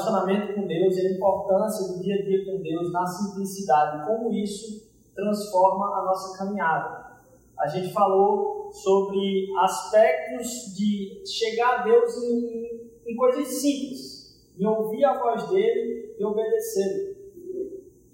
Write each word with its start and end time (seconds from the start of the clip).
relacionamento 0.00 0.54
com 0.54 0.66
Deus 0.66 0.96
e 0.96 1.06
a 1.06 1.12
importância 1.12 1.88
do 1.88 2.02
dia 2.02 2.14
a 2.14 2.22
dia 2.22 2.44
com 2.44 2.62
Deus 2.62 2.92
na 2.92 3.06
simplicidade, 3.06 4.06
como 4.06 4.32
isso 4.32 4.90
transforma 5.14 5.98
a 5.98 6.04
nossa 6.04 6.38
caminhada. 6.38 7.20
A 7.58 7.68
gente 7.68 7.92
falou 7.92 8.70
sobre 8.72 9.50
aspectos 9.58 10.74
de 10.74 11.22
chegar 11.26 11.80
a 11.80 11.82
Deus 11.82 12.16
em, 12.22 12.90
em 13.06 13.16
coisas 13.16 13.48
simples, 13.48 14.50
em 14.58 14.66
ouvir 14.66 15.04
a 15.04 15.18
voz 15.18 15.48
dele 15.50 16.14
e 16.18 16.24
obedecer. 16.24 17.16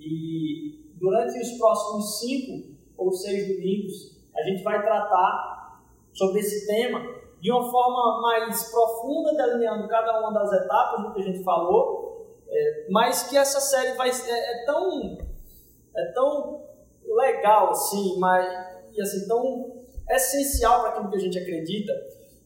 E 0.01 0.93
durante 0.95 1.39
os 1.41 1.59
próximos 1.59 2.19
cinco 2.19 2.75
ou 2.97 3.13
seis 3.13 3.47
domingos, 3.49 4.17
a 4.35 4.43
gente 4.43 4.63
vai 4.63 4.83
tratar 4.83 5.85
sobre 6.13 6.41
esse 6.41 6.67
tema 6.67 7.01
de 7.47 7.53
uma 7.53 7.71
forma 7.71 8.21
mais 8.23 8.73
profunda, 8.73 9.37
delineando 9.37 9.87
cada 9.87 10.19
uma 10.19 10.33
das 10.33 10.53
etapas 10.53 11.01
do 11.01 11.13
que 11.13 11.21
a 11.21 11.25
gente 11.25 11.45
falou, 11.45 12.27
é, 12.49 12.87
mas 12.91 13.23
que 13.29 13.39
essa 13.39 13.61
série 13.61 13.93
vai 13.93 14.11
é, 14.11 14.63
é, 14.63 14.65
tão 14.67 15.17
é 15.97 16.07
tão 16.07 16.65
legal 17.05 17.71
assim, 17.71 18.19
mas 18.19 18.45
e 18.93 19.01
assim 19.01 19.29
tão 19.29 19.85
essencial 20.11 20.81
para 20.81 20.91
aquilo 20.91 21.09
que 21.09 21.17
a 21.19 21.21
gente 21.21 21.39
acredita, 21.39 21.93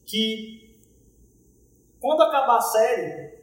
que 0.05 0.79
quando 1.99 2.21
acabar 2.21 2.57
a 2.57 2.61
série 2.61 3.41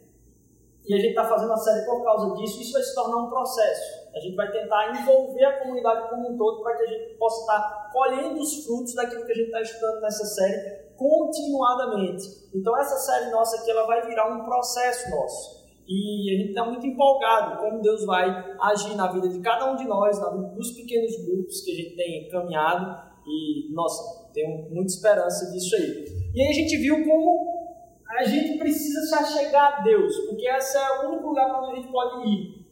e 0.87 0.95
a 0.95 0.98
gente 0.98 1.09
está 1.09 1.25
fazendo 1.25 1.55
a 1.55 1.56
série 1.56 1.84
por 1.87 2.05
causa 2.05 2.37
disso, 2.37 2.62
isso 2.62 2.72
vai 2.72 2.83
se 2.84 2.95
tornar 2.95 3.17
um 3.17 3.31
processo. 3.31 4.09
A 4.15 4.20
gente 4.20 4.37
vai 4.37 4.48
tentar 4.53 4.97
envolver 4.97 5.45
a 5.45 5.59
comunidade 5.59 6.09
como 6.09 6.31
um 6.31 6.39
todo 6.39 6.62
para 6.62 6.77
que 6.77 6.84
a 6.84 6.87
gente 6.87 7.15
possa 7.17 7.41
estar 7.41 7.91
colhendo 7.93 8.41
os 8.41 8.65
frutos 8.65 8.95
daquilo 8.95 9.27
que 9.27 9.33
a 9.33 9.34
gente 9.34 9.47
está 9.47 9.61
estudando 9.61 10.00
nessa 10.00 10.25
série 10.25 10.88
continuadamente. 10.99 12.27
Então 12.53 12.77
essa 12.77 12.97
série 12.97 13.31
nossa 13.31 13.57
aqui 13.57 13.71
ela 13.71 13.87
vai 13.87 14.05
virar 14.05 14.35
um 14.35 14.45
processo 14.45 15.09
nosso. 15.11 15.59
E 15.87 16.35
a 16.35 16.39
gente 16.39 16.51
está 16.51 16.65
muito 16.67 16.87
empolgado 16.87 17.63
como 17.63 17.81
Deus 17.81 18.05
vai 18.05 18.29
agir 18.61 18.95
na 18.95 19.11
vida 19.11 19.29
de 19.29 19.41
cada 19.41 19.73
um 19.73 19.77
de 19.77 19.87
nós, 19.87 20.21
na 20.21 20.31
vida 20.31 20.49
dos 20.49 20.73
pequenos 20.73 21.17
grupos 21.25 21.63
que 21.63 21.71
a 21.71 21.75
gente 21.75 21.97
tem 21.97 22.29
caminhado. 22.29 23.09
E, 23.27 23.73
nossa, 23.73 24.31
tenho 24.35 24.69
muita 24.71 24.93
esperança 24.93 25.51
disso 25.51 25.77
aí. 25.77 26.05
E 26.35 26.43
aí 26.43 26.49
a 26.49 26.53
gente 26.53 26.77
viu 26.77 27.03
como 27.05 27.59
a 28.07 28.25
gente 28.25 28.59
precisa 28.59 29.01
se 29.03 29.15
achegar 29.15 29.79
a 29.79 29.83
Deus, 29.83 30.15
porque 30.27 30.47
esse 30.47 30.77
é 30.77 31.01
o 31.01 31.11
único 31.11 31.29
lugar 31.29 31.49
para 31.49 31.62
onde 31.62 31.73
a 31.73 31.77
gente 31.77 31.93
pode 31.93 32.29
ir. 32.29 32.67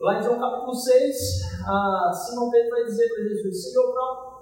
Lá 0.00 0.18
em 0.18 0.22
João 0.22 0.40
capítulo 0.40 0.74
6, 0.74 1.16
ah, 1.66 2.10
Simão 2.12 2.50
Pedro 2.50 2.70
vai 2.70 2.84
dizer 2.84 3.08
para 3.08 3.22
Jesus: 3.22 3.70
Senhor, 3.70 3.92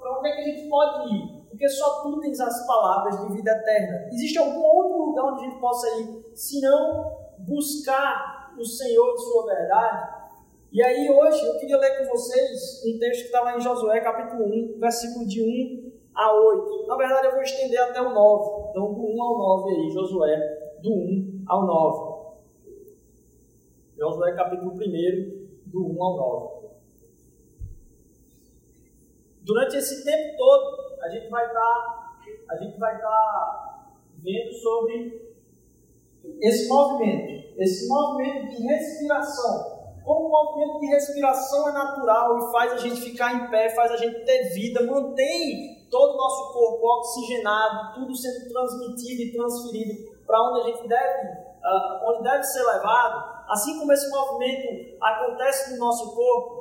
para 0.00 0.18
onde 0.18 0.28
é 0.28 0.32
que 0.32 0.40
a 0.40 0.44
gente 0.44 0.68
pode 0.68 1.14
ir? 1.14 1.38
Porque 1.48 1.68
só 1.68 2.02
tu 2.02 2.20
tens 2.20 2.38
as 2.40 2.66
palavras 2.66 3.20
de 3.20 3.32
vida 3.34 3.50
eterna. 3.50 4.08
Existe 4.12 4.38
algum 4.38 4.62
outro 4.62 5.06
lugar 5.06 5.32
onde 5.32 5.44
a 5.44 5.48
gente 5.48 5.60
possa 5.60 5.88
ir, 6.00 6.24
se 6.34 6.60
não 6.60 7.18
buscar 7.38 8.54
o 8.58 8.64
Senhor 8.64 9.14
e 9.14 9.18
Sua 9.18 9.46
verdade? 9.46 10.18
E 10.70 10.82
aí 10.82 11.10
hoje 11.10 11.46
eu 11.46 11.58
queria 11.58 11.78
ler 11.78 11.98
com 11.98 12.16
vocês 12.16 12.82
um 12.84 12.98
texto 12.98 13.20
que 13.20 13.26
está 13.26 13.40
lá 13.40 13.56
em 13.56 13.60
Josué, 13.60 14.00
capítulo 14.00 14.44
1, 14.44 14.78
versículo 14.78 15.26
de 15.26 15.42
1 15.42 15.92
a 16.14 16.32
8. 16.32 16.86
Na 16.86 16.96
verdade 16.96 17.26
eu 17.28 17.32
vou 17.32 17.42
estender 17.42 17.80
até 17.80 18.02
o 18.02 18.12
9. 18.12 18.70
Então 18.70 18.92
do 18.92 19.00
1 19.00 19.22
ao 19.22 19.38
9 19.38 19.70
aí, 19.70 19.90
Josué, 19.90 20.36
do 20.82 20.92
1 20.92 21.44
ao 21.46 21.66
9. 21.66 22.18
Josué 23.98 24.32
capítulo 24.34 24.72
1, 24.72 24.78
do 25.66 25.86
1 25.86 26.02
ao 26.02 26.16
9. 26.16 26.57
Durante 29.48 29.78
esse 29.78 30.04
tempo 30.04 30.36
todo, 30.36 30.98
a 31.00 31.08
gente 31.08 31.30
vai 31.30 31.46
estar, 31.46 31.58
tá, 31.58 32.18
a 32.50 32.56
gente 32.56 32.78
vai 32.78 32.94
estar 32.94 33.08
tá 33.08 33.86
vendo 34.18 34.52
sobre 34.52 35.34
esse 36.38 36.68
movimento, 36.68 37.54
esse 37.56 37.88
movimento 37.88 38.54
de 38.54 38.62
respiração. 38.62 39.78
Como 40.04 40.26
o 40.26 40.30
movimento 40.30 40.80
de 40.80 40.86
respiração 40.88 41.66
é 41.70 41.72
natural 41.72 42.38
e 42.38 42.52
faz 42.52 42.72
a 42.72 42.76
gente 42.76 43.00
ficar 43.00 43.34
em 43.36 43.50
pé, 43.50 43.70
faz 43.70 43.90
a 43.90 43.96
gente 43.96 44.22
ter 44.26 44.50
vida, 44.50 44.84
mantém 44.84 45.86
todo 45.90 46.12
o 46.12 46.16
nosso 46.18 46.52
corpo 46.52 46.86
oxigenado, 46.98 47.94
tudo 47.94 48.14
sendo 48.14 48.52
transmitido 48.52 49.22
e 49.22 49.32
transferido 49.32 50.14
para 50.26 50.42
onde 50.42 50.60
a 50.60 50.64
gente 50.64 50.86
deve, 50.86 51.26
uh, 51.26 52.10
onde 52.10 52.22
deve 52.22 52.42
ser 52.42 52.62
levado. 52.64 53.38
Assim 53.48 53.78
como 53.78 53.90
esse 53.94 54.10
movimento 54.10 54.98
acontece 55.00 55.72
no 55.72 55.78
nosso 55.78 56.14
corpo, 56.14 56.57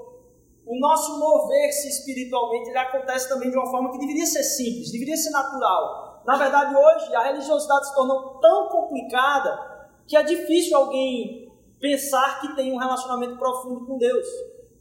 o 0.67 0.79
nosso 0.79 1.17
mover-se 1.17 1.87
espiritualmente 1.87 2.69
ele 2.69 2.77
acontece 2.77 3.29
também 3.29 3.49
de 3.49 3.57
uma 3.57 3.71
forma 3.71 3.89
que 3.89 3.99
deveria 3.99 4.25
ser 4.25 4.43
simples, 4.43 4.91
deveria 4.91 5.15
ser 5.15 5.29
natural. 5.29 6.21
Na 6.25 6.35
verdade, 6.35 6.75
hoje 6.75 7.15
a 7.15 7.23
religiosidade 7.23 7.87
se 7.87 7.95
tornou 7.95 8.37
tão 8.39 8.67
complicada 8.67 9.87
que 10.05 10.17
é 10.17 10.23
difícil 10.23 10.75
alguém 10.75 11.49
pensar 11.79 12.41
que 12.41 12.53
tem 12.53 12.73
um 12.73 12.77
relacionamento 12.77 13.37
profundo 13.37 13.85
com 13.85 13.97
Deus. 13.97 14.27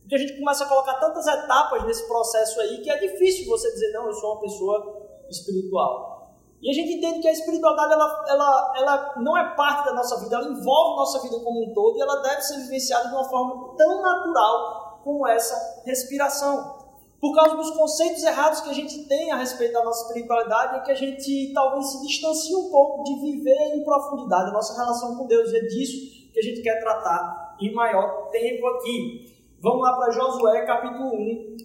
Porque 0.00 0.16
a 0.16 0.18
gente 0.18 0.36
começa 0.36 0.64
a 0.64 0.68
colocar 0.68 0.94
tantas 0.94 1.24
etapas 1.26 1.84
nesse 1.84 2.06
processo 2.08 2.60
aí 2.60 2.80
que 2.80 2.90
é 2.90 2.98
difícil 2.98 3.46
você 3.46 3.70
dizer, 3.72 3.92
não, 3.92 4.06
eu 4.06 4.12
sou 4.12 4.32
uma 4.32 4.40
pessoa 4.40 5.06
espiritual. 5.30 6.34
E 6.60 6.70
a 6.70 6.72
gente 6.72 6.94
entende 6.94 7.20
que 7.20 7.28
a 7.28 7.32
espiritualidade 7.32 7.92
ela, 7.92 8.24
ela, 8.28 8.72
ela 8.76 9.14
não 9.18 9.36
é 9.36 9.54
parte 9.54 9.84
da 9.84 9.94
nossa 9.94 10.18
vida, 10.20 10.34
ela 10.34 10.48
envolve 10.48 10.96
nossa 10.96 11.22
vida 11.22 11.38
como 11.40 11.62
um 11.62 11.72
todo 11.72 11.96
e 11.96 12.00
ela 12.00 12.16
deve 12.22 12.40
ser 12.42 12.56
vivenciada 12.62 13.08
de 13.08 13.14
uma 13.14 13.24
forma 13.28 13.76
tão 13.76 14.02
natural 14.02 14.85
como 15.06 15.24
essa 15.24 15.82
respiração. 15.84 16.84
Por 17.20 17.32
causa 17.32 17.54
dos 17.54 17.70
conceitos 17.70 18.24
errados 18.24 18.60
que 18.60 18.70
a 18.70 18.72
gente 18.72 19.04
tem 19.04 19.30
a 19.30 19.36
respeito 19.36 19.72
da 19.72 19.84
nossa 19.84 20.02
espiritualidade, 20.02 20.78
é 20.78 20.80
que 20.80 20.90
a 20.90 20.96
gente 20.96 21.52
talvez 21.54 21.86
se 21.86 22.02
distancie 22.04 22.56
um 22.56 22.68
pouco 22.70 23.04
de 23.04 23.20
viver 23.20 23.76
em 23.76 23.84
profundidade 23.84 24.50
a 24.50 24.52
nossa 24.52 24.76
relação 24.76 25.16
com 25.16 25.28
Deus. 25.28 25.52
É 25.54 25.60
disso 25.60 26.32
que 26.32 26.40
a 26.40 26.42
gente 26.42 26.60
quer 26.60 26.80
tratar 26.80 27.56
em 27.60 27.72
maior 27.72 28.30
tempo 28.30 28.66
aqui. 28.66 29.32
Vamos 29.60 29.80
lá 29.80 29.96
para 29.96 30.10
Josué 30.10 30.66
capítulo 30.66 31.14
1, 31.14 31.56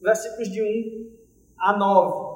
versículos 0.00 0.48
de 0.48 0.62
1 0.62 1.10
a 1.58 1.76
9. 1.76 2.30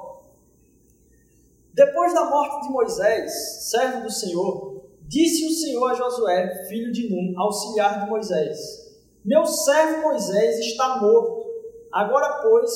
Depois 1.73 2.13
da 2.13 2.29
morte 2.29 2.67
de 2.67 2.69
Moisés, 2.69 3.31
servo 3.71 4.03
do 4.03 4.11
Senhor, 4.11 4.83
disse 5.03 5.45
o 5.45 5.51
Senhor 5.51 5.89
a 5.89 5.93
Josué, 5.93 6.65
filho 6.67 6.91
de 6.91 7.09
Nun, 7.09 7.39
auxiliar 7.39 8.03
de 8.03 8.09
Moisés: 8.09 8.84
Meu 9.25 9.43
servo 9.43 10.03
Moisés 10.03 10.59
está 10.59 11.01
morto. 11.01 11.45
Agora, 11.91 12.43
pois, 12.43 12.71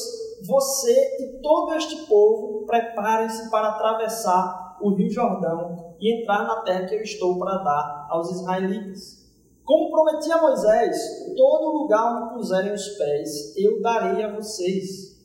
você 0.48 1.18
e 1.20 1.42
todo 1.44 1.76
este 1.76 2.08
povo 2.08 2.66
preparem-se 2.66 3.52
para 3.52 3.70
atravessar 3.70 4.78
o 4.82 4.96
rio 4.96 5.12
Jordão 5.12 5.96
e 6.00 6.22
entrar 6.22 6.48
na 6.48 6.62
terra 6.62 6.88
que 6.88 6.96
eu 6.96 7.02
estou 7.02 7.38
para 7.38 7.58
dar 7.58 8.08
aos 8.10 8.32
israelitas. 8.32 9.30
Como 9.64 9.92
prometi 9.92 10.32
a 10.32 10.42
Moisés, 10.42 10.98
todo 11.38 11.78
lugar 11.78 12.24
onde 12.24 12.34
puserem 12.34 12.74
os 12.74 12.88
pés, 12.98 13.56
eu 13.56 13.80
darei 13.82 14.24
a 14.24 14.34
vocês 14.34 15.20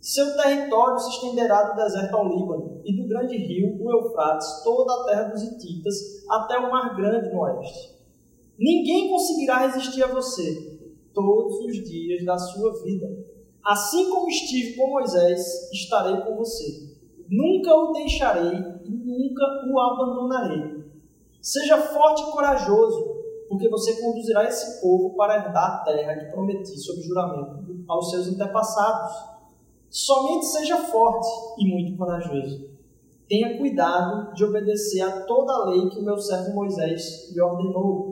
seu 0.00 0.34
território 0.34 0.98
se 0.98 1.10
estenderá 1.10 1.62
do 1.62 1.76
deserto 1.76 2.16
ao 2.16 2.26
Líbano 2.26 2.80
e 2.86 2.96
do 2.96 3.06
grande 3.06 3.36
rio, 3.36 3.76
o 3.78 3.92
Eufrates, 3.92 4.62
toda 4.64 4.94
a 4.94 5.04
terra 5.04 5.24
dos 5.24 5.42
Hititas, 5.42 6.24
até 6.26 6.58
o 6.58 6.70
Mar 6.70 6.96
Grande 6.96 7.30
no 7.30 7.40
oeste. 7.40 8.00
Ninguém 8.58 9.10
conseguirá 9.10 9.58
resistir 9.58 10.02
a 10.02 10.06
você 10.06 10.69
todos 11.14 11.58
os 11.60 11.76
dias 11.88 12.24
da 12.24 12.38
sua 12.38 12.82
vida. 12.82 13.08
Assim 13.64 14.08
como 14.10 14.28
estive 14.28 14.76
com 14.76 14.90
Moisés, 14.90 15.70
estarei 15.72 16.16
com 16.22 16.36
você. 16.36 16.90
Nunca 17.28 17.74
o 17.74 17.92
deixarei 17.92 18.58
e 18.84 18.90
nunca 18.90 19.44
o 19.70 19.78
abandonarei. 19.78 20.84
Seja 21.40 21.78
forte 21.78 22.22
e 22.22 22.30
corajoso, 22.32 23.16
porque 23.48 23.68
você 23.68 24.00
conduzirá 24.00 24.44
esse 24.44 24.80
povo 24.80 25.14
para 25.16 25.36
herdar 25.36 25.80
a 25.80 25.84
terra 25.84 26.16
que 26.16 26.32
prometi 26.32 26.78
sob 26.78 27.00
juramento 27.02 27.84
aos 27.88 28.10
seus 28.10 28.28
antepassados 28.28 29.30
Somente 29.90 30.46
seja 30.46 30.76
forte 30.76 31.26
e 31.58 31.66
muito 31.68 31.98
corajoso. 31.98 32.70
Tenha 33.28 33.58
cuidado 33.58 34.32
de 34.34 34.44
obedecer 34.44 35.00
a 35.00 35.22
toda 35.22 35.52
a 35.52 35.64
lei 35.70 35.88
que 35.90 35.98
o 35.98 36.04
meu 36.04 36.16
servo 36.16 36.54
Moisés 36.54 37.28
lhe 37.32 37.40
ordenou. 37.40 38.09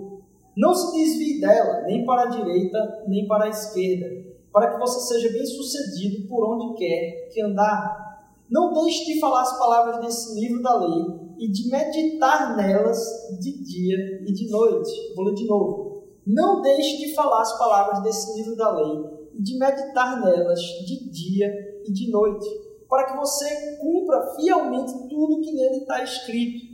Não 0.58 0.74
se 0.74 0.92
desvie 0.92 1.40
dela, 1.40 1.82
nem 1.82 2.04
para 2.04 2.22
a 2.22 2.26
direita, 2.26 3.04
nem 3.06 3.28
para 3.28 3.44
a 3.44 3.48
esquerda, 3.48 4.26
para 4.52 4.72
que 4.72 4.80
você 4.80 5.14
seja 5.14 5.32
bem 5.32 5.46
sucedido 5.46 6.26
por 6.26 6.44
onde 6.52 6.76
quer 6.76 7.28
que 7.32 7.40
andar. 7.40 8.34
Não 8.50 8.72
deixe 8.72 9.04
de 9.04 9.20
falar 9.20 9.42
as 9.42 9.56
palavras 9.56 10.00
desse 10.00 10.34
livro 10.34 10.60
da 10.60 10.74
lei 10.74 11.04
e 11.38 11.48
de 11.48 11.70
meditar 11.70 12.56
nelas 12.56 12.98
de 13.38 13.52
dia 13.62 14.20
e 14.26 14.32
de 14.32 14.50
noite. 14.50 15.14
Vou 15.14 15.26
ler 15.26 15.34
de 15.34 15.46
novo. 15.46 16.02
Não 16.26 16.60
deixe 16.60 16.96
de 16.96 17.14
falar 17.14 17.40
as 17.40 17.56
palavras 17.56 18.02
desse 18.02 18.36
livro 18.36 18.56
da 18.56 18.72
lei 18.72 19.04
e 19.34 19.40
de 19.40 19.56
meditar 19.56 20.20
nelas 20.20 20.60
de 20.60 21.08
dia 21.08 21.80
e 21.86 21.92
de 21.92 22.10
noite, 22.10 22.48
para 22.88 23.04
que 23.04 23.16
você 23.16 23.76
cumpra 23.76 24.34
fielmente 24.34 25.08
tudo 25.08 25.40
que 25.40 25.52
nele 25.52 25.82
está 25.82 26.02
escrito. 26.02 26.66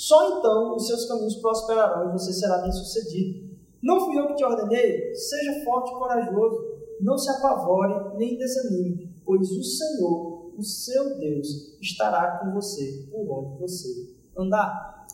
Só 0.00 0.38
então 0.38 0.76
os 0.76 0.86
seus 0.86 1.04
caminhos 1.04 1.36
prosperarão 1.36 2.08
e 2.08 2.12
você 2.12 2.32
será 2.32 2.62
bem 2.62 2.72
sucedido. 2.72 3.50
Não 3.82 4.00
fui 4.00 4.18
eu 4.18 4.28
que 4.28 4.36
te 4.36 4.42
ordenei? 4.42 5.14
Seja 5.14 5.62
forte 5.62 5.92
e 5.92 5.94
corajoso. 5.94 6.58
Não 7.02 7.18
se 7.18 7.28
apavore 7.28 8.16
nem 8.16 8.38
desanime, 8.38 9.14
pois 9.26 9.50
o 9.50 9.62
Senhor, 9.62 10.52
o 10.56 10.62
seu 10.62 11.18
Deus, 11.18 11.76
estará 11.82 12.38
com 12.38 12.50
você 12.50 13.10
por 13.12 13.30
onde 13.30 13.60
você 13.60 14.16
andar. 14.34 15.06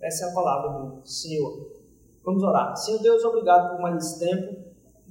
Essa 0.00 0.24
é 0.24 0.30
a 0.30 0.34
palavra 0.34 0.88
do 0.88 1.06
Senhor. 1.06 1.72
Vamos 2.24 2.42
orar. 2.42 2.74
Senhor 2.78 3.02
Deus, 3.02 3.22
obrigado 3.22 3.72
por 3.72 3.82
mais 3.82 4.02
esse 4.02 4.20
tempo. 4.20 4.56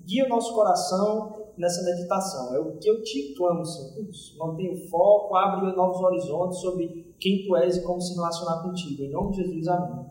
Guia 0.07 0.25
o 0.25 0.29
nosso 0.29 0.55
coração 0.55 1.48
nessa 1.59 1.83
meditação. 1.83 2.55
É 2.55 2.59
o 2.59 2.77
que 2.77 2.89
eu 2.89 3.03
te 3.03 3.35
clamo, 3.35 3.65
Senhor. 3.65 4.07
Mantenha 4.37 4.71
o 4.71 4.87
foco, 4.87 5.35
abre 5.35 5.75
novos 5.75 6.01
horizontes 6.01 6.59
sobre 6.59 7.13
quem 7.19 7.45
tu 7.45 7.55
és 7.57 7.77
e 7.77 7.83
como 7.83 7.99
se 7.99 8.15
relacionar 8.15 8.63
contigo. 8.63 9.03
Em 9.03 9.11
nome 9.11 9.31
de 9.31 9.43
Jesus, 9.43 9.67
amém. 9.67 10.05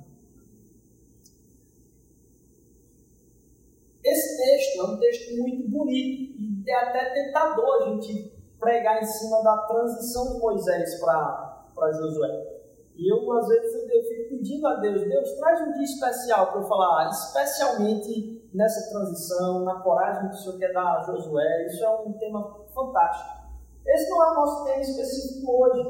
Esse 4.05 4.37
texto 4.37 4.81
é 4.81 4.85
um 4.85 4.99
texto 4.99 5.37
muito 5.39 5.69
bonito 5.69 6.35
e 6.39 6.71
é 6.71 6.75
até 6.75 7.13
tentador 7.15 7.83
a 7.83 7.91
gente 7.91 8.33
pregar 8.61 9.03
em 9.03 9.07
cima 9.07 9.43
da 9.43 9.57
transição 9.63 10.35
de 10.35 10.41
Moisés 10.41 11.01
para 11.01 11.93
Josué. 11.93 12.59
E 12.97 13.13
eu, 13.13 13.33
às 13.33 13.47
vezes, 13.47 13.75
eu 13.91 14.03
fico 14.03 14.29
pedindo 14.31 14.67
a 14.67 14.75
Deus, 14.75 15.03
Deus, 15.03 15.33
traz 15.35 15.61
um 15.61 15.73
dia 15.73 15.85
especial 15.85 16.51
para 16.51 16.61
eu 16.61 16.67
falar, 16.67 17.09
especialmente 17.11 18.38
nessa 18.53 18.91
transição, 18.91 19.65
na 19.65 19.81
coragem 19.81 20.29
que 20.29 20.35
o 20.35 20.39
Senhor 20.39 20.59
quer 20.59 20.73
dar 20.73 20.99
a 20.99 21.03
Josué. 21.03 21.67
Isso 21.67 21.85
é 21.85 21.91
um 21.91 22.13
tema 22.15 22.57
fantástico. 22.75 23.39
Esse 23.87 24.11
não 24.11 24.23
é 24.23 24.31
o 24.31 24.35
nosso 24.35 24.65
tema 24.65 24.81
específico 24.81 25.51
hoje, 25.51 25.83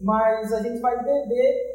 mas 0.00 0.52
a 0.52 0.62
gente 0.62 0.80
vai 0.80 1.02
beber 1.02 1.72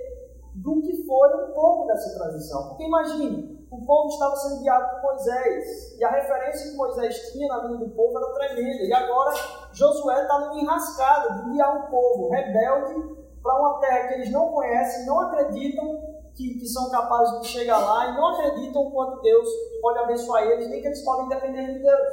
do 0.56 0.82
que 0.82 1.06
foi 1.06 1.44
um 1.44 1.54
pouco 1.54 1.88
dessa 1.88 2.18
transição. 2.18 2.70
Porque 2.70 2.86
imagine, 2.86 3.68
o 3.70 3.86
povo 3.86 4.10
estava 4.10 4.36
sendo 4.36 4.62
guiado 4.62 5.02
por 5.02 5.12
Moisés, 5.12 5.98
e 6.00 6.04
a 6.04 6.10
referência 6.10 6.72
que 6.72 6.78
Moisés 6.78 7.32
tinha 7.32 7.48
na 7.48 7.68
vida 7.68 7.78
do 7.78 7.90
povo 7.90 8.18
era 8.18 8.34
tremenda, 8.34 8.84
e 8.84 8.94
agora 8.94 9.34
Josué 9.72 10.22
está 10.22 10.40
numa 10.40 10.62
enrascada 10.62 11.34
de 11.34 11.52
guiar 11.52 11.78
um 11.78 11.92
povo 11.92 12.30
rebelde 12.30 13.18
para 13.44 13.60
uma 13.60 13.80
terra 13.80 14.08
que 14.08 14.14
eles 14.16 14.32
não 14.32 14.50
conhecem, 14.50 15.06
não 15.06 15.20
acreditam 15.20 16.17
que, 16.38 16.60
que, 16.60 16.68
são 16.68 16.92
capazes 16.92 17.42
de 17.42 17.48
chegar 17.48 17.80
lá 17.80 18.12
e 18.12 18.16
não 18.16 18.28
acreditam 18.28 18.92
quanto 18.92 19.24
Deus 19.24 19.50
pode 19.82 19.98
abençoar 19.98 20.44
eles, 20.44 20.70
nem 20.70 20.80
que 20.80 20.88
eles 20.88 21.04
podem 21.04 21.28
depender 21.28 21.74
de 21.74 21.80
Deus. 21.80 22.08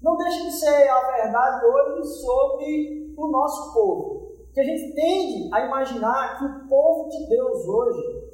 Não 0.00 0.16
deixa 0.16 0.44
de 0.44 0.52
ser 0.52 0.88
a 0.88 1.12
verdade 1.12 1.66
hoje 1.66 2.04
sobre 2.20 3.14
o 3.16 3.26
nosso 3.26 3.74
povo. 3.74 4.32
Que 4.54 4.60
a 4.60 4.64
gente 4.64 4.94
tende 4.94 5.52
a 5.52 5.66
imaginar 5.66 6.38
que 6.38 6.44
o 6.44 6.68
povo 6.68 7.08
de 7.08 7.26
Deus 7.26 7.66
hoje, 7.66 8.30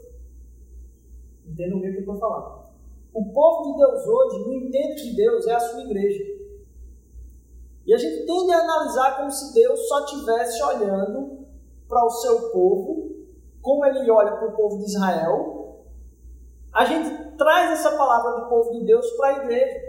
entenda 1.47 1.75
o 1.75 1.81
que 1.81 1.87
eu 1.87 2.01
estou 2.01 2.19
falando, 2.19 2.63
o 3.15 3.33
povo 3.33 3.73
de 3.73 3.79
Deus 3.79 4.07
hoje, 4.07 4.45
no 4.45 4.55
entendo 4.55 4.95
de 4.95 5.17
Deus, 5.17 5.47
é 5.47 5.55
a 5.55 5.61
sua 5.61 5.81
igreja. 5.81 6.23
E 7.87 7.95
a 7.95 7.97
gente 7.97 8.27
tende 8.27 8.53
a 8.53 8.59
analisar 8.59 9.17
como 9.17 9.31
se 9.31 9.55
Deus 9.55 9.89
só 9.89 10.05
estivesse 10.05 10.63
olhando 10.63 11.47
para 11.89 12.05
o 12.05 12.11
seu 12.11 12.51
povo, 12.51 13.12
como 13.63 13.87
ele 13.87 14.11
olha 14.11 14.33
para 14.33 14.49
o 14.49 14.57
povo 14.57 14.79
de 14.79 14.85
Israel, 14.85 15.63
a 16.75 16.85
gente 16.85 17.37
traz 17.37 17.79
essa 17.79 17.97
palavra 17.97 18.41
do 18.41 18.49
povo 18.49 18.73
de 18.73 18.85
Deus 18.85 19.09
para 19.13 19.29
a 19.29 19.45
igreja. 19.45 19.81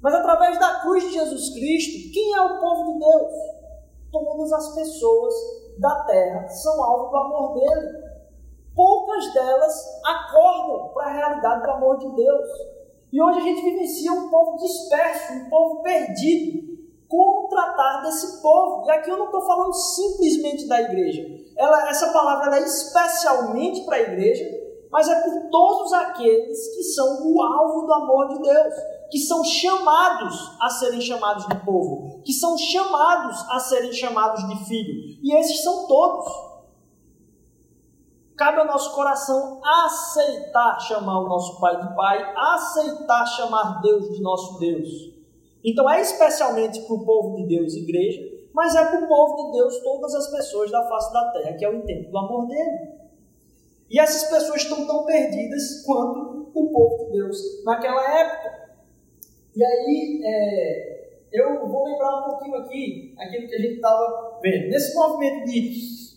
Mas 0.00 0.14
através 0.14 0.58
da 0.58 0.80
cruz 0.80 1.04
de 1.04 1.12
Jesus 1.12 1.50
Cristo, 1.50 2.12
quem 2.12 2.34
é 2.34 2.40
o 2.40 2.60
povo 2.60 2.92
de 2.92 2.98
Deus? 2.98 3.32
Todas 4.10 4.52
as 4.52 4.74
pessoas 4.74 5.34
da 5.78 6.04
terra 6.04 6.48
são 6.48 6.82
alvo 6.82 7.10
do 7.10 7.16
amor 7.16 7.54
dele. 7.54 8.04
Poucas 8.74 9.32
delas 9.32 10.02
acordam 10.04 10.88
para 10.88 11.06
a 11.06 11.12
realidade 11.12 11.62
do 11.62 11.70
amor 11.70 11.98
de 11.98 12.08
Deus. 12.14 12.48
E 13.12 13.22
hoje 13.22 13.38
a 13.38 13.42
gente 13.42 13.62
vivencia 13.62 14.12
um 14.12 14.28
povo 14.28 14.56
disperso, 14.58 15.32
um 15.32 15.48
povo 15.48 15.82
perdido, 15.82 16.73
como 17.14 17.48
tratar 17.48 18.02
desse 18.02 18.42
povo. 18.42 18.84
E 18.86 18.90
aqui 18.90 19.08
eu 19.08 19.16
não 19.16 19.26
estou 19.26 19.42
falando 19.42 19.72
simplesmente 19.72 20.66
da 20.66 20.80
igreja. 20.80 21.22
Ela, 21.56 21.88
essa 21.88 22.12
palavra 22.12 22.58
é 22.58 22.62
especialmente 22.64 23.82
para 23.84 23.96
a 23.96 24.00
igreja, 24.00 24.44
mas 24.90 25.08
é 25.08 25.22
por 25.22 25.48
todos 25.50 25.92
aqueles 25.92 26.74
que 26.74 26.82
são 26.82 27.24
o 27.24 27.40
alvo 27.40 27.86
do 27.86 27.92
amor 27.92 28.28
de 28.28 28.42
Deus, 28.42 28.74
que 29.10 29.18
são 29.18 29.44
chamados 29.44 30.56
a 30.60 30.68
serem 30.70 31.00
chamados 31.00 31.46
de 31.46 31.54
povo, 31.64 32.20
que 32.24 32.32
são 32.32 32.58
chamados 32.58 33.44
a 33.48 33.60
serem 33.60 33.92
chamados 33.92 34.44
de 34.48 34.64
filho. 34.64 35.18
E 35.22 35.36
esses 35.36 35.62
são 35.62 35.86
todos. 35.86 36.54
Cabe 38.36 38.58
ao 38.58 38.66
nosso 38.66 38.92
coração 38.92 39.60
aceitar 39.64 40.80
chamar 40.80 41.20
o 41.20 41.28
nosso 41.28 41.60
Pai 41.60 41.80
de 41.80 41.94
Pai, 41.94 42.34
aceitar 42.36 43.24
chamar 43.26 43.80
Deus 43.80 44.10
de 44.10 44.20
nosso 44.20 44.58
Deus. 44.58 45.13
Então 45.64 45.88
é 45.90 46.02
especialmente 46.02 46.82
para 46.82 46.94
o 46.94 47.04
povo 47.06 47.36
de 47.36 47.46
Deus, 47.46 47.74
igreja, 47.74 48.20
mas 48.52 48.76
é 48.76 48.84
para 48.84 49.02
o 49.02 49.08
povo 49.08 49.46
de 49.46 49.58
Deus, 49.58 49.78
todas 49.80 50.14
as 50.14 50.30
pessoas 50.30 50.70
da 50.70 50.86
face 50.86 51.12
da 51.12 51.30
terra, 51.30 51.54
que 51.54 51.64
é 51.64 51.70
o 51.70 51.74
intento 51.74 52.10
do 52.10 52.18
amor 52.18 52.46
dele. 52.46 52.92
E 53.90 53.98
essas 53.98 54.30
pessoas 54.30 54.62
estão 54.62 54.86
tão 54.86 55.04
perdidas 55.04 55.82
quanto 55.84 56.50
o 56.54 56.70
povo 56.70 57.06
de 57.06 57.12
Deus 57.12 57.64
naquela 57.64 58.20
época. 58.20 58.74
E 59.56 59.64
aí, 59.64 60.20
é, 60.24 61.18
eu 61.32 61.66
vou 61.66 61.84
lembrar 61.84 62.20
um 62.20 62.30
pouquinho 62.30 62.56
aqui, 62.56 63.14
aquilo 63.18 63.48
que 63.48 63.54
a 63.54 63.58
gente 63.58 63.74
estava 63.76 64.38
vendo. 64.42 64.68
Nesse 64.68 64.94
movimento 64.94 65.46
de 65.46 65.70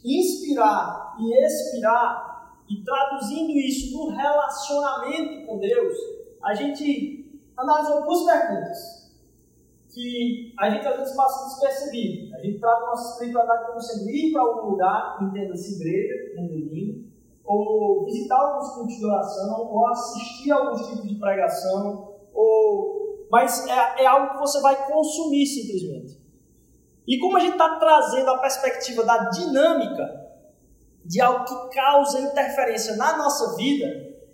inspirar 0.04 1.16
e 1.20 1.46
expirar, 1.46 2.38
e 2.70 2.84
traduzindo 2.84 3.52
isso 3.52 3.98
no 3.98 4.10
relacionamento 4.10 5.48
com 5.48 5.58
Deus, 5.58 5.98
a 6.44 6.54
gente 6.54 7.42
analisou 7.56 8.04
duas 8.04 8.26
perguntas 8.26 8.97
que 9.98 10.54
a 10.60 10.70
gente 10.70 10.88
às 10.88 10.98
vezes 10.98 11.16
passa 11.16 11.46
despercebido. 11.46 12.36
A 12.36 12.40
gente 12.40 12.60
trata 12.60 12.84
a 12.84 12.86
nossa 12.88 13.14
espiritualidade 13.14 13.66
como 13.66 13.82
sendo 13.82 14.10
ir 14.12 14.32
para 14.32 14.42
algum 14.44 14.70
lugar, 14.70 15.18
entenda-se 15.24 15.76
igreja, 15.76 16.34
um 16.38 16.48
domingo, 16.48 17.08
ou 17.44 18.06
visitar 18.06 18.36
alguns 18.36 18.76
cultos 18.76 18.96
de 18.96 19.06
oração, 19.06 19.68
ou 19.72 19.88
assistir 19.88 20.52
alguns 20.52 20.88
tipos 20.88 21.08
de 21.08 21.16
pregação, 21.16 22.14
ou... 22.32 23.26
mas 23.32 23.68
é, 23.68 24.04
é 24.04 24.06
algo 24.06 24.34
que 24.34 24.40
você 24.40 24.62
vai 24.62 24.88
consumir 24.88 25.48
simplesmente. 25.48 26.22
E 27.08 27.18
como 27.20 27.38
a 27.38 27.40
gente 27.40 27.54
está 27.54 27.80
trazendo 27.80 28.30
a 28.30 28.38
perspectiva 28.38 29.04
da 29.04 29.30
dinâmica 29.30 30.28
de 31.04 31.22
algo 31.22 31.46
que 31.46 31.76
causa 31.76 32.20
interferência 32.20 32.98
na 32.98 33.18
nossa 33.18 33.56
vida, 33.56 33.88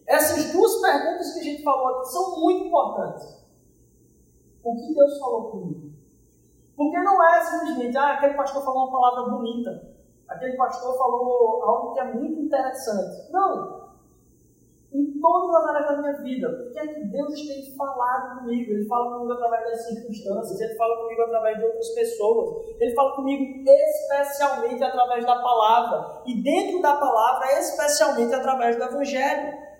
essas 0.08 0.52
duas 0.52 0.82
perguntas 0.82 1.34
que 1.34 1.40
a 1.40 1.44
gente 1.44 1.64
falou 1.64 2.00
aqui 2.00 2.12
são 2.12 2.42
muito 2.42 2.68
importantes. 2.68 3.43
O 4.64 4.76
que 4.76 4.94
Deus 4.94 5.20
falou 5.20 5.52
comigo? 5.52 5.92
Porque 6.76 6.98
não 7.00 7.24
é 7.24 7.42
simplesmente, 7.42 7.98
ah, 7.98 8.14
aquele 8.14 8.34
pastor 8.34 8.64
falou 8.64 8.88
uma 8.88 8.92
palavra 8.92 9.32
bonita, 9.36 9.94
aquele 10.28 10.56
pastor 10.56 10.98
falou 10.98 11.64
algo 11.64 11.94
que 11.94 12.00
é 12.00 12.14
muito 12.14 12.42
interessante. 12.42 13.32
Não. 13.32 13.84
Em 14.92 15.20
todas 15.20 15.56
as 15.56 15.70
áreas 15.70 15.88
da 15.88 15.98
minha 15.98 16.14
vida, 16.22 16.48
o 16.50 16.72
que 16.72 16.80
é 16.80 16.88
que 16.88 17.04
Deus 17.06 17.34
tem 17.48 17.76
falado 17.76 18.40
comigo? 18.40 18.72
Ele 18.72 18.86
fala 18.86 19.12
comigo 19.14 19.34
através 19.34 19.64
das 19.64 19.88
circunstâncias, 19.88 20.62
ele 20.62 20.76
fala 20.76 21.02
comigo 21.02 21.22
através 21.24 21.58
de 21.58 21.66
outras 21.66 21.90
pessoas, 21.90 22.76
ele 22.80 22.94
fala 22.94 23.16
comigo 23.16 23.64
especialmente 23.68 24.84
através 24.84 25.26
da 25.26 25.42
palavra, 25.42 26.22
e 26.28 26.44
dentro 26.44 26.80
da 26.80 26.96
palavra, 26.96 27.60
especialmente 27.60 28.36
através 28.36 28.76
do 28.76 28.84
Evangelho. 28.84 29.73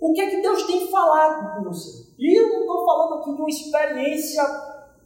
O 0.00 0.14
que 0.14 0.20
é 0.22 0.30
que 0.30 0.40
Deus 0.40 0.62
tem 0.62 0.90
falado 0.90 1.56
com 1.56 1.64
você? 1.64 2.06
E 2.18 2.34
eu 2.34 2.48
não 2.48 2.60
estou 2.60 2.84
falando 2.86 3.14
aqui 3.16 3.34
de 3.34 3.40
uma 3.40 3.50
experiência 3.50 4.42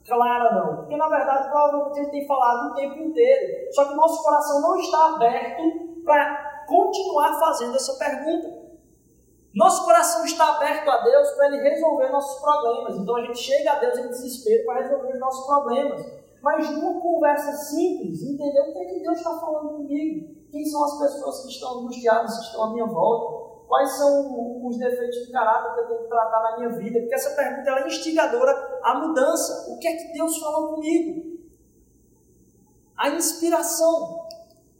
clara, 0.07 0.55
não. 0.55 0.77
Porque, 0.77 0.97
na 0.97 1.09
verdade, 1.09 1.51
provavelmente 1.51 1.99
ele 1.99 2.11
tem 2.11 2.27
falado 2.29 2.71
o 2.71 2.75
tempo 2.75 2.99
inteiro. 3.01 3.73
Só 3.73 3.87
que 3.87 3.95
o 3.95 3.97
nosso 3.97 4.23
coração 4.23 4.61
não 4.61 4.77
está 4.77 5.15
aberto 5.15 5.63
para 6.05 6.65
continuar 6.69 7.41
fazendo 7.41 7.75
essa 7.75 7.95
pergunta. 7.95 8.63
Nosso 9.53 9.85
coração 9.85 10.25
está 10.25 10.57
aberto 10.57 10.89
a 10.89 11.03
Deus 11.03 11.31
para 11.33 11.47
Ele 11.47 11.69
resolver 11.69 12.11
nossos 12.11 12.41
problemas. 12.41 12.97
Então 12.97 13.17
a 13.17 13.23
gente 13.23 13.39
chega 13.39 13.73
a 13.73 13.79
Deus 13.81 13.99
em 13.99 14.09
desespero 14.09 14.65
para 14.65 14.83
resolver 14.83 15.13
os 15.13 15.21
nossos 15.21 15.47
problemas. 15.47 16.07
Mas 16.41 16.71
numa 16.71 17.01
conversa 17.01 17.53
simples, 17.53 18.23
entender 18.23 18.61
o 18.61 18.73
que, 18.73 18.79
é 18.79 18.85
que 18.85 19.01
Deus 19.01 19.17
está 19.17 19.39
falando 19.39 19.71
comigo. 19.71 20.35
Quem 20.53 20.65
são 20.65 20.85
as 20.85 20.99
pessoas 20.99 21.43
que 21.43 21.49
estão 21.49 21.79
angustiadas, 21.79 22.39
que 22.39 22.45
estão 22.45 22.65
à 22.65 22.71
minha 22.71 22.87
volta 22.87 23.44
quais 23.67 23.91
são 23.97 24.67
os 24.67 24.79
defeitos 24.79 25.27
de 25.27 25.33
caráter 25.33 25.75
que 25.75 25.81
eu 25.81 25.87
tenho 25.87 26.03
que 26.03 26.09
tratar 26.09 26.43
na 26.43 26.57
minha 26.57 26.69
vida, 26.71 27.01
porque 27.01 27.15
essa 27.15 27.35
pergunta 27.35 27.71
é 27.71 27.87
instigadora 27.87 28.81
à 28.83 28.95
mudança. 28.95 29.71
O 29.71 29.79
que 29.79 29.89
é 29.89 29.97
que 29.97 30.13
Deus 30.13 30.39
falou 30.39 30.75
comigo? 30.75 31.39
A 32.97 33.11
inspiração. 33.11 34.27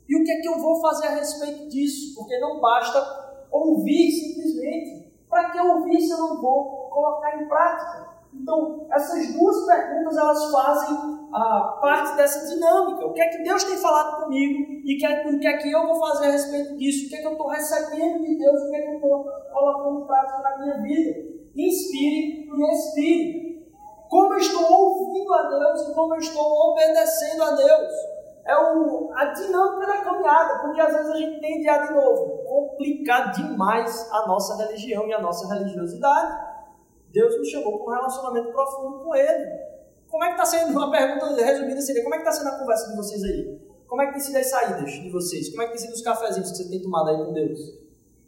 E 0.09 0.17
o 0.17 0.25
que 0.25 0.31
é 0.31 0.41
que 0.41 0.49
eu 0.49 0.59
vou 0.59 0.81
fazer 0.81 1.07
a 1.07 1.17
respeito 1.17 1.69
disso? 1.69 2.15
Porque 2.15 2.39
não 2.39 2.61
basta 2.61 3.47
ouvir 3.51 4.11
simplesmente. 4.11 5.13
Para 5.29 5.51
que 5.51 5.61
ouvir 5.61 6.01
se 6.01 6.13
eu 6.13 6.19
não 6.19 6.41
vou 6.41 6.89
colocar 6.91 7.43
em 7.43 7.49
prática? 7.49 8.04
Então, 8.41 8.87
essas 8.91 9.33
duas 9.35 9.67
perguntas 9.67 10.17
elas 10.17 10.51
fazem 10.51 11.15
ah, 11.33 11.79
parte 11.81 12.17
dessa 12.17 12.47
dinâmica. 12.47 13.07
O 13.07 13.13
que 13.13 13.21
é 13.21 13.29
que 13.29 13.43
Deus 13.43 13.65
tem 13.65 13.77
falado 13.77 14.25
comigo 14.25 14.73
e 14.85 14.97
que 14.97 15.07
é, 15.07 15.27
o 15.27 15.39
que 15.39 15.47
é 15.47 15.57
que 15.57 15.73
eu 15.73 15.87
vou 15.87 15.99
fazer 15.99 16.27
a 16.27 16.31
respeito 16.31 16.77
disso? 16.77 17.07
O 17.07 17.09
que 17.09 17.17
é 17.17 17.21
que 17.21 17.27
eu 17.27 17.33
estou 17.33 17.49
recebendo 17.49 18.23
de 18.23 18.39
Deus? 18.39 18.63
O 18.63 18.71
que 18.71 18.77
é 18.77 18.83
que 18.83 18.89
eu 18.89 18.95
estou 18.95 19.25
colocando 19.53 20.07
prática 20.07 20.39
na 20.43 20.59
minha 20.59 20.83
vida? 20.83 21.35
Inspire 21.57 22.49
e 22.53 22.73
expire. 22.73 23.55
Como 24.09 24.35
eu 24.35 24.39
estou 24.39 24.73
ouvindo 24.73 25.33
a 25.33 25.49
Deus 25.49 25.89
e 25.89 25.95
como 25.95 26.15
eu 26.15 26.19
estou 26.19 26.71
obedecendo 26.71 27.43
a 27.43 27.51
Deus. 27.53 27.93
é 28.47 28.57
o, 28.57 29.11
a 29.15 29.25
dinâmica 29.27 29.87
da 29.87 30.05
caminhada, 30.05 30.59
porque 30.61 30.81
às 30.81 30.93
vezes 30.93 31.11
a 31.11 31.17
gente 31.17 31.41
tende 31.41 31.69
a, 31.69 31.79
de 31.79 31.95
novo, 31.95 32.45
complicar 32.47 33.33
demais 33.33 34.13
a 34.13 34.27
nossa 34.29 34.63
religião 34.63 35.07
e 35.09 35.15
a 35.15 35.21
nossa 35.21 35.53
religiosidade. 35.53 36.44
Deus 37.15 37.39
nos 37.39 37.49
chamou 37.49 37.79
para 37.79 37.93
um 37.93 37.97
relacionamento 37.97 38.53
profundo 38.53 39.05
com 39.05 39.15
Ele. 39.15 39.47
Como 40.11 40.25
é 40.25 40.27
que 40.27 40.33
está 40.33 40.47
sendo, 40.47 40.73
uma 40.73 40.91
pergunta 40.91 41.43
resumida 41.43 41.81
seria, 41.81 42.03
como 42.03 42.15
é 42.15 42.19
que 42.19 42.29
está 42.29 42.39
sendo 42.39 42.55
a 42.55 42.59
conversa 42.59 42.91
de 42.91 42.97
vocês 42.97 43.23
aí? 43.23 43.61
Como 43.87 44.03
é 44.03 44.07
que 44.07 44.13
tem 44.13 44.21
sido 44.21 44.37
as 44.37 44.51
saídas 44.51 44.91
de 44.91 45.11
vocês? 45.11 45.49
Como 45.51 45.63
é 45.63 45.67
que 45.67 45.73
tem 45.73 45.81
sido 45.83 45.93
os 45.93 46.03
cafezinhos 46.03 46.51
que 46.51 46.57
você 46.57 46.69
tem 46.69 46.83
tomado 46.83 47.11
aí 47.11 47.25
com 47.25 47.33
Deus? 47.33 47.59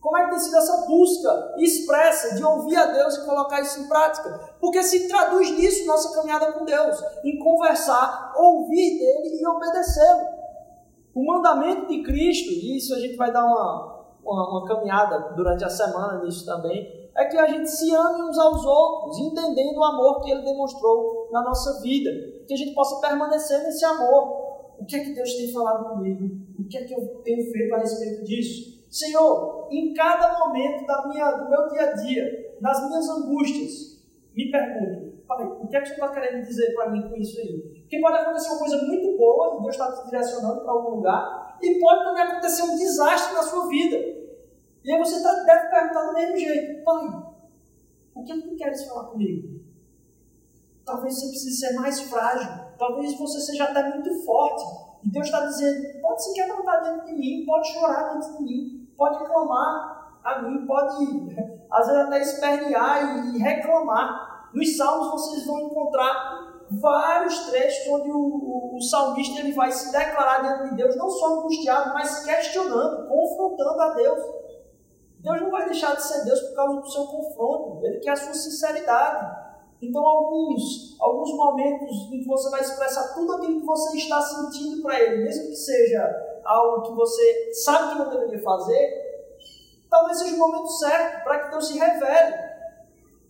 Como 0.01 0.17
é 0.17 0.25
que 0.25 0.31
tem 0.31 0.39
sido 0.39 0.57
essa 0.57 0.87
busca 0.87 1.55
expressa 1.59 2.37
de 2.37 2.45
ouvir 2.45 2.77
a 2.77 2.87
Deus 2.87 3.17
e 3.17 3.25
colocar 3.25 3.61
isso 3.61 3.81
em 3.81 3.89
prática? 3.89 4.55
Porque 4.61 4.81
se 4.85 5.09
traduz 5.09 5.51
nisso 5.51 5.85
nossa 5.85 6.15
caminhada 6.15 6.53
com 6.53 6.65
Deus, 6.65 7.03
em 7.25 7.39
conversar, 7.41 8.35
ouvir 8.37 8.99
dele 9.01 9.41
e 9.41 9.47
obedecê-lo. 9.47 10.29
O 11.13 11.27
mandamento 11.27 11.89
de 11.89 12.05
Cristo, 12.05 12.51
e 12.51 12.77
isso 12.77 12.95
a 12.95 13.01
gente 13.01 13.17
vai 13.17 13.33
dar 13.33 13.45
uma, 13.45 14.07
uma, 14.23 14.51
uma 14.51 14.65
caminhada 14.69 15.35
durante 15.35 15.65
a 15.65 15.71
semana 15.71 16.23
nisso 16.23 16.47
também, 16.47 17.06
é 17.17 17.25
que 17.25 17.37
a 17.37 17.47
gente 17.47 17.69
se 17.71 17.95
ame 17.95 18.23
uns 18.23 18.39
aos 18.39 18.65
outros, 18.65 19.19
entendendo 19.19 19.79
o 19.79 19.85
amor 19.85 20.21
que 20.21 20.31
ele 20.31 20.43
demonstrou 20.43 21.29
na 21.33 21.43
nossa 21.43 21.81
vida, 21.81 22.11
que 22.47 22.55
a 22.55 22.57
gente 22.57 22.75
possa 22.75 23.01
permanecer 23.01 23.63
nesse 23.63 23.85
amor. 23.85 24.47
O 24.79 24.85
que 24.85 24.97
é 24.97 25.01
que 25.01 25.15
Deus 25.15 25.33
tem 25.35 25.53
falado 25.53 25.89
comigo? 25.89 26.25
O 26.59 26.69
que 26.69 26.77
é 26.77 26.85
que 26.85 26.95
eu 26.95 27.23
tenho 27.25 27.51
feito 27.51 27.75
a 27.75 27.79
respeito 27.79 28.25
disso? 28.25 28.85
Senhor, 28.91 29.67
em 29.71 29.95
cada 29.95 30.39
momento 30.39 30.87
da 30.87 31.09
minha, 31.09 31.31
do 31.33 31.51
meu 31.51 31.69
dia 31.69 31.83
a 31.83 31.93
dia, 31.95 32.57
nas 32.61 32.87
minhas 32.87 33.09
angústias, 33.09 34.03
me 34.35 34.51
pergunto, 34.51 35.17
Pai, 35.27 35.45
o 35.45 35.67
que 35.67 35.77
é 35.77 35.81
que 35.81 35.89
você 35.89 35.95
está 35.95 36.09
querendo 36.11 36.43
dizer 36.43 36.75
para 36.75 36.91
mim 36.91 37.09
com 37.09 37.17
isso 37.17 37.41
aí? 37.41 37.77
Porque 37.81 38.01
pode 38.01 38.19
acontecer 38.19 38.51
uma 38.51 38.59
coisa 38.59 38.83
muito 38.83 39.17
boa, 39.17 39.61
Deus 39.61 39.75
está 39.75 39.93
te 39.93 40.05
direcionando 40.05 40.61
para 40.61 40.73
algum 40.73 40.97
lugar, 40.97 41.59
e 41.61 41.81
pode 41.81 42.05
também 42.05 42.23
acontecer 42.23 42.63
um 42.63 42.77
desastre 42.77 43.35
na 43.35 43.43
sua 43.43 43.67
vida. 43.69 43.97
E 44.87 44.93
aí 44.93 44.99
você 45.01 45.21
tá, 45.21 45.33
deve 45.43 45.69
perguntar 45.69 46.07
do 46.07 46.15
mesmo 46.15 46.37
jeito, 46.37 46.85
Pai, 46.85 47.23
o 48.15 48.23
que 48.23 48.41
tu 48.41 48.55
queres 48.55 48.85
falar 48.87 49.07
comigo? 49.07 49.61
Talvez 50.85 51.19
você 51.19 51.27
precise 51.27 51.59
ser 51.59 51.75
mais 51.75 52.01
frágil, 52.03 52.49
talvez 52.79 53.19
você 53.19 53.41
seja 53.41 53.65
até 53.65 53.83
muito 53.91 54.25
forte. 54.25 54.65
E 55.03 55.11
Deus 55.11 55.27
está 55.27 55.45
dizendo, 55.45 56.01
pode 56.01 56.23
se 56.23 56.33
quebrantar 56.35 56.85
dentro 56.85 57.05
de 57.05 57.15
mim, 57.15 57.45
pode 57.45 57.67
chorar 57.73 58.15
dentro 58.15 58.37
de 58.37 58.45
mim, 58.45 58.89
pode 58.97 59.27
clamar 59.27 60.21
a 60.23 60.43
mim, 60.43 60.65
pode 60.65 61.05
às 61.69 61.87
vezes 61.89 62.03
até 62.03 62.23
espernear 62.23 63.27
e 63.27 63.39
reclamar. 63.39 64.51
Nos 64.55 64.77
salmos 64.77 65.09
vocês 65.09 65.45
vão 65.47 65.63
encontrar 65.63 66.65
vários 66.71 67.41
trechos 67.51 67.93
onde 67.93 68.11
o, 68.11 68.19
o, 68.19 68.77
o, 68.77 68.83
salmista 68.83 69.41
ele 69.41 69.53
vai 69.53 69.71
se 69.73 69.91
declarar 69.91 70.43
diante 70.43 70.71
de 70.71 70.77
Deus, 70.77 70.97
não 70.97 71.11
só 71.11 71.41
angustiado, 71.41 71.93
mas 71.93 72.25
questionando, 72.25 73.09
confrontando 73.09 73.81
a 73.81 73.95
Deus. 73.95 74.46
Deus 75.27 75.41
não 75.43 75.51
vai 75.51 75.65
deixar 75.67 75.97
de 75.97 76.05
ser 76.05 76.25
Deus 76.25 76.41
por 76.41 76.55
causa 76.55 76.81
do 76.81 76.89
seu 76.89 77.05
confronto, 77.05 77.85
Ele 77.85 77.99
quer 77.99 78.13
a 78.13 78.17
sua 78.17 78.33
sinceridade. 78.33 79.45
Então, 79.83 80.07
alguns, 80.07 80.97
alguns 81.01 81.33
momentos 81.35 82.13
em 82.13 82.21
que 82.21 82.27
você 82.29 82.49
vai 82.49 82.61
expressar 82.61 83.13
tudo 83.13 83.33
aquilo 83.33 83.61
que 83.61 83.67
você 83.67 83.97
está 83.97 84.21
sentindo 84.23 84.81
para 84.83 85.01
Ele, 85.01 85.25
mesmo 85.25 85.49
que 85.49 85.57
seja 85.57 86.41
algo 86.45 86.83
que 86.83 86.93
você 86.93 87.53
sabe 87.55 87.93
que 87.93 87.99
não 87.99 88.09
deveria 88.09 88.41
fazer, 88.41 89.35
talvez 89.91 90.17
seja 90.17 90.37
o 90.37 90.39
momento 90.39 90.69
certo 90.69 91.25
para 91.25 91.41
que 91.41 91.51
Deus 91.51 91.67
se 91.67 91.77
revele. 91.77 92.37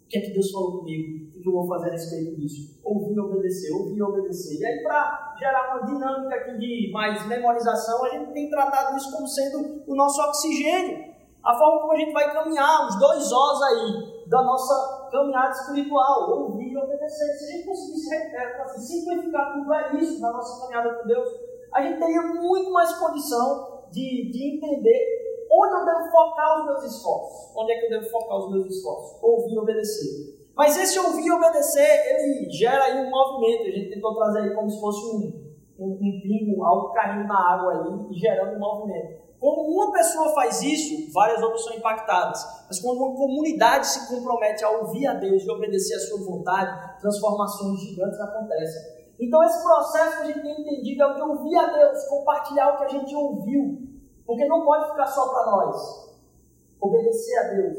O 0.05 0.09
que 0.09 0.19
é 0.19 0.21
que 0.21 0.31
Deus 0.33 0.51
falou 0.51 0.81
comigo? 0.81 1.39
O 1.39 1.41
que 1.41 1.49
eu 1.49 1.53
vou 1.53 1.67
fazer 1.67 1.89
a 1.89 1.93
respeito 1.93 2.37
disso? 2.37 2.79
Ouvir 2.85 3.15
e 3.15 3.21
obedecer, 3.21 3.73
ouvir 3.73 3.97
e 3.97 4.03
obedecer. 4.03 4.61
E 4.61 4.67
aí, 4.67 4.83
para 4.83 5.35
gerar 5.39 5.75
uma 5.75 5.87
dinâmica 5.87 6.35
aqui 6.35 6.59
de 6.59 6.93
mais 6.93 7.27
memorização, 7.27 8.05
a 8.05 8.11
gente 8.11 8.33
tem 8.33 8.51
tratado 8.51 8.99
isso 8.99 9.11
como 9.11 9.27
sendo 9.27 9.83
o 9.87 9.97
nosso 9.97 10.21
oxigênio. 10.21 11.16
A 11.47 11.57
forma 11.57 11.81
como 11.81 11.93
a 11.93 11.97
gente 11.97 12.13
vai 12.13 12.33
caminhar, 12.33 12.89
os 12.89 12.99
dois 12.99 13.31
Os 13.31 13.63
aí 13.63 14.25
da 14.27 14.43
nossa 14.43 15.09
caminhada 15.13 15.53
espiritual, 15.53 16.29
ouvir 16.29 16.73
e 16.73 16.77
obedecer. 16.77 17.39
Se 17.39 17.45
a 17.45 17.57
gente 17.57 17.69
conseguisse 17.69 18.13
é, 18.13 18.63
assim, 18.63 18.81
simplificar 18.81 19.55
tudo 19.55 19.73
é 19.73 19.95
isso 19.95 20.21
na 20.21 20.33
nossa 20.33 20.61
caminhada 20.61 20.95
com 20.95 21.07
Deus, 21.07 21.29
a 21.73 21.83
gente 21.83 22.01
teria 22.01 22.23
muito 22.23 22.73
mais 22.73 22.93
condição 22.99 23.85
de, 23.93 24.29
de 24.33 24.57
entender 24.57 25.47
onde 25.49 25.73
eu 25.73 25.85
devo 25.85 26.11
focar 26.11 26.59
os 26.59 26.65
meus 26.67 26.83
esforços. 26.83 27.57
Onde 27.57 27.73
é 27.73 27.79
que 27.79 27.87
eu 27.87 27.91
devo 27.91 28.11
focar 28.11 28.39
os 28.39 28.51
meus 28.51 28.67
esforços? 28.67 29.23
Ouvir 29.23 29.55
e 29.55 29.59
obedecer. 29.61 30.49
Mas 30.57 30.77
esse 30.77 30.99
ouvir 30.99 31.27
e 31.27 31.31
obedecer, 31.31 32.13
ele 32.13 32.51
gera 32.51 32.83
aí 32.83 33.07
um 33.07 33.09
movimento. 33.09 33.69
A 33.69 33.71
gente 33.71 33.95
tentou 33.95 34.17
trazer 34.17 34.41
aí 34.41 34.55
como 34.55 34.69
se 34.69 34.81
fosse 34.81 35.07
um, 35.07 35.55
um, 35.79 35.93
um 35.93 36.21
pingo, 36.23 36.65
algo 36.65 36.93
caindo 36.93 37.29
na 37.29 37.53
água 37.53 37.73
aí 37.73 38.19
gerando 38.19 38.57
um 38.57 38.59
movimento. 38.59 39.26
Quando 39.47 39.61
uma 39.61 39.93
pessoa 39.93 40.35
faz 40.35 40.61
isso, 40.61 41.13
várias 41.13 41.41
outras 41.41 41.63
são 41.63 41.75
impactadas. 41.75 42.45
Mas 42.67 42.81
quando 42.81 42.99
uma 42.99 43.15
comunidade 43.15 43.87
se 43.87 44.09
compromete 44.09 44.65
a 44.65 44.71
ouvir 44.71 45.07
a 45.07 45.15
Deus 45.15 45.45
e 45.45 45.49
obedecer 45.49 45.95
a 45.95 46.01
sua 46.01 46.19
vontade, 46.19 47.01
transformações 47.01 47.79
gigantes 47.79 48.19
acontecem. 48.19 48.83
Então 49.21 49.41
esse 49.45 49.63
processo 49.63 50.17
que 50.17 50.23
a 50.23 50.27
gente 50.27 50.43
tem 50.43 50.61
entendido 50.63 51.01
é 51.01 51.07
o 51.07 51.15
de 51.15 51.23
ouvir 51.23 51.57
a 51.59 51.67
Deus, 51.73 52.05
compartilhar 52.09 52.75
o 52.75 52.79
que 52.79 52.85
a 52.87 52.89
gente 52.89 53.15
ouviu. 53.15 53.89
Porque 54.27 54.47
não 54.47 54.65
pode 54.65 54.91
ficar 54.91 55.07
só 55.07 55.29
para 55.29 55.49
nós. 55.53 56.17
Obedecer 56.81 57.39
a 57.39 57.43
Deus 57.55 57.77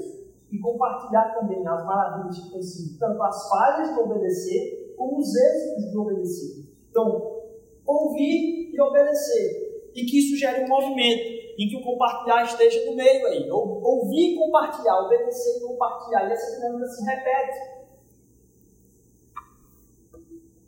e 0.50 0.58
compartilhar 0.60 1.36
também 1.36 1.68
as 1.68 1.86
maravilhas 1.86 2.40
que 2.40 2.50
tem 2.50 2.64
sido, 2.64 2.98
tanto 2.98 3.22
as 3.22 3.50
falhas 3.50 3.94
de 3.94 4.00
obedecer, 4.00 4.96
como 4.98 5.18
os 5.18 5.36
êxitos 5.36 5.92
de 5.92 5.98
obedecer. 5.98 6.66
Então, 6.90 7.42
ouvir 7.86 8.74
e 8.74 8.82
obedecer. 8.82 9.92
E 9.94 10.06
que 10.06 10.20
isso 10.20 10.38
gere 10.38 10.64
um 10.64 10.70
movimento 10.70 11.37
em 11.58 11.68
que 11.68 11.76
o 11.76 11.84
compartilhar 11.84 12.44
esteja 12.44 12.86
no 12.86 12.96
meio 12.96 13.26
aí. 13.28 13.50
Ouvir 13.50 14.34
e 14.34 14.36
compartilhar, 14.36 15.06
obedecer 15.06 15.58
e 15.58 15.68
compartilhar. 15.68 16.30
E 16.30 16.34
essa 16.34 16.56
dinâmica 16.56 16.88
se 16.88 17.04
repete. 17.04 17.78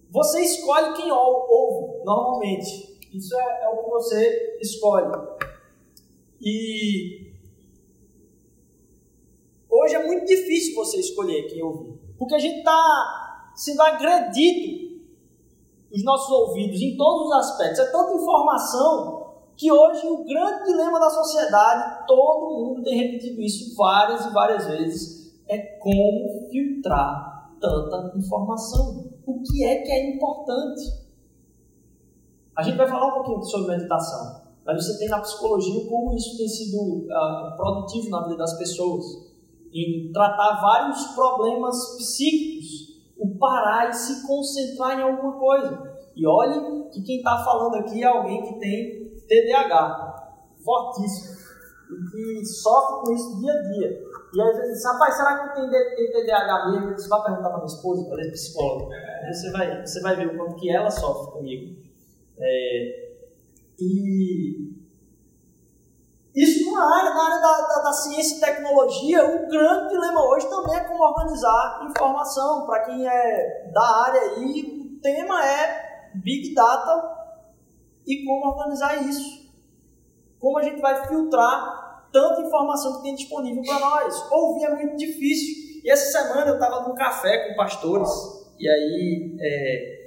Você 0.10 0.41
escolhe 0.41 0.96
quem 0.96 1.12
ouve, 1.12 2.03
normalmente. 2.03 2.98
Isso 3.13 3.39
é, 3.39 3.63
é 3.63 3.69
o 3.69 3.84
que 3.84 3.89
você 3.89 4.58
escolhe. 4.60 5.15
E 6.41 7.34
hoje 9.69 9.96
é 9.96 10.08
muito 10.08 10.25
difícil 10.25 10.74
você 10.74 11.00
escolher 11.00 11.43
quem 11.43 11.62
ouvir. 11.62 12.00
Porque 12.17 12.34
a 12.34 12.39
gente 12.39 12.60
está 12.60 13.51
sendo 13.55 13.81
agredido 13.84 14.89
os 15.91 16.03
nossos 16.03 16.31
ouvidos 16.31 16.81
em 16.81 16.98
todos 16.98 17.27
os 17.27 17.34
aspectos. 17.34 17.79
É 17.79 17.91
tanta 17.91 18.13
informação 18.13 19.19
que 19.60 19.70
hoje 19.70 20.08
o 20.08 20.24
grande 20.24 20.63
dilema 20.63 21.01
da 21.01 21.10
sociedade, 21.10 22.08
todo 22.08 22.50
mundo 22.50 22.82
tem 22.82 22.98
repetido 22.98 23.42
isso 23.42 23.75
várias 23.75 24.25
e 24.25 24.30
várias 24.32 24.66
vezes, 24.66 25.38
é 25.50 25.58
como 25.58 26.48
filtrar 26.50 27.51
tanta 27.60 28.18
informação. 28.18 29.12
O 29.28 29.44
que 29.44 29.66
é 29.66 29.82
que 29.82 29.92
é 29.92 30.16
importante? 30.16 30.82
A 32.56 32.63
gente 32.63 32.78
vai 32.78 32.88
falar 32.88 33.08
um 33.08 33.16
pouquinho 33.16 33.44
sobre 33.44 33.75
meditação, 33.75 34.44
mas 34.66 34.82
você 34.82 34.98
tem 34.98 35.10
na 35.10 35.20
psicologia 35.20 35.89
como 35.89 36.16
isso 36.16 36.38
tem 36.38 36.48
sido 36.48 36.78
uh, 36.80 37.58
produtivo 37.58 38.10
na 38.12 38.24
vida 38.24 38.38
das 38.38 38.58
pessoas, 38.58 39.06
em 39.74 40.10
tratar 40.13 40.62
vários 40.62 41.04
problemas 41.08 41.98
psíquicos, 41.98 42.98
o 43.18 43.38
parar 43.38 43.89
e 43.89 43.94
se 43.94 44.25
concentrar 44.25 44.98
em 44.98 45.04
alguma 45.04 45.34
coisa. 45.34 46.00
E 46.16 46.25
olhe 46.25 46.89
que 46.92 47.01
quem 47.01 47.18
está 47.18 47.44
falando 47.44 47.75
aqui 47.75 48.01
é 48.01 48.08
alguém 48.08 48.42
que 48.42 48.58
tem 48.58 48.99
TDAH, 49.30 50.34
fortíssimo, 50.66 51.38
e 51.90 52.12
que 52.12 52.46
sofre 52.46 53.06
com 53.06 53.14
isso 53.14 53.40
dia 53.40 53.54
a 53.54 53.62
dia. 53.62 54.10
E 54.34 54.42
aí 54.42 54.52
vezes 54.54 54.74
diz, 54.74 54.86
rapaz, 54.86 55.16
será 55.16 55.38
que 55.38 55.60
eu 55.60 55.70
tenho 55.70 56.12
TDAH 56.12 56.72
mesmo? 56.72 56.92
Você 56.92 57.08
vai 57.08 57.24
perguntar 57.24 57.50
para 57.50 57.58
minha 57.58 57.66
esposa, 57.68 58.10
para 58.10 58.24
a 58.24 58.32
psicóloga. 58.32 58.96
Você 59.32 59.52
vai, 59.52 59.86
você 59.86 60.02
vai 60.02 60.16
ver 60.16 60.28
o 60.28 60.38
quanto 60.38 60.56
que 60.56 60.70
ela 60.70 60.92
sofre 60.92 61.32
comigo. 61.32 61.80
É, 62.38 63.10
e 63.80 64.80
isso 66.36 66.72
na 66.72 66.96
área, 66.96 67.14
na 67.14 67.24
área 67.26 67.42
da, 67.42 67.68
da, 67.68 67.82
da, 67.82 67.94
ciência 67.94 68.38
e 68.38 68.40
tecnologia, 68.40 69.26
o 69.26 69.50
grande 69.50 69.90
dilema 69.90 70.24
hoje 70.26 70.48
também 70.50 70.76
é 70.76 70.82
como 70.82 71.04
organizar 71.04 71.86
informação. 71.90 72.66
Para 72.66 72.86
quem 72.86 73.08
é 73.08 73.72
da 73.74 74.04
área 74.06 74.22
aí, 74.22 74.96
o 74.96 75.02
tema 75.02 75.46
é 75.46 76.12
Big 76.16 76.54
Data 76.54 77.19
e 78.10 78.25
como 78.25 78.48
organizar 78.48 79.08
isso. 79.08 79.48
Como 80.39 80.58
a 80.58 80.63
gente 80.63 80.82
vai 80.82 81.08
filtrar 81.08 82.10
tanta 82.12 82.42
informação 82.42 82.98
que 82.98 83.04
tem 83.04 83.16
disponível 83.16 83.62
para 83.63 83.80
nós. 83.80 84.32
Ouvir 84.32 84.66
é 84.66 84.75
muito 84.75 84.98
difícil. 84.98 85.82
E 85.84 85.92
essa 85.92 86.20
semana 86.20 86.50
eu 86.50 86.56
estava 86.56 86.88
num 86.88 86.96
café 86.96 87.48
com 87.48 87.56
pastores, 87.56 88.10
e 88.60 88.68
aí 88.68 89.38
é, 89.39 90.00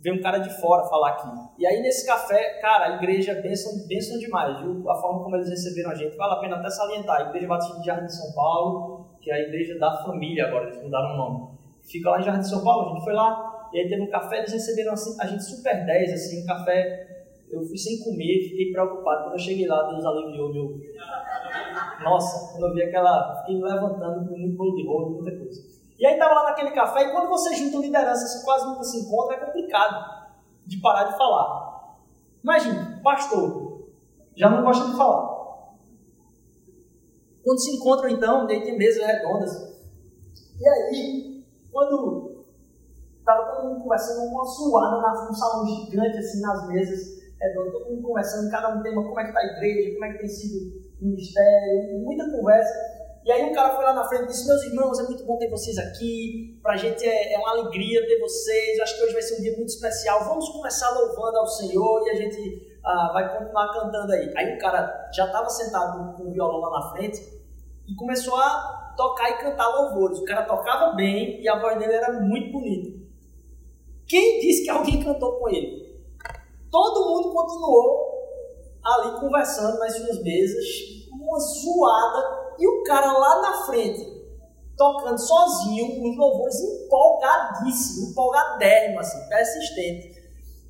veio 0.00 0.16
um 0.16 0.20
cara 0.20 0.38
de 0.38 0.50
fora 0.60 0.84
falar 0.88 1.10
aqui. 1.10 1.28
E 1.58 1.66
aí 1.66 1.80
nesse 1.80 2.06
café, 2.06 2.58
cara, 2.60 2.86
a 2.86 2.96
igreja 2.96 3.34
benção, 3.34 3.86
benção 3.86 4.18
demais, 4.18 4.60
viu? 4.60 4.88
A 4.90 4.94
forma 4.96 5.22
como 5.22 5.36
eles 5.36 5.48
receberam 5.48 5.90
a 5.90 5.94
gente, 5.94 6.16
vale 6.16 6.34
a 6.34 6.36
pena 6.36 6.56
até 6.56 6.68
salientar. 6.68 7.16
A 7.16 7.28
Igreja 7.30 7.46
Batista 7.46 7.78
de 7.80 7.86
Jardim 7.86 8.06
de 8.06 8.14
São 8.14 8.32
Paulo, 8.34 9.06
que 9.22 9.30
é 9.30 9.34
a 9.34 9.40
igreja 9.40 9.78
da 9.78 10.02
família 10.04 10.46
agora, 10.46 10.66
eles 10.66 10.82
mudaram 10.82 11.14
o 11.14 11.16
nome. 11.16 11.58
Fica 11.82 12.10
lá 12.10 12.20
em 12.20 12.24
Jardim 12.24 12.40
de 12.40 12.50
São 12.50 12.62
Paulo, 12.62 12.90
a 12.90 12.94
gente 12.94 13.04
foi 13.04 13.14
lá, 13.14 13.47
e 13.72 13.78
aí 13.78 13.88
teve 13.88 14.02
um 14.02 14.10
café, 14.10 14.38
eles 14.38 14.52
receberam 14.52 14.92
assim, 14.92 15.16
a 15.20 15.26
gente 15.26 15.42
super 15.44 15.84
10, 15.84 16.12
assim, 16.12 16.42
um 16.42 16.46
café 16.46 17.06
Eu 17.50 17.62
fui 17.62 17.78
sem 17.78 17.98
comer, 18.04 18.48
fiquei 18.50 18.72
preocupado. 18.72 19.24
Quando 19.24 19.32
eu 19.32 19.38
cheguei 19.38 19.66
lá, 19.66 19.90
Deus 19.90 20.04
aliviou 20.04 20.52
meu. 20.52 20.80
Nossa, 22.02 22.52
quando 22.52 22.66
eu 22.68 22.74
vi 22.74 22.82
aquela. 22.82 23.40
Fiquei 23.40 23.56
me 23.56 23.62
levantando 23.62 24.28
com 24.28 24.36
muito 24.36 24.56
bolo 24.56 24.76
de 24.76 24.86
rolo, 24.86 25.10
muita 25.22 25.36
coisa. 25.36 25.62
E 25.98 26.06
aí 26.06 26.18
tava 26.18 26.34
lá 26.34 26.44
naquele 26.44 26.70
café, 26.70 27.04
e 27.04 27.12
quando 27.12 27.28
você 27.28 27.54
junta 27.56 27.78
lideranças 27.78 28.38
que 28.38 28.44
quase 28.44 28.66
nunca 28.66 28.84
se 28.84 28.98
encontra, 28.98 29.36
é 29.36 29.40
complicado 29.40 30.28
de 30.64 30.76
parar 30.80 31.04
de 31.04 31.16
falar. 31.16 31.96
Imagina, 32.44 33.00
pastor, 33.02 33.88
já 34.36 34.48
não 34.48 34.62
gosta 34.62 34.86
de 34.88 34.96
falar. 34.96 35.38
Quando 37.42 37.58
se 37.58 37.76
encontram, 37.76 38.10
então, 38.10 38.46
daí 38.46 38.62
tem 38.62 38.78
mesas 38.78 39.04
redondas. 39.04 39.52
E 40.60 40.68
aí, 40.68 41.44
quando 41.72 42.27
estava 43.28 43.54
todo 43.54 43.68
mundo 43.68 43.82
conversando, 43.82 44.26
uma 44.26 44.44
suada 44.44 44.96
na, 45.02 45.28
um 45.30 45.34
salão 45.34 45.66
gigante, 45.66 46.18
assim, 46.18 46.40
nas 46.40 46.66
mesas 46.68 47.18
todo 47.70 47.90
mundo 47.90 48.02
conversando, 48.02 48.50
cada 48.50 48.68
um 48.70 48.82
tema, 48.82 49.02
como 49.02 49.20
é 49.20 49.24
que 49.24 49.28
está 49.28 49.40
a 49.40 49.46
igreja, 49.46 49.92
como 49.92 50.04
é 50.04 50.12
que 50.12 50.18
tem 50.18 50.28
sido 50.28 50.88
o 51.00 51.04
ministério, 51.04 51.98
muita 52.00 52.30
conversa. 52.30 52.74
E 53.24 53.30
aí 53.30 53.44
um 53.44 53.52
cara 53.52 53.74
foi 53.74 53.84
lá 53.84 53.92
na 53.92 54.04
frente 54.04 54.24
e 54.24 54.26
disse, 54.28 54.46
meus 54.46 54.62
irmãos, 54.64 54.98
é 54.98 55.02
muito 55.02 55.24
bom 55.24 55.36
ter 55.36 55.50
vocês 55.50 55.76
aqui, 55.78 56.58
pra 56.62 56.76
gente 56.76 57.06
é, 57.06 57.34
é 57.34 57.38
uma 57.38 57.50
alegria 57.50 58.06
ter 58.06 58.18
vocês, 58.20 58.80
acho 58.80 58.96
que 58.96 59.04
hoje 59.04 59.12
vai 59.12 59.22
ser 59.22 59.38
um 59.38 59.42
dia 59.42 59.56
muito 59.56 59.68
especial, 59.68 60.24
vamos 60.24 60.48
começar 60.48 60.90
louvando 60.90 61.38
ao 61.38 61.46
Senhor 61.46 62.06
e 62.06 62.10
a 62.10 62.14
gente 62.14 62.78
ah, 62.84 63.10
vai 63.12 63.38
continuar 63.38 63.72
cantando 63.72 64.12
aí. 64.12 64.32
Aí 64.36 64.56
o 64.56 64.58
cara 64.58 65.10
já 65.12 65.26
estava 65.26 65.48
sentado 65.50 66.16
com 66.16 66.24
o 66.24 66.32
violão 66.32 66.58
lá 66.60 66.80
na 66.80 66.90
frente 66.90 67.20
e 67.86 67.94
começou 67.94 68.34
a 68.34 68.94
tocar 68.96 69.30
e 69.30 69.38
cantar 69.38 69.68
louvores. 69.68 70.18
O 70.18 70.24
cara 70.24 70.44
tocava 70.44 70.94
bem 70.94 71.40
e 71.40 71.48
a 71.48 71.60
voz 71.60 71.78
dele 71.78 71.92
era 71.92 72.12
muito 72.20 72.50
bonita. 72.50 72.97
Quem 74.08 74.40
disse 74.40 74.64
que 74.64 74.70
alguém 74.70 75.04
cantou 75.04 75.32
com 75.38 75.50
ele? 75.50 75.86
Todo 76.70 77.10
mundo 77.10 77.32
continuou 77.32 78.08
ali 78.82 79.20
conversando 79.20 79.78
nas 79.78 79.94
suas 79.94 80.22
mesas, 80.22 80.64
uma 81.12 81.38
zoada, 81.38 82.54
e 82.58 82.66
o 82.66 82.82
cara 82.84 83.12
lá 83.12 83.42
na 83.42 83.66
frente, 83.66 84.18
tocando 84.76 85.18
sozinho, 85.18 86.02
uns 86.02 86.16
louvores 86.16 86.58
empolgadíssimo, 86.60 88.10
empolgadérrimo, 88.10 89.00
assim, 89.00 89.28
persistente. 89.28 90.18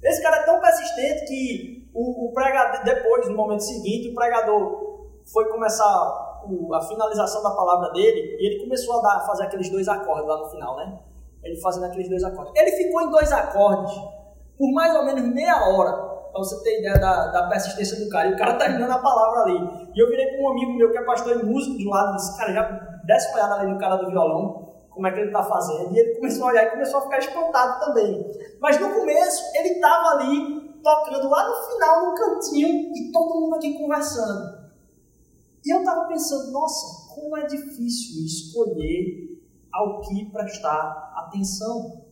Esse 0.02 0.23
cara 0.23 0.38
é 0.38 0.42
tão 0.45 0.61
persistente 0.61 1.25
que 1.26 1.90
o, 1.95 2.26
o 2.26 2.33
pregador, 2.33 2.85
depois, 2.85 3.28
no 3.28 3.37
momento 3.37 3.62
seguinte, 3.62 4.11
o 4.11 4.14
pregador 4.14 5.07
foi 5.33 5.49
começar 5.49 6.42
o, 6.45 6.75
a 6.75 6.80
finalização 6.80 7.42
da 7.42 7.50
palavra 7.50 7.90
dele 7.92 8.37
e 8.40 8.47
ele 8.47 8.61
começou 8.64 8.99
a 8.99 9.02
dar, 9.02 9.26
fazer 9.26 9.45
aqueles 9.45 9.71
dois 9.71 9.87
acordes 9.88 10.26
lá 10.26 10.38
no 10.38 10.50
final, 10.50 10.76
né? 10.76 10.99
Ele 11.42 11.61
fazendo 11.61 11.87
aqueles 11.87 12.09
dois 12.09 12.25
acordes. 12.25 12.52
Ele 12.57 12.73
ficou 12.73 13.02
em 13.02 13.11
dois 13.11 13.33
acordes 13.33 13.95
por 14.59 14.73
mais 14.73 14.95
ou 14.97 15.04
menos 15.04 15.23
meia 15.33 15.68
hora 15.68 15.92
para 16.33 16.40
você 16.40 16.62
ter 16.62 16.80
ideia 16.80 16.99
da, 16.99 17.28
da, 17.28 17.49
persistência 17.49 18.04
do 18.04 18.11
cara. 18.11 18.28
E 18.28 18.35
o 18.35 18.37
cara 18.37 18.54
terminando 18.54 18.90
a 18.90 18.99
palavra 18.99 19.42
ali. 19.42 19.90
E 19.95 19.99
eu 19.99 20.09
virei 20.09 20.26
para 20.26 20.42
um 20.42 20.50
amigo 20.50 20.73
meu 20.73 20.90
que 20.90 20.99
é 20.99 21.02
pastor 21.02 21.40
e 21.40 21.45
músico 21.45 21.76
um 21.80 21.90
lado 21.90 22.12
e 22.12 22.16
disse, 22.16 22.37
cara, 22.37 22.52
já 22.52 22.62
desce 23.04 23.28
uma 23.28 23.37
olhada 23.38 23.54
ali 23.54 23.73
no 23.73 23.78
cara 23.78 23.97
do 23.97 24.11
violão, 24.11 24.75
como 24.90 25.07
é 25.07 25.12
que 25.12 25.21
ele 25.21 25.28
está 25.28 25.42
fazendo. 25.42 25.95
E 25.95 25.99
ele 25.99 26.16
começou 26.16 26.45
a 26.45 26.49
olhar 26.49 26.64
e 26.64 26.71
começou 26.71 26.99
a 26.99 27.02
ficar 27.02 27.19
espantado 27.19 27.86
também. 27.86 28.30
Mas 28.60 28.80
no 28.80 28.93
começo, 28.93 29.45
ele 29.56 29.75
estava 29.75 30.17
ali, 30.17 30.80
tocando 30.82 31.28
lá 31.28 31.49
no 31.49 31.73
final, 31.73 32.06
no 32.06 32.15
cantinho, 32.15 32.93
e 32.95 33.12
todo 33.12 33.41
mundo 33.41 33.54
aqui 33.54 33.78
conversando. 33.78 34.58
E 35.65 35.75
eu 35.75 35.80
estava 35.80 36.06
pensando, 36.06 36.52
nossa, 36.52 37.15
como 37.15 37.36
é 37.36 37.47
difícil 37.47 38.25
escolher 38.25 39.27
ao 39.78 40.00
que 40.00 40.25
prestar 40.26 41.12
atenção. 41.17 42.02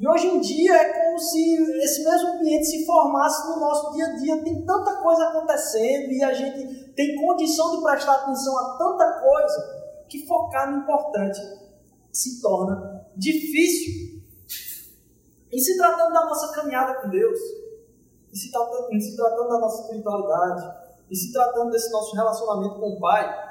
E 0.00 0.08
hoje 0.08 0.26
em 0.28 0.40
dia 0.40 0.74
é 0.74 0.92
como 0.92 1.18
se 1.18 1.54
esse 1.82 2.04
mesmo 2.04 2.28
ambiente 2.34 2.64
se 2.64 2.86
formasse 2.86 3.48
no 3.48 3.60
nosso 3.60 3.92
dia 3.92 4.06
a 4.06 4.16
dia. 4.16 4.42
Tem 4.42 4.64
tanta 4.64 4.96
coisa 4.96 5.28
acontecendo 5.28 6.12
e 6.12 6.24
a 6.24 6.32
gente 6.32 6.92
tem 6.92 7.16
condição 7.16 7.76
de 7.76 7.82
prestar 7.82 8.14
atenção 8.14 8.56
a 8.58 8.78
tanta 8.78 9.20
coisa 9.20 10.04
que 10.08 10.26
focar 10.26 10.70
no 10.70 10.78
importante 10.78 11.40
se 12.10 12.40
torna 12.40 13.06
difícil. 13.14 14.22
E 15.52 15.58
se 15.60 15.76
tratando 15.76 16.12
da 16.12 16.24
nossa 16.24 16.54
caminhada 16.54 17.00
com 17.00 17.08
Deus, 17.08 17.38
e 18.32 18.36
se 18.36 18.50
tratando, 18.50 18.92
e 18.92 19.00
se 19.00 19.16
tratando 19.16 19.48
da 19.48 19.58
nossa 19.58 19.82
espiritualidade, 19.82 20.88
e 21.10 21.16
se 21.16 21.32
tratando 21.32 21.70
desse 21.70 21.90
nosso 21.90 22.14
relacionamento 22.14 22.78
com 22.78 22.90
o 22.90 23.00
Pai, 23.00 23.47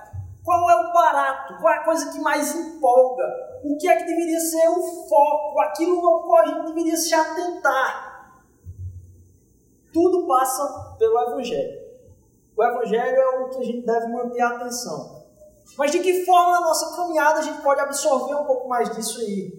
qual 0.47 0.71
é 0.71 0.75
o 0.77 0.93
barato? 0.93 1.57
Qual 1.60 1.73
é 1.73 1.79
a 1.79 1.83
coisa 1.83 2.10
que 2.10 2.21
mais 2.21 2.55
empolga? 2.55 3.25
O 3.65 3.77
que 3.77 3.86
é 3.86 3.97
que 3.97 4.05
deveria 4.05 4.39
ser 4.39 4.65
o 4.69 4.81
foco? 5.10 5.60
Aquilo 5.60 6.07
ao 6.07 6.23
qual 6.23 6.41
a 6.41 6.45
gente 6.45 6.67
deveria 6.67 6.95
se 6.95 7.13
atentar? 7.13 8.41
Tudo 9.91 10.25
passa 10.25 10.95
pelo 10.97 11.19
Evangelho. 11.19 11.81
O 12.55 12.63
Evangelho 12.63 13.17
é 13.17 13.27
o 13.39 13.49
que 13.49 13.57
a 13.57 13.63
gente 13.65 13.86
deve 13.86 14.07
manter 14.07 14.39
a 14.39 14.51
atenção. 14.51 15.25
Mas 15.77 15.91
de 15.91 15.99
que 15.99 16.23
forma 16.23 16.53
na 16.53 16.62
nossa 16.62 16.95
caminhada 16.95 17.39
a 17.39 17.43
gente 17.43 17.62
pode 17.62 17.81
absorver 17.81 18.36
um 18.36 18.45
pouco 18.45 18.69
mais 18.69 18.89
disso 18.95 19.19
aí? 19.19 19.51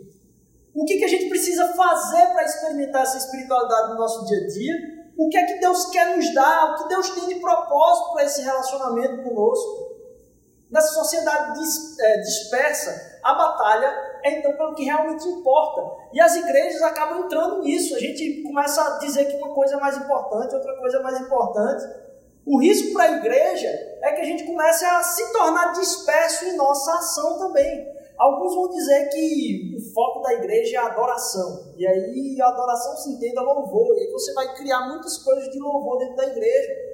O 0.74 0.86
que, 0.86 0.96
que 0.96 1.04
a 1.04 1.08
gente 1.08 1.28
precisa 1.28 1.68
fazer 1.74 2.28
para 2.28 2.44
experimentar 2.44 3.02
essa 3.02 3.18
espiritualidade 3.18 3.90
no 3.90 3.98
nosso 3.98 4.24
dia 4.24 4.38
a 4.38 4.46
dia? 4.46 4.74
O 5.18 5.28
que 5.28 5.36
é 5.36 5.44
que 5.44 5.60
Deus 5.60 5.84
quer 5.90 6.16
nos 6.16 6.32
dar? 6.32 6.72
O 6.72 6.76
que 6.78 6.88
Deus 6.88 7.10
tem 7.10 7.26
de 7.26 7.34
propósito 7.34 8.12
para 8.14 8.24
esse 8.24 8.40
relacionamento 8.40 9.22
conosco? 9.22 9.87
Nessa 10.70 10.92
sociedade 10.92 11.58
é, 12.00 12.18
dispersa, 12.18 13.20
a 13.22 13.34
batalha 13.34 13.86
é 14.22 14.38
então 14.38 14.54
pelo 14.56 14.74
que 14.74 14.84
realmente 14.84 15.26
importa. 15.26 16.08
E 16.12 16.20
as 16.20 16.36
igrejas 16.36 16.82
acabam 16.82 17.24
entrando 17.24 17.62
nisso. 17.62 17.94
A 17.94 17.98
gente 17.98 18.42
começa 18.42 18.82
a 18.82 18.98
dizer 18.98 19.24
que 19.26 19.36
uma 19.36 19.54
coisa 19.54 19.76
é 19.76 19.80
mais 19.80 19.96
importante, 19.96 20.54
outra 20.54 20.76
coisa 20.76 20.98
é 20.98 21.02
mais 21.02 21.20
importante. 21.20 21.84
O 22.46 22.58
risco 22.58 22.92
para 22.92 23.04
a 23.04 23.12
igreja 23.12 23.68
é 24.02 24.12
que 24.12 24.20
a 24.20 24.24
gente 24.24 24.44
comece 24.44 24.84
a 24.84 25.02
se 25.02 25.32
tornar 25.32 25.72
disperso 25.72 26.44
em 26.46 26.56
nossa 26.56 26.92
ação 26.94 27.38
também. 27.38 27.86
Alguns 28.18 28.54
vão 28.54 28.68
dizer 28.68 29.08
que 29.10 29.76
o 29.78 29.92
foco 29.92 30.20
da 30.20 30.34
igreja 30.34 30.76
é 30.76 30.80
a 30.80 30.86
adoração. 30.86 31.72
E 31.76 31.86
aí 31.86 32.40
a 32.40 32.48
adoração 32.48 32.96
se 32.96 33.10
entende 33.10 33.38
a 33.38 33.42
louvor. 33.42 33.96
E 33.96 34.00
aí 34.00 34.10
você 34.10 34.32
vai 34.34 34.54
criar 34.54 34.88
muitas 34.88 35.18
coisas 35.18 35.48
de 35.50 35.58
louvor 35.58 35.98
dentro 35.98 36.16
da 36.16 36.26
igreja. 36.26 36.87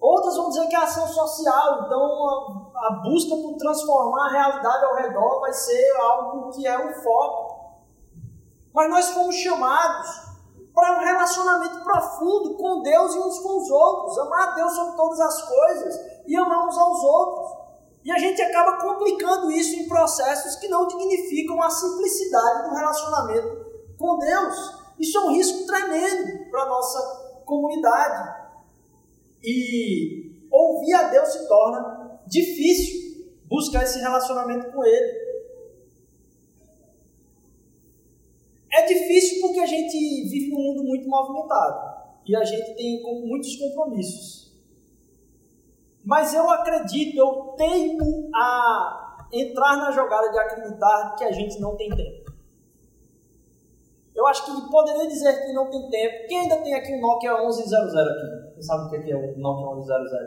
Outras 0.00 0.36
vão 0.36 0.48
dizer 0.48 0.68
que 0.68 0.76
é 0.76 0.78
ação 0.78 1.08
social, 1.08 1.84
então 1.84 2.72
a, 2.72 2.86
a, 2.86 2.90
busca 3.02 3.34
por 3.34 3.56
transformar 3.56 4.26
a 4.26 4.30
realidade 4.30 4.84
ao 4.84 4.94
redor 4.94 5.40
vai 5.40 5.52
ser 5.52 5.96
algo 5.96 6.50
que 6.50 6.66
é 6.66 6.78
o 6.78 7.02
foco. 7.02 7.78
Mas 8.72 8.90
nós 8.90 9.10
fomos 9.10 9.34
chamados 9.34 10.28
para 10.72 11.00
um 11.00 11.04
relacionamento 11.04 11.82
profundo 11.82 12.54
com 12.56 12.82
Deus 12.82 13.14
e 13.16 13.18
uns 13.18 13.40
com 13.40 13.60
os 13.60 13.68
outros, 13.68 14.18
amar 14.18 14.50
a 14.50 14.52
Deus 14.52 14.72
sobre 14.72 14.96
todas 14.96 15.18
as 15.18 15.42
coisas 15.42 16.00
e 16.28 16.36
amar 16.36 16.68
uns 16.68 16.78
aos 16.78 17.02
outros. 17.02 17.58
E 18.04 18.12
a 18.12 18.18
gente 18.18 18.40
acaba 18.40 18.80
complicando 18.80 19.50
isso 19.50 19.74
em 19.74 19.88
processos 19.88 20.54
que 20.56 20.68
não 20.68 20.86
dignificam 20.86 21.60
a 21.60 21.68
simplicidade 21.68 22.68
do 22.68 22.74
relacionamento 22.76 23.66
com 23.98 24.16
Deus. 24.18 24.78
Isso 25.00 25.18
é 25.18 25.20
um 25.22 25.32
risco 25.32 25.66
tremendo 25.66 26.48
para 26.50 26.62
a 26.62 26.66
nossa 26.66 27.42
comunidade. 27.44 28.37
E 29.50 30.46
ouvir 30.50 30.92
a 30.92 31.08
Deus 31.08 31.28
se 31.28 31.48
torna 31.48 32.20
difícil 32.26 33.32
buscar 33.46 33.82
esse 33.82 33.98
relacionamento 33.98 34.70
com 34.70 34.84
Ele. 34.84 35.28
É 38.70 38.82
difícil 38.82 39.40
porque 39.40 39.58
a 39.58 39.66
gente 39.66 39.96
vive 40.28 40.50
num 40.50 40.58
mundo 40.58 40.84
muito 40.84 41.08
movimentado 41.08 41.96
e 42.26 42.36
a 42.36 42.44
gente 42.44 42.74
tem 42.74 43.02
muitos 43.26 43.56
compromissos. 43.56 44.52
Mas 46.04 46.34
eu 46.34 46.50
acredito, 46.50 47.16
eu 47.16 47.54
tenho 47.56 48.28
a 48.34 49.26
entrar 49.32 49.78
na 49.78 49.90
jogada 49.92 50.30
de 50.30 50.38
acreditar 50.38 51.16
que 51.16 51.24
a 51.24 51.32
gente 51.32 51.58
não 51.58 51.74
tem 51.74 51.88
tempo. 51.88 52.32
Eu 54.14 54.26
acho 54.26 54.44
que 54.44 54.70
poderia 54.70 55.06
dizer 55.06 55.46
que 55.46 55.54
não 55.54 55.70
tem 55.70 55.88
tempo. 55.88 56.28
Quem 56.28 56.40
ainda 56.40 56.58
tem 56.58 56.74
aqui 56.74 56.92
o 56.92 57.00
Nokia 57.00 57.40
1100 57.40 57.78
aqui? 57.78 58.37
Quem 58.58 58.62
sabe 58.64 58.86
o 58.86 58.90
que 58.90 59.12
é 59.12 59.16
o 59.16 59.38
Nokia 59.38 59.76
1100? 59.76 60.18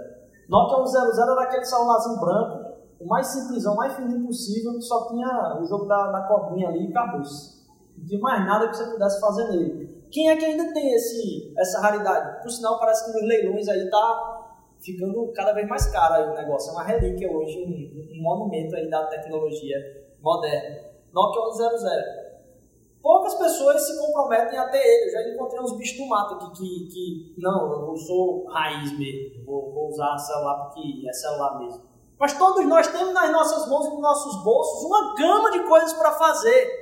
Nokia 0.48 0.78
1100 0.80 1.22
era 1.22 1.41
aquele 1.41 1.65
celularzinho 1.65 2.20
branco, 2.22 2.72
o 2.98 3.06
mais 3.06 3.28
simplesão, 3.28 3.74
o 3.74 3.78
mais 3.78 3.94
fininho 3.94 4.26
possível, 4.26 4.74
que 4.76 4.82
só 4.84 5.10
tinha 5.10 5.60
o 5.60 5.65
jogo 5.65 5.86
da, 5.86 6.12
da 6.12 6.22
cobrinha 6.22 6.70
ali 6.70 6.88
e 6.88 6.89
acabou-se. 6.91 7.62
Não 7.98 8.06
tinha 8.06 8.22
mais 8.22 8.46
nada 8.46 8.70
que 8.70 8.78
você 8.78 8.86
pudesse 8.89 9.20
fazer 9.20 9.50
nele. 9.50 10.02
Quem 10.10 10.30
é 10.30 10.38
que 10.38 10.46
ainda 10.46 10.74
tem 10.74 10.94
esse, 10.94 11.54
essa 11.58 11.82
raridade? 11.82 12.41
Por 12.41 12.50
sinal, 12.50 12.80
parece 12.80 13.06
que 13.06 13.20
nos 13.20 13.28
leilões 13.28 13.67
aí 13.67 13.89
tá 13.89 14.38
ficando 14.80 15.30
cada 15.34 15.52
vez 15.52 15.67
mais 15.67 15.86
caro 15.88 16.13
aí 16.13 16.30
o 16.30 16.34
negócio. 16.34 16.70
É 16.70 16.74
uma 16.74 16.84
relíquia 16.84 17.30
hoje, 17.30 17.60
um, 17.60 18.17
um 18.17 18.24
monumento 18.24 18.74
aí 18.78 18.89
da 18.89 19.08
tecnologia 19.08 19.76
moderna. 20.22 20.80
Nokia 21.13 21.67
1100 21.67 22.31
poucas 23.02 23.34
pessoas 23.36 23.86
se 23.86 23.98
comprometem 24.00 24.58
a 24.58 24.70
ter 24.70 24.80
ele. 24.80 25.10
Eu 25.10 25.12
já 25.12 25.30
encontrei 25.30 25.62
uns 25.62 25.78
bichos 25.78 25.98
do 25.98 26.08
mato 26.08 26.36
aqui 26.36 26.52
que, 26.54 27.34
que 27.34 27.42
não, 27.42 27.90
eu 27.90 27.98
sou 27.98 28.46
raiz 28.46 28.98
mesmo, 28.98 29.46
vou, 29.46 29.72
vou 29.74 29.90
usar 29.90 30.18
celular 30.18 30.66
porque 30.66 31.08
é 31.08 31.14
celular 31.14 31.60
mesmo. 31.60 31.82
Mas 32.20 32.38
todos 32.38 32.64
nós 32.68 32.88
temos 32.88 33.14
nas 33.14 33.32
nossas 33.32 33.68
mãos 33.68 33.88
e 33.88 33.90
nos 33.90 34.00
nossos 34.00 34.44
bolsos 34.44 34.84
uma 34.84 35.16
gama 35.16 35.50
de 35.52 35.64
coisas 35.68 35.92
para 35.94 36.12
fazer. 36.12 36.82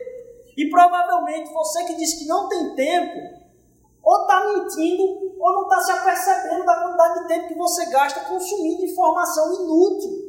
E 0.58 0.69
provavelmente 0.69 1.53
você 1.53 1.86
que 1.86 1.95
diz 1.95 2.15
que 2.15 2.27
não 2.27 2.49
tem 2.49 2.75
tempo, 2.75 3.39
ou 4.03 4.21
está 4.21 4.45
mentindo, 4.45 5.03
ou 5.39 5.53
não 5.53 5.63
está 5.63 5.79
se 5.79 5.91
apercebendo 5.91 6.65
da 6.65 6.82
quantidade 6.82 7.21
de 7.21 7.27
tempo 7.29 7.47
que 7.47 7.55
você 7.55 7.86
gasta 7.89 8.19
consumindo 8.21 8.84
informação 8.84 9.63
inútil. 9.63 10.28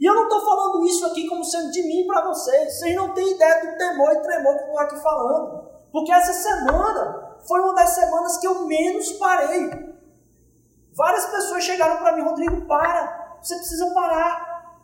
E 0.00 0.06
eu 0.06 0.14
não 0.14 0.22
estou 0.22 0.40
falando 0.40 0.86
isso 0.86 1.04
aqui 1.04 1.28
como 1.28 1.44
sendo 1.44 1.70
de 1.70 1.82
mim 1.82 2.06
para 2.06 2.26
vocês. 2.26 2.78
Vocês 2.78 2.96
não 2.96 3.12
têm 3.12 3.34
ideia 3.34 3.60
do 3.60 3.76
temor 3.76 4.12
e 4.12 4.22
tremor 4.22 4.56
que 4.56 4.62
eu 4.62 4.66
estou 4.68 4.78
aqui 4.78 4.96
falando. 5.02 5.68
Porque 5.92 6.10
essa 6.10 6.32
semana 6.32 7.36
foi 7.46 7.60
uma 7.60 7.74
das 7.74 7.90
semanas 7.90 8.38
que 8.38 8.46
eu 8.46 8.64
menos 8.66 9.12
parei. 9.12 9.70
Várias 10.94 11.26
pessoas 11.26 11.64
chegaram 11.64 11.98
para 11.98 12.16
mim, 12.16 12.22
Rodrigo, 12.22 12.66
para. 12.66 13.38
Você 13.42 13.54
precisa 13.56 13.92
parar. 13.92 14.80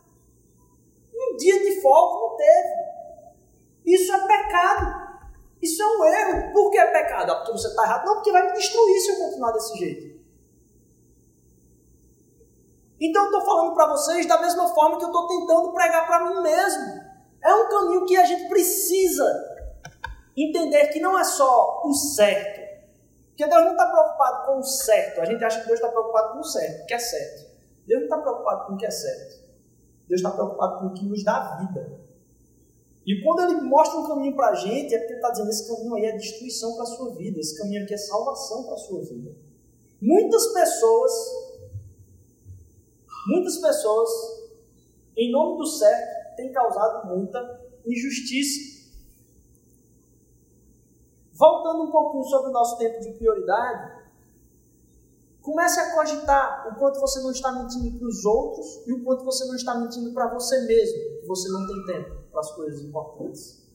Um 1.15 1.37
dia 1.37 1.61
de 1.61 1.81
folga 1.81 2.21
não 2.21 2.37
teve. 2.37 2.87
Isso 3.87 4.13
é 4.13 4.27
pecado. 4.27 5.07
Isso 5.63 5.83
é 5.83 5.87
um 5.87 6.05
erro. 6.05 6.53
Por 6.53 6.71
que 6.71 6.79
é 6.79 6.87
pecado? 6.89 7.33
Ah, 7.33 7.37
porque 7.37 7.53
você 7.53 7.69
está 7.69 7.85
errado? 7.85 8.05
Não, 8.05 8.15
porque 8.17 8.33
vai 8.33 8.47
me 8.47 8.53
destruir 8.53 9.01
se 9.01 9.13
eu 9.13 9.17
continuar 9.17 9.53
desse 9.53 9.79
jeito. 9.79 10.16
Então 13.01 13.25
eu 13.25 13.31
estou 13.31 13.45
falando 13.45 13.75
para 13.75 13.89
vocês 13.89 14.27
da 14.27 14.41
mesma 14.41 14.69
forma 14.69 14.99
que 14.99 15.05
eu 15.05 15.09
estou 15.09 15.29
tentando 15.29 15.73
pregar 15.73 16.07
para 16.07 16.29
mim 16.29 16.43
mesmo. 16.43 17.01
É 17.43 17.55
um 17.55 17.69
caminho 17.69 18.07
que 18.07 18.17
a 18.17 18.25
gente 18.25 18.49
precisa 18.49 19.25
entender 20.37 20.89
que 20.89 21.01
não 21.01 21.19
é 21.19 21.25
só 21.25 21.83
o 21.85 21.93
certo. 21.95 22.67
Porque 23.29 23.47
Deus 23.47 23.65
não 23.65 23.73
está 23.73 23.87
preocupado 23.91 24.47
com 24.47 24.59
o 24.59 24.63
certo. 24.63 25.21
A 25.21 25.25
gente 25.27 25.45
acha 25.45 25.61
que 25.61 25.67
Deus 25.67 25.79
está 25.79 25.91
preocupado 25.91 26.33
com 26.33 26.41
o 26.41 26.45
certo, 26.45 26.83
o 26.83 26.87
que 26.87 26.95
é 26.95 26.99
certo. 26.99 27.47
Deus 27.87 28.01
não 28.01 28.07
está 28.07 28.19
preocupado 28.19 28.67
com 28.67 28.73
o 28.73 28.77
que 28.77 28.87
é 28.87 28.91
certo. 28.91 29.47
Deus 30.09 30.21
está 30.21 30.31
preocupado 30.31 30.79
com 30.81 30.87
o 30.87 30.95
que 30.95 31.05
nos 31.05 31.23
dá 31.23 31.57
vida. 31.57 32.01
E 33.07 33.23
quando 33.23 33.43
ele 33.43 33.61
mostra 33.61 34.01
um 34.01 34.09
caminho 34.09 34.35
para 34.35 34.49
a 34.49 34.55
gente, 34.55 34.95
é 34.95 34.99
porque 34.99 35.13
ele 35.13 35.21
está 35.21 35.31
dizendo: 35.31 35.51
esse 35.51 35.69
caminho 35.69 35.95
aí 35.95 36.07
é 36.07 36.17
destruição 36.17 36.75
para 36.75 36.83
a 36.83 36.87
sua 36.87 37.15
vida, 37.15 37.39
esse 37.39 37.57
caminho 37.57 37.85
aqui 37.85 37.95
é 37.95 37.99
salvação 37.99 38.65
para 38.65 38.75
a 38.75 38.79
sua 38.79 39.01
vida. 39.03 39.33
Muitas 40.01 40.47
pessoas, 40.49 41.13
muitas 43.27 43.59
pessoas, 43.59 44.11
em 45.17 45.31
nome 45.31 45.59
do 45.59 45.67
certo, 45.67 46.37
têm 46.37 46.53
causado 46.53 47.09
muita 47.09 47.61
injustiça. 47.87 48.77
Voltando 51.33 51.83
um 51.85 51.91
pouquinho 51.91 52.25
sobre 52.25 52.51
o 52.51 52.53
nosso 52.53 52.79
tempo 52.79 53.01
de 53.01 53.13
prioridade, 53.13 53.97
comece 55.43 55.79
a 55.79 55.95
cogitar 55.95 56.69
o 56.69 56.79
quanto 56.79 56.99
você 56.99 57.21
não 57.21 57.31
está 57.31 57.53
mentindo 57.53 57.99
para 57.99 58.09
os 58.09 58.25
outros 58.25 58.87
e 58.87 58.93
o 58.93 59.05
quanto 59.05 59.25
você 59.25 59.45
não 59.45 59.55
está 59.55 59.75
mentindo 59.75 60.13
para 60.13 60.33
você 60.33 60.61
mesmo, 60.63 61.21
que 61.21 61.27
você 61.27 61.49
não 61.49 61.67
tem 61.67 61.87
tempo 61.87 62.17
para 62.31 62.41
as 62.41 62.51
coisas 62.53 62.81
importantes. 62.81 63.67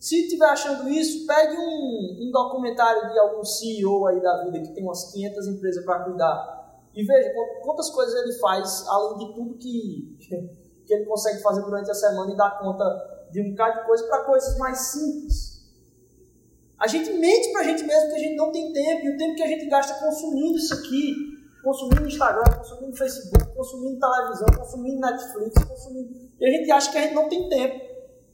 Se 0.00 0.24
estiver 0.24 0.46
achando 0.46 0.88
isso, 0.88 1.26
pegue 1.26 1.56
um, 1.56 2.26
um, 2.26 2.30
documentário 2.30 3.10
de 3.10 3.18
algum 3.18 3.42
CEO 3.42 4.06
aí 4.06 4.20
da 4.20 4.44
vida 4.44 4.60
que 4.60 4.74
tem 4.74 4.84
umas 4.84 5.12
500 5.12 5.48
empresas 5.48 5.84
para 5.84 6.04
cuidar 6.04 6.53
e 6.94 7.04
veja 7.04 7.32
quantas 7.62 7.90
coisas 7.90 8.14
ele 8.14 8.32
faz, 8.38 8.86
além 8.86 9.18
de 9.18 9.34
tudo 9.34 9.58
que, 9.58 10.16
que 10.86 10.94
ele 10.94 11.04
consegue 11.04 11.42
fazer 11.42 11.62
durante 11.62 11.90
a 11.90 11.94
semana 11.94 12.32
e 12.32 12.36
dar 12.36 12.58
conta 12.58 12.84
de 13.30 13.40
um 13.40 13.50
bocado 13.50 13.80
de 13.80 13.86
coisa 13.86 14.06
para 14.06 14.24
coisas 14.24 14.56
mais 14.58 14.78
simples. 14.78 15.54
A 16.78 16.86
gente 16.86 17.12
mente 17.12 17.50
para 17.52 17.62
a 17.62 17.64
gente 17.64 17.82
mesmo 17.82 18.10
que 18.10 18.16
a 18.16 18.18
gente 18.18 18.36
não 18.36 18.52
tem 18.52 18.72
tempo, 18.72 19.06
e 19.06 19.14
o 19.14 19.18
tempo 19.18 19.34
que 19.34 19.42
a 19.42 19.46
gente 19.46 19.66
gasta 19.66 19.94
consumindo 20.04 20.58
isso 20.58 20.74
aqui, 20.74 21.34
consumindo 21.62 22.06
Instagram, 22.06 22.44
consumindo 22.58 22.96
Facebook, 22.96 23.56
consumindo 23.56 23.98
televisão, 23.98 24.46
consumindo 24.58 25.00
Netflix, 25.00 25.64
consumindo. 25.64 26.30
E 26.38 26.46
a 26.46 26.50
gente 26.50 26.70
acha 26.70 26.92
que 26.92 26.98
a 26.98 27.00
gente 27.00 27.14
não 27.14 27.28
tem 27.28 27.48
tempo. 27.48 27.80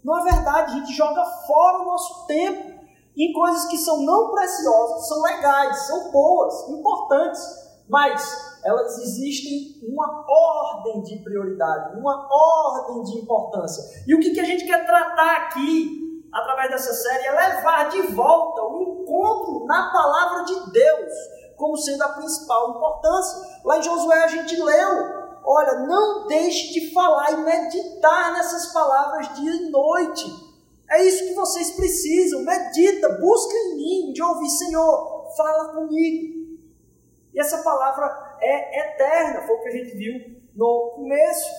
Não 0.03 0.19
é 0.19 0.33
verdade, 0.33 0.73
a 0.73 0.75
gente 0.81 0.93
joga 0.93 1.25
fora 1.47 1.79
o 1.79 1.85
nosso 1.85 2.27
tempo 2.27 2.81
em 3.17 3.33
coisas 3.33 3.67
que 3.67 3.79
são 3.79 4.03
não 4.03 4.31
preciosas, 4.31 5.07
são 5.07 5.23
legais, 5.23 5.87
são 5.87 6.11
boas, 6.11 6.69
importantes, 6.71 7.43
mas 7.89 8.50
elas 8.65 8.99
existem 8.99 9.81
uma 9.83 10.25
ordem 10.29 11.03
de 11.03 11.17
prioridade, 11.23 11.99
uma 11.99 12.29
ordem 12.31 13.03
de 13.05 13.19
importância. 13.19 14.03
E 14.07 14.15
o 14.15 14.21
que, 14.21 14.31
que 14.31 14.41
a 14.41 14.45
gente 14.45 14.67
quer 14.67 14.85
tratar 14.87 15.37
aqui 15.37 16.01
através 16.33 16.71
dessa 16.71 16.95
série, 16.95 17.27
é 17.27 17.33
levar 17.33 17.89
de 17.91 18.03
volta 18.03 18.63
o 18.63 18.83
encontro 18.83 19.67
na 19.67 19.91
palavra 19.91 20.45
de 20.45 20.71
Deus 20.71 21.13
como 21.57 21.77
sendo 21.77 22.03
a 22.03 22.09
principal 22.11 22.71
importância. 22.71 23.61
Lá 23.65 23.79
em 23.79 23.83
Josué 23.83 24.25
a 24.25 24.29
gente 24.29 24.57
leu: 24.57 25.41
olha, 25.45 25.81
não 25.81 26.27
deixe 26.27 26.73
de 26.73 26.93
falar 26.93 27.33
e 27.33 27.37
meditar 27.39 28.33
nessas 28.33 28.73
palavras 28.73 29.35
dia 29.35 29.53
e 29.53 29.71
noite. 29.71 30.51
É 30.91 31.05
isso 31.05 31.25
que 31.25 31.35
vocês 31.35 31.73
precisam. 31.73 32.43
Medita, 32.43 33.09
busca 33.21 33.53
em 33.55 33.77
mim, 33.77 34.13
de 34.13 34.23
ouvir, 34.23 34.49
Senhor, 34.49 35.27
fala 35.37 35.75
comigo. 35.75 36.41
E 37.33 37.39
essa 37.41 37.59
palavra 37.59 38.30
é 38.43 38.81
eterna, 38.81 39.43
foi 39.47 39.57
o 39.57 39.63
que 39.63 39.69
a 39.69 39.73
gente 39.73 39.97
viu 39.97 40.41
no 40.55 40.93
começo. 40.95 41.51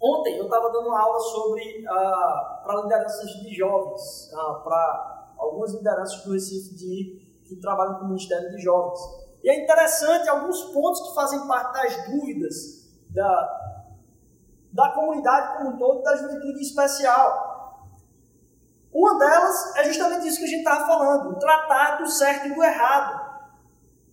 Ontem 0.00 0.36
eu 0.36 0.44
estava 0.44 0.70
dando 0.70 0.88
uma 0.88 1.00
aula 1.00 1.18
sobre 1.20 1.84
ah, 1.88 2.60
para 2.64 2.82
lideranças 2.82 3.30
de 3.30 3.54
jovens, 3.54 4.30
ah, 4.34 4.60
para 4.64 5.34
algumas 5.38 5.72
lideranças 5.72 6.22
do 6.24 6.32
Recife 6.32 6.74
de, 6.74 7.22
que 7.44 7.56
trabalham 7.56 7.94
com 7.94 8.04
o 8.06 8.08
Ministério 8.08 8.50
de 8.50 8.62
Jovens. 8.62 9.00
E 9.42 9.50
é 9.50 9.62
interessante 9.62 10.28
alguns 10.28 10.62
pontos 10.72 11.08
que 11.08 11.14
fazem 11.14 11.46
parte 11.46 11.72
das 11.72 12.10
dúvidas 12.10 12.90
da, 13.10 13.86
da 14.72 14.90
comunidade 14.90 15.58
como 15.58 15.70
um 15.70 15.78
todo, 15.78 16.02
da 16.02 16.16
juventude 16.16 16.60
especial. 16.60 17.88
Uma 18.92 19.18
delas 19.18 19.76
é 19.76 19.84
justamente 19.84 20.28
isso 20.28 20.38
que 20.38 20.44
a 20.44 20.48
gente 20.48 20.58
estava 20.58 20.86
falando, 20.86 21.38
tratar 21.38 21.98
do 21.98 22.06
certo 22.08 22.48
e 22.48 22.54
do 22.54 22.62
errado 22.62 23.21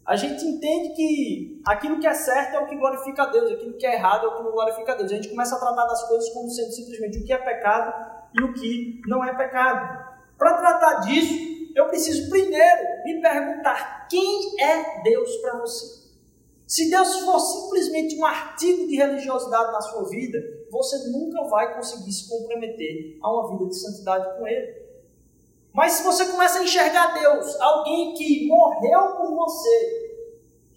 a 0.10 0.16
gente 0.16 0.44
entende 0.44 0.96
que 0.96 1.62
aquilo 1.64 2.00
que 2.00 2.08
é 2.08 2.14
certo 2.16 2.56
é 2.56 2.60
o 2.60 2.66
que 2.66 2.76
glorifica 2.76 3.22
a 3.22 3.26
Deus, 3.28 3.52
aquilo 3.52 3.78
que 3.78 3.86
é 3.86 3.94
errado 3.94 4.26
é 4.26 4.28
o 4.30 4.38
que 4.38 4.44
não 4.44 4.52
glorifica 4.52 4.94
a 4.94 4.96
Deus. 4.96 5.12
A 5.12 5.14
gente 5.14 5.30
começa 5.30 5.56
a 5.56 5.60
tratar 5.60 5.86
das 5.86 6.02
coisas 6.08 6.28
como 6.32 6.50
sendo 6.50 6.72
simplesmente 6.72 7.20
o 7.20 7.24
que 7.24 7.32
é 7.32 7.38
pecado 7.38 7.94
e 8.34 8.44
o 8.44 8.52
que 8.52 9.02
não 9.06 9.24
é 9.24 9.38
pecado. 9.38 10.10
Para 10.36 10.58
tratar 10.58 11.02
disso, 11.02 11.36
eu 11.76 11.88
preciso 11.90 12.28
primeiro 12.28 13.04
me 13.06 13.22
perguntar 13.22 14.08
quem 14.10 14.60
é 14.60 15.04
Deus 15.04 15.30
para 15.38 15.60
você. 15.60 16.10
Se 16.66 16.90
Deus 16.90 17.20
for 17.20 17.40
simplesmente 17.40 18.18
um 18.18 18.26
artigo 18.26 18.88
de 18.88 18.96
religiosidade 18.96 19.72
na 19.72 19.82
sua 19.82 20.10
vida, 20.10 20.40
você 20.72 21.08
nunca 21.10 21.44
vai 21.44 21.76
conseguir 21.76 22.12
se 22.12 22.28
comprometer 22.28 23.20
a 23.22 23.32
uma 23.32 23.52
vida 23.52 23.70
de 23.70 23.76
santidade 23.78 24.40
com 24.40 24.48
Ele. 24.48 24.90
Mas 25.74 25.94
se 25.94 26.04
você 26.04 26.26
começa 26.26 26.60
a 26.60 26.64
enxergar 26.64 27.14
Deus, 27.14 27.60
alguém 27.62 28.14
que 28.14 28.48
morreu 28.48 29.16
por 29.16 29.36
você, 29.36 29.99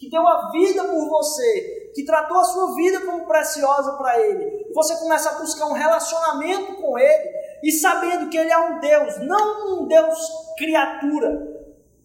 que 0.02 0.10
deu 0.10 0.26
a 0.26 0.50
vida 0.50 0.82
por 0.82 1.08
você, 1.08 1.92
que 1.94 2.04
tratou 2.04 2.38
a 2.38 2.44
sua 2.44 2.74
vida 2.74 3.06
como 3.06 3.24
preciosa 3.24 3.92
para 3.92 4.18
Ele, 4.18 4.68
você 4.74 4.96
começa 4.96 5.30
a 5.30 5.38
buscar 5.38 5.66
um 5.66 5.74
relacionamento 5.74 6.74
com 6.82 6.98
Ele, 6.98 7.30
e 7.62 7.70
sabendo 7.70 8.28
que 8.28 8.36
Ele 8.36 8.50
é 8.50 8.58
um 8.58 8.80
Deus, 8.80 9.18
não 9.18 9.84
um 9.84 9.86
Deus 9.86 10.18
criatura, 10.58 11.48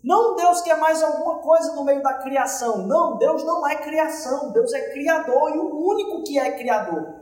não 0.04 0.34
um 0.34 0.36
Deus 0.36 0.62
que 0.62 0.70
é 0.70 0.76
mais 0.76 1.02
alguma 1.02 1.40
coisa 1.40 1.74
no 1.74 1.84
meio 1.84 2.04
da 2.04 2.14
criação. 2.14 2.86
Não, 2.86 3.18
Deus 3.18 3.44
não 3.44 3.68
é 3.68 3.76
criação, 3.78 4.52
Deus 4.52 4.72
é 4.74 4.92
criador 4.92 5.56
e 5.56 5.58
o 5.58 5.84
único 5.84 6.24
que 6.24 6.38
é 6.38 6.52
criador. 6.52 7.16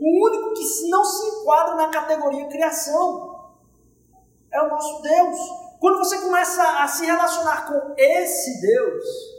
O 0.00 0.26
único 0.26 0.52
que 0.54 0.90
não 0.90 1.04
se 1.04 1.26
enquadra 1.28 1.76
na 1.76 1.90
categoria 1.90 2.48
criação 2.48 3.52
é 4.50 4.60
o 4.62 4.68
nosso 4.68 5.00
Deus. 5.00 5.38
Quando 5.78 5.98
você 5.98 6.18
começa 6.18 6.82
a 6.82 6.88
se 6.88 7.06
relacionar 7.06 7.68
com 7.68 7.94
esse 7.96 8.60
Deus, 8.60 9.31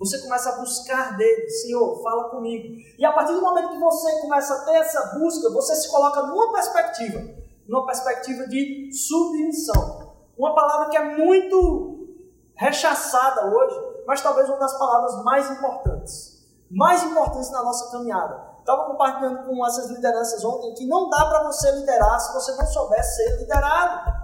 você 0.00 0.18
começa 0.22 0.48
a 0.48 0.56
buscar 0.56 1.14
dele, 1.18 1.46
Senhor, 1.50 2.02
fala 2.02 2.30
comigo. 2.30 2.74
E 2.98 3.04
a 3.04 3.12
partir 3.12 3.34
do 3.34 3.42
momento 3.42 3.68
que 3.68 3.78
você 3.78 4.18
começa 4.22 4.54
a 4.54 4.64
ter 4.64 4.76
essa 4.76 5.18
busca, 5.18 5.50
você 5.50 5.76
se 5.76 5.90
coloca 5.90 6.22
numa 6.22 6.50
perspectiva, 6.54 7.20
numa 7.68 7.84
perspectiva 7.84 8.48
de 8.48 8.90
submissão. 8.94 10.14
Uma 10.38 10.54
palavra 10.54 10.88
que 10.88 10.96
é 10.96 11.18
muito 11.18 12.16
rechaçada 12.54 13.54
hoje, 13.54 13.76
mas 14.06 14.22
talvez 14.22 14.48
uma 14.48 14.58
das 14.58 14.72
palavras 14.78 15.22
mais 15.22 15.50
importantes. 15.50 16.46
Mais 16.70 17.02
importantes 17.02 17.50
na 17.50 17.62
nossa 17.62 17.92
caminhada. 17.92 18.48
Estava 18.60 18.86
compartilhando 18.86 19.44
com 19.44 19.66
essas 19.66 19.90
lideranças 19.90 20.42
ontem 20.42 20.72
que 20.72 20.86
não 20.86 21.10
dá 21.10 21.26
para 21.26 21.44
você 21.44 21.72
liderar 21.72 22.18
se 22.20 22.32
você 22.32 22.52
não 22.52 22.66
souber 22.66 23.04
ser 23.04 23.36
liderado. 23.36 24.18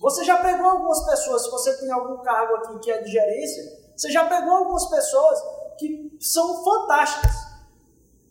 Você 0.00 0.24
já 0.24 0.42
pegou 0.42 0.66
algumas 0.66 1.04
pessoas, 1.04 1.42
se 1.42 1.50
você 1.50 1.78
tem 1.78 1.92
algum 1.92 2.22
cargo 2.22 2.54
aqui 2.56 2.78
que 2.78 2.90
é 2.90 3.02
de 3.02 3.10
gerência, 3.10 3.81
você 4.02 4.10
já 4.10 4.24
pegou 4.24 4.50
algumas 4.56 4.86
pessoas 4.86 5.40
que 5.78 6.16
são 6.18 6.64
fantásticas, 6.64 7.30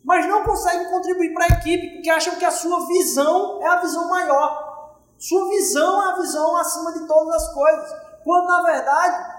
mas 0.04 0.28
não 0.28 0.44
conseguem 0.44 0.90
contribuir 0.90 1.32
para 1.32 1.46
a 1.46 1.48
equipe 1.48 1.94
porque 1.94 2.10
acham 2.10 2.36
que 2.36 2.44
a 2.44 2.50
sua 2.50 2.86
visão 2.86 3.62
é 3.62 3.66
a 3.68 3.80
visão 3.80 4.06
maior. 4.06 4.98
Sua 5.18 5.48
visão 5.48 6.02
é 6.02 6.12
a 6.12 6.16
visão 6.16 6.54
acima 6.58 6.92
de 6.92 7.06
todas 7.06 7.36
as 7.36 7.54
coisas. 7.54 7.90
Quando 8.22 8.48
na 8.48 8.62
verdade 8.62 9.32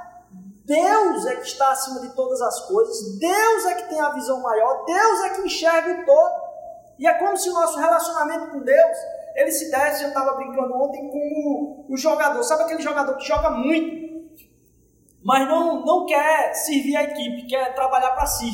Deus 0.65 1.23
é 1.27 1.35
que 1.35 1.45
está 1.45 1.71
acima 1.71 1.99
de 1.99 2.09
todas 2.15 2.41
as 2.41 2.61
coisas, 2.61 3.19
Deus 3.19 3.65
é 3.65 3.75
que 3.75 3.89
tem 3.89 4.01
a 4.01 4.09
visão 4.09 4.41
maior, 4.41 4.85
Deus 4.85 5.19
é 5.25 5.29
que 5.35 5.41
enxerga 5.41 6.01
o 6.01 6.05
todo. 6.05 6.33
E 6.97 7.07
é 7.07 7.13
como 7.13 7.37
se 7.37 7.47
o 7.47 7.53
nosso 7.53 7.77
relacionamento 7.77 8.49
com 8.49 8.59
Deus 8.59 8.97
ele 9.35 9.51
se 9.51 9.69
desse, 9.69 10.03
eu 10.03 10.09
estava 10.09 10.33
brincando 10.33 10.73
ontem 10.75 11.09
com 11.09 11.85
o, 11.89 11.93
o 11.93 11.97
jogador. 11.97 12.41
Sabe 12.41 12.63
aquele 12.63 12.81
jogador 12.81 13.15
que 13.17 13.27
joga 13.27 13.51
muito, 13.51 14.12
mas 15.23 15.47
não, 15.47 15.85
não 15.85 16.05
quer 16.05 16.53
servir 16.53 16.95
a 16.95 17.03
equipe, 17.03 17.47
quer 17.47 17.73
trabalhar 17.73 18.11
para 18.11 18.25
si. 18.25 18.51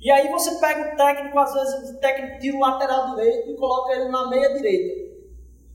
E 0.00 0.10
aí 0.10 0.30
você 0.30 0.54
pega 0.60 0.94
o 0.94 0.96
técnico, 0.96 1.38
às 1.38 1.52
vezes 1.52 1.90
o 1.90 1.98
técnico 1.98 2.38
tira 2.38 2.56
o 2.56 2.60
lateral 2.60 3.16
direito 3.16 3.50
e 3.50 3.56
coloca 3.56 3.92
ele 3.92 4.08
na 4.08 4.28
meia 4.28 4.54
direita. 4.54 5.06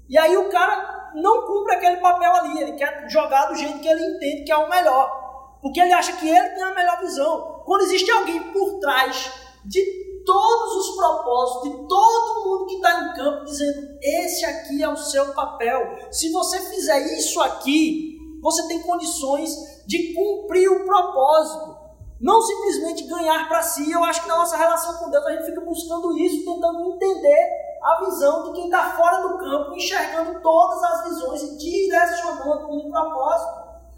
E 0.08 0.17
aí 0.17 0.38
o 0.38 0.49
cara 0.49 1.12
não 1.15 1.45
cumpre 1.45 1.75
aquele 1.75 1.97
papel 1.97 2.34
ali, 2.36 2.62
ele 2.62 2.73
quer 2.73 3.10
jogar 3.10 3.47
do 3.47 3.56
jeito 3.56 3.80
que 3.80 3.88
ele 3.88 4.06
entende 4.15 4.43
que 4.43 4.51
é 4.51 4.58
o 4.58 4.69
melhor. 4.69 5.60
Porque 5.62 5.80
ele 5.80 5.93
acha 5.93 6.13
que 6.13 6.27
ele 6.27 6.49
tem 6.49 6.63
a 6.63 6.73
melhor 6.73 6.99
visão. 7.01 7.62
Quando 7.65 7.82
existe 7.82 8.10
alguém 8.10 8.51
por 8.51 8.80
trás 8.80 9.32
de 9.65 10.23
todos 10.25 10.75
os 10.75 10.95
propósitos 10.95 11.71
de 11.71 11.88
todo 11.88 12.45
mundo 12.45 12.65
que 12.67 12.75
está 12.75 13.01
em 13.01 13.13
campo, 13.13 13.45
dizendo: 13.45 13.97
esse 14.01 14.45
aqui 14.45 14.82
é 14.82 14.89
o 14.89 14.97
seu 14.97 15.34
papel. 15.34 15.97
Se 16.12 16.32
você 16.32 16.60
fizer 16.60 16.99
isso 17.17 17.39
aqui, 17.41 18.17
você 18.41 18.67
tem 18.67 18.82
condições 18.82 19.56
de 19.91 20.13
cumprir 20.13 20.69
o 20.69 20.86
propósito. 20.86 21.75
Não 22.21 22.41
simplesmente 22.41 23.04
ganhar 23.08 23.49
para 23.49 23.62
si. 23.62 23.91
Eu 23.91 24.01
acho 24.06 24.21
que 24.21 24.30
na 24.30 24.38
nossa 24.38 24.56
relação 24.56 24.93
com 24.97 25.10
Deus 25.10 25.25
a 25.25 25.32
gente 25.34 25.47
fica 25.47 25.60
buscando 25.60 26.17
isso, 26.17 26.45
tentando 26.45 26.93
entender 26.93 27.49
a 27.84 28.06
visão 28.06 28.43
de 28.43 28.54
quem 28.54 28.65
está 28.65 28.95
fora 28.95 29.27
do 29.27 29.38
campo, 29.38 29.75
enxergando 29.75 30.39
todas 30.39 30.82
as 30.82 31.10
visões 31.10 31.43
e 31.43 31.58
direcionando 31.58 32.71
um 32.71 32.89
propósito. 32.89 33.51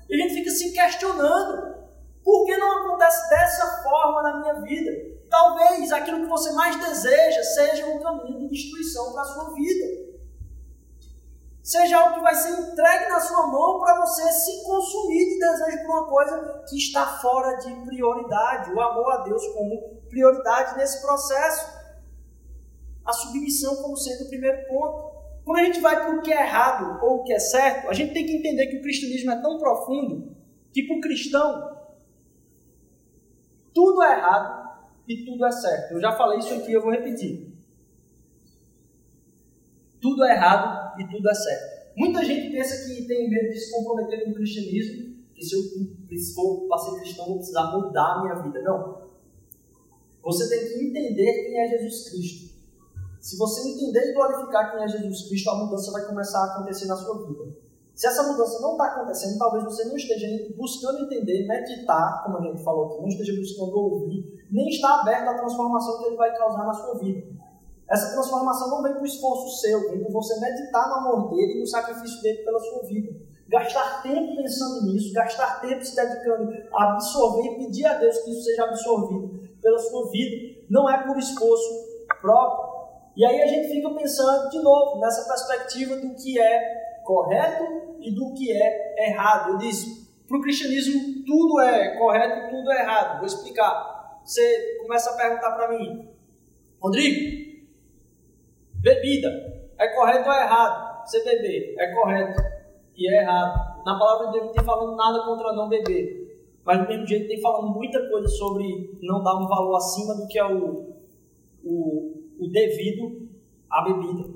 E 0.10 0.16
a 0.16 0.18
gente 0.18 0.34
fica 0.34 0.50
se 0.50 0.72
questionando: 0.72 1.76
por 2.24 2.46
que 2.46 2.58
não 2.58 2.80
acontece 2.80 3.30
dessa 3.30 3.84
forma 3.84 4.24
na 4.24 4.40
minha 4.40 4.54
vida? 4.62 4.92
Talvez 5.30 5.92
aquilo 5.92 6.22
que 6.22 6.30
você 6.30 6.54
mais 6.54 6.76
deseja 6.76 7.44
seja 7.44 7.86
um 7.86 8.00
caminho 8.00 8.40
de 8.40 8.50
destruição 8.50 9.12
para 9.12 9.22
a 9.22 9.26
sua 9.26 9.54
vida. 9.54 10.03
Seja 11.64 11.98
algo 11.98 12.16
que 12.16 12.22
vai 12.22 12.36
ser 12.36 12.50
entregue 12.60 13.08
na 13.08 13.22
sua 13.22 13.48
mão 13.48 13.80
para 13.80 14.02
você 14.02 14.30
se 14.34 14.66
consumir 14.66 15.30
de 15.30 15.40
desejo 15.40 15.86
por 15.86 15.92
uma 15.92 16.10
coisa 16.10 16.64
que 16.68 16.78
está 16.78 17.08
fora 17.20 17.56
de 17.56 17.74
prioridade. 17.86 18.74
O 18.74 18.82
amor 18.82 19.14
a 19.14 19.18
Deus 19.24 19.48
como 19.54 20.02
prioridade 20.10 20.78
nesse 20.78 21.02
processo. 21.02 21.82
A 23.06 23.14
submissão 23.14 23.78
como 23.78 23.96
sendo 23.96 24.26
o 24.26 24.28
primeiro 24.28 24.68
ponto. 24.68 25.14
Quando 25.46 25.60
a 25.60 25.64
gente 25.64 25.80
vai 25.80 25.96
para 25.96 26.18
o 26.18 26.22
que 26.22 26.34
é 26.34 26.42
errado 26.46 27.02
ou 27.02 27.22
o 27.22 27.24
que 27.24 27.32
é 27.32 27.40
certo, 27.40 27.90
a 27.90 27.94
gente 27.94 28.14
tem 28.14 28.26
que 28.26 28.36
entender 28.36 28.68
que 28.68 28.78
o 28.78 28.82
cristianismo 28.82 29.32
é 29.32 29.42
tão 29.42 29.58
profundo 29.58 30.36
que 30.74 30.84
para 30.84 30.98
o 30.98 31.02
cristão 31.02 31.78
tudo 33.74 34.04
é 34.04 34.18
errado 34.18 34.70
e 35.08 35.24
tudo 35.26 35.46
é 35.46 35.52
certo. 35.52 35.94
Eu 35.94 36.02
já 36.02 36.12
falei 36.12 36.40
isso 36.40 36.54
aqui, 36.54 36.74
eu 36.74 36.82
vou 36.82 36.92
repetir. 36.92 37.53
Tudo 40.04 40.26
é 40.26 40.36
errado 40.36 41.00
e 41.00 41.08
tudo 41.08 41.30
é 41.30 41.34
certo. 41.34 41.96
Muita 41.96 42.26
gente 42.26 42.52
pensa 42.52 42.86
que 42.86 43.08
tem 43.08 43.30
medo 43.30 43.54
de 43.54 43.58
se 43.58 43.72
comprometer 43.72 44.26
com 44.26 44.32
o 44.32 44.34
cristianismo, 44.34 45.16
que 45.34 45.46
se 45.46 45.56
eu 45.56 46.36
for 46.36 46.68
para 46.68 46.78
ser 46.80 47.00
cristão 47.00 47.26
vou 47.26 47.38
precisar 47.38 47.72
mudar 47.72 48.16
a 48.16 48.22
minha 48.22 48.36
vida. 48.36 48.62
Não. 48.64 49.02
Você 50.22 50.50
tem 50.50 50.68
que 50.68 50.86
entender 50.88 51.46
quem 51.46 51.58
é 51.58 51.70
Jesus 51.70 52.10
Cristo. 52.10 52.54
Se 53.22 53.38
você 53.38 53.62
entender 53.70 54.10
e 54.10 54.14
glorificar 54.14 54.74
quem 54.74 54.84
é 54.84 54.88
Jesus 54.90 55.30
Cristo, 55.30 55.50
a 55.52 55.64
mudança 55.64 55.90
vai 55.94 56.06
começar 56.06 56.40
a 56.40 56.54
acontecer 56.56 56.86
na 56.88 56.98
sua 56.98 57.26
vida. 57.26 57.56
Se 57.96 58.06
essa 58.06 58.24
mudança 58.24 58.60
não 58.60 58.74
está 58.74 58.88
acontecendo, 58.88 59.38
talvez 59.38 59.64
você 59.64 59.86
não 59.86 59.96
esteja 59.96 60.28
buscando 60.58 61.06
entender, 61.06 61.48
meditar, 61.48 62.24
como 62.26 62.40
a 62.40 62.42
gente 62.42 62.62
falou 62.62 62.88
aqui, 62.88 63.02
não 63.02 63.08
esteja 63.08 63.34
buscando 63.40 63.78
ouvir, 63.78 64.46
nem 64.52 64.68
está 64.68 65.00
aberto 65.00 65.30
à 65.30 65.34
transformação 65.36 66.00
que 66.00 66.06
ele 66.08 66.18
vai 66.18 66.36
causar 66.36 66.66
na 66.66 66.74
sua 66.74 67.00
vida. 67.00 67.43
Essa 67.90 68.14
transformação 68.14 68.70
não 68.70 68.84
vem 68.84 68.94
por 68.94 69.06
esforço 69.06 69.62
seu, 69.62 69.90
vem 69.90 70.04
por 70.04 70.12
você 70.12 70.40
meditar 70.40 70.90
no 70.90 70.96
amor 70.96 71.30
dele 71.30 71.58
e 71.58 71.60
no 71.60 71.68
sacrifício 71.68 72.22
dele 72.22 72.40
pela 72.40 72.60
sua 72.60 72.84
vida. 72.84 73.14
Gastar 73.48 74.02
tempo 74.02 74.36
pensando 74.38 74.86
nisso, 74.86 75.14
gastar 75.14 75.62
tempo 75.62 75.84
se 75.84 75.96
dedicando 75.96 76.52
a 76.74 76.94
absorver 76.94 77.50
e 77.50 77.58
pedir 77.58 77.86
a 77.86 77.96
Deus 77.96 78.18
que 78.20 78.32
isso 78.32 78.44
seja 78.44 78.64
absorvido 78.64 79.48
pela 79.62 79.78
sua 79.78 80.10
vida, 80.12 80.64
não 80.70 80.90
é 80.90 81.06
por 81.06 81.18
esforço 81.18 81.94
próprio. 82.22 82.74
E 83.16 83.26
aí 83.26 83.42
a 83.42 83.48
gente 83.48 83.68
fica 83.68 83.90
pensando 83.92 84.50
de 84.50 84.60
novo 84.62 85.00
nessa 85.00 85.28
perspectiva 85.28 85.96
do 85.98 86.16
que 86.16 86.40
é 86.40 87.02
correto 87.04 87.64
e 88.00 88.12
do 88.16 88.34
que 88.34 88.52
é 88.52 89.10
errado. 89.10 89.52
Eu 89.52 89.58
disse, 89.58 90.10
para 90.28 90.38
o 90.38 90.42
cristianismo 90.42 91.24
tudo 91.26 91.60
é 91.60 91.98
correto 91.98 92.48
e 92.48 92.50
tudo 92.50 92.72
é 92.72 92.82
errado. 92.82 93.18
Vou 93.18 93.28
explicar. 93.28 94.22
Você 94.24 94.78
começa 94.82 95.12
a 95.12 95.18
perguntar 95.18 95.52
para 95.52 95.78
mim, 95.78 96.10
Rodrigo, 96.82 97.53
bebida 98.84 99.30
é 99.80 99.88
correto 99.88 100.28
ou 100.28 100.36
é 100.36 100.44
errado? 100.44 101.08
Você 101.08 101.24
beber 101.24 101.76
é 101.80 101.94
correto 101.94 102.42
e 102.96 103.10
é 103.12 103.22
errado. 103.22 103.84
Na 103.86 103.98
palavra 103.98 104.28
de 104.28 104.34
Deus 104.34 104.46
não 104.46 104.54
tem 104.54 104.64
falando 104.64 104.96
nada 104.96 105.24
contra 105.26 105.54
não 105.54 105.70
beber. 105.70 106.24
Mas 106.66 106.80
do 106.80 106.88
mesmo 106.88 107.08
jeito 107.08 107.28
tem 107.28 107.42
falando 107.42 107.74
muita 107.74 108.00
coisa 108.10 108.28
sobre 108.28 108.98
não 109.02 109.24
dar 109.24 109.36
um 109.36 109.48
valor 109.48 109.76
acima 109.76 110.16
do 110.16 110.28
que 110.28 110.38
é 110.40 110.46
o, 110.46 110.94
o, 111.64 112.14
o 112.40 112.48
devido 112.48 113.28
à 113.70 113.84
bebida. 113.84 114.30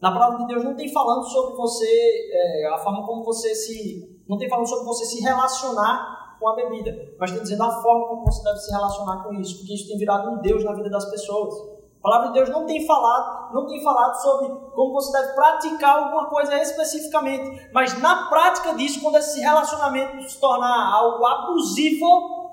Na 0.00 0.12
palavra 0.12 0.38
de 0.38 0.46
Deus 0.46 0.62
não 0.62 0.76
tem 0.76 0.92
falando 0.92 1.24
sobre 1.24 1.56
você, 1.56 2.30
é, 2.30 2.66
a 2.68 2.78
forma 2.78 3.06
como 3.06 3.24
você 3.24 3.54
se. 3.54 4.22
Não 4.28 4.36
tem 4.38 4.48
falando 4.48 4.68
sobre 4.68 4.84
você 4.84 5.04
se 5.04 5.20
relacionar 5.22 6.36
com 6.38 6.48
a 6.48 6.54
bebida, 6.54 7.14
mas 7.18 7.32
tem 7.32 7.42
dizendo 7.42 7.62
a 7.62 7.82
forma 7.82 8.06
como 8.08 8.24
você 8.24 8.42
deve 8.44 8.58
se 8.58 8.70
relacionar 8.70 9.24
com 9.24 9.32
isso, 9.34 9.58
porque 9.58 9.74
isso 9.74 9.88
tem 9.88 9.98
virado 9.98 10.30
um 10.30 10.40
Deus 10.40 10.62
na 10.62 10.74
vida 10.74 10.90
das 10.90 11.10
pessoas. 11.10 11.73
A 12.04 12.10
palavra 12.10 12.28
de 12.28 12.34
Deus 12.34 12.50
não 12.50 12.66
tem 12.66 12.84
falado, 12.84 13.54
não 13.54 13.66
tem 13.66 13.82
falado 13.82 14.14
sobre 14.20 14.48
como 14.74 14.92
você 14.92 15.10
deve 15.10 15.32
praticar 15.32 15.96
alguma 15.96 16.28
coisa 16.28 16.54
especificamente, 16.60 17.70
mas 17.72 17.98
na 17.98 18.28
prática 18.28 18.74
disso, 18.74 19.00
quando 19.00 19.16
esse 19.16 19.40
relacionamento 19.40 20.22
se 20.28 20.38
tornar 20.38 20.92
algo 20.92 21.24
abusivo, 21.24 22.50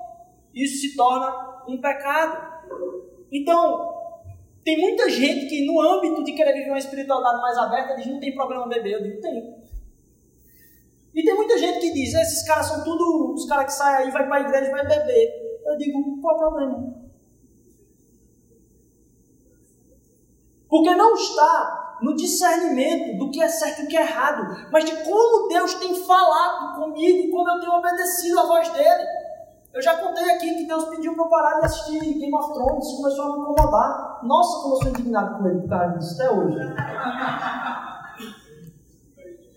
isso 0.54 0.80
se 0.80 0.96
torna 0.96 1.64
um 1.68 1.78
pecado. 1.78 2.50
Então, 3.30 3.92
tem 4.64 4.80
muita 4.80 5.10
gente 5.10 5.44
que, 5.44 5.66
no 5.66 5.82
âmbito 5.82 6.24
de 6.24 6.32
querer 6.32 6.54
viver 6.54 6.70
uma 6.70 6.78
espiritualidade 6.78 7.42
mais 7.42 7.58
aberta, 7.58 7.96
diz: 7.96 8.06
não 8.06 8.20
tem 8.20 8.34
problema 8.34 8.66
beber. 8.66 8.94
Eu 8.94 9.02
digo: 9.02 9.20
tem. 9.20 9.54
E 11.14 11.22
tem 11.22 11.34
muita 11.34 11.58
gente 11.58 11.78
que 11.78 11.92
diz: 11.92 12.14
esses 12.14 12.42
caras 12.46 12.64
são 12.64 12.82
tudo 12.82 13.34
os 13.34 13.44
caras 13.46 13.66
que 13.66 13.72
saem 13.72 14.06
aí, 14.06 14.10
vai 14.10 14.26
para 14.26 14.36
a 14.36 14.48
igreja 14.48 14.70
vai 14.70 14.86
beber. 14.86 15.60
Eu 15.66 15.76
digo: 15.76 16.22
qual 16.22 16.32
é 16.32 16.36
o 16.36 16.40
problema? 16.40 17.01
Porque 20.72 20.94
não 20.94 21.12
está 21.12 21.98
no 22.00 22.16
discernimento 22.16 23.18
do 23.18 23.30
que 23.30 23.42
é 23.42 23.48
certo 23.48 23.82
e 23.82 23.84
o 23.84 23.88
que 23.88 23.96
é 23.98 24.00
errado, 24.00 24.70
mas 24.72 24.86
de 24.86 25.04
como 25.04 25.46
Deus 25.46 25.74
tem 25.74 25.94
falado 25.94 26.76
comigo 26.76 27.18
e 27.18 27.30
como 27.30 27.46
eu 27.46 27.60
tenho 27.60 27.74
obedecido 27.74 28.40
a 28.40 28.46
voz 28.46 28.70
dele. 28.70 29.04
Eu 29.74 29.82
já 29.82 29.98
contei 29.98 30.24
aqui 30.30 30.54
que 30.54 30.66
Deus 30.66 30.84
pediu 30.86 31.14
para 31.14 31.24
eu 31.24 31.28
parar 31.28 31.60
de 31.60 31.66
assistir 31.66 32.00
Game 32.00 32.34
of 32.34 32.54
Thrones, 32.54 32.90
começou 32.96 33.22
a 33.22 33.32
me 33.36 33.42
incomodar. 33.42 34.20
Nossa, 34.22 34.62
como 34.62 34.76
eu 34.76 34.78
sou 34.78 34.88
indignado 34.88 35.38
com 35.42 35.46
ele 35.46 35.60
por 35.60 35.68
causa 35.68 35.98
disso, 35.98 36.14
até 36.14 36.30
hoje. 36.30 36.56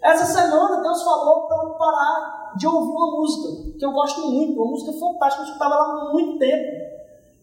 Essa 0.03 0.25
semana 0.25 0.81
Deus 0.81 1.01
falou 1.01 1.47
para 1.47 1.63
eu 1.63 1.69
parar 1.75 2.51
de 2.57 2.67
ouvir 2.67 2.91
uma 2.91 3.11
música, 3.11 3.77
que 3.79 3.85
eu 3.85 3.93
gosto 3.93 4.19
muito, 4.19 4.61
uma 4.61 4.69
música 4.69 4.91
fantástica, 4.99 5.43
eu 5.43 5.47
escutava 5.47 5.75
ela 5.75 5.85
há 5.85 6.11
muito 6.11 6.37
tempo. 6.39 6.65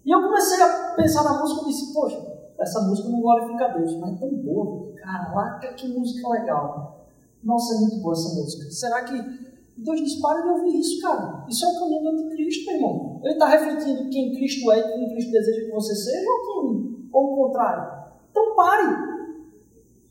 E 0.04 0.10
eu 0.10 0.22
comecei 0.22 0.62
a 0.62 0.92
pensar 0.94 1.24
na 1.24 1.40
música 1.40 1.62
e 1.62 1.68
disse, 1.68 1.94
poxa, 1.94 2.31
essa 2.62 2.80
música 2.82 3.08
não 3.08 3.20
glorifica 3.20 3.64
a 3.64 3.68
Deus, 3.68 3.96
mas 3.96 4.14
é 4.14 4.18
tão 4.18 4.34
boa, 4.36 4.92
caraca, 4.94 5.74
que 5.74 5.88
música 5.88 6.28
legal. 6.28 7.06
Nossa, 7.42 7.74
é 7.74 7.78
muito 7.80 7.96
boa 7.96 8.14
essa 8.14 8.34
música. 8.34 8.70
Será 8.70 9.02
que 9.02 9.52
Deus 9.76 10.00
diz: 10.00 10.20
para 10.20 10.42
de 10.42 10.48
ouvir 10.48 10.78
isso, 10.78 11.00
cara. 11.00 11.44
Isso 11.48 11.64
é 11.64 11.68
o 11.68 11.80
caminho 11.80 12.02
do 12.02 12.08
anticristo, 12.10 12.70
irmão. 12.70 13.20
Ele 13.22 13.32
está 13.32 13.46
refletindo 13.46 14.10
quem 14.10 14.32
Cristo 14.34 14.70
é 14.70 14.78
e 14.78 14.92
quem 14.92 15.10
Cristo 15.10 15.32
deseja 15.32 15.66
que 15.66 15.72
você 15.72 15.94
seja 15.94 16.30
ou, 16.30 16.40
quem, 16.40 17.08
ou 17.12 17.32
o 17.32 17.36
contrário? 17.36 18.04
Então 18.30 18.54
pare. 18.54 19.12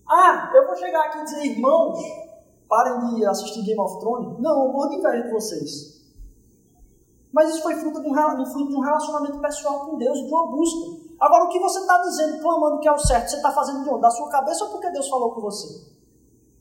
Ah, 0.09 0.51
eu 0.53 0.67
vou 0.67 0.75
chegar 0.75 1.05
aqui 1.05 1.19
e 1.19 1.23
dizer, 1.23 1.45
irmãos, 1.45 1.99
parem 2.67 3.15
de 3.15 3.25
assistir 3.25 3.63
Game 3.63 3.79
of 3.79 3.99
Thrones. 3.99 4.39
Não, 4.39 4.65
eu 4.65 4.73
morro 4.73 4.89
de 4.89 4.97
inveja 4.97 5.23
de 5.23 5.31
vocês. 5.31 6.01
Mas 7.31 7.49
isso 7.49 7.63
foi 7.63 7.75
fruto 7.75 8.01
de, 8.01 8.09
um, 8.09 8.45
fruto 8.45 8.69
de 8.69 8.75
um 8.75 8.81
relacionamento 8.81 9.39
pessoal 9.39 9.85
com 9.85 9.97
Deus, 9.97 10.19
de 10.19 10.25
uma 10.25 10.47
busca. 10.47 11.00
Agora, 11.21 11.43
o 11.43 11.49
que 11.49 11.59
você 11.59 11.79
está 11.79 11.99
dizendo, 11.99 12.41
clamando 12.41 12.79
que 12.79 12.87
é 12.87 12.91
o 12.91 12.97
certo, 12.97 13.29
você 13.29 13.35
está 13.35 13.51
fazendo 13.51 13.83
de 13.83 13.89
onde? 13.89 14.01
Da 14.01 14.09
sua 14.09 14.27
cabeça 14.27 14.65
ou 14.65 14.71
porque 14.71 14.89
Deus 14.89 15.07
falou 15.07 15.31
com 15.31 15.41
você? 15.41 15.67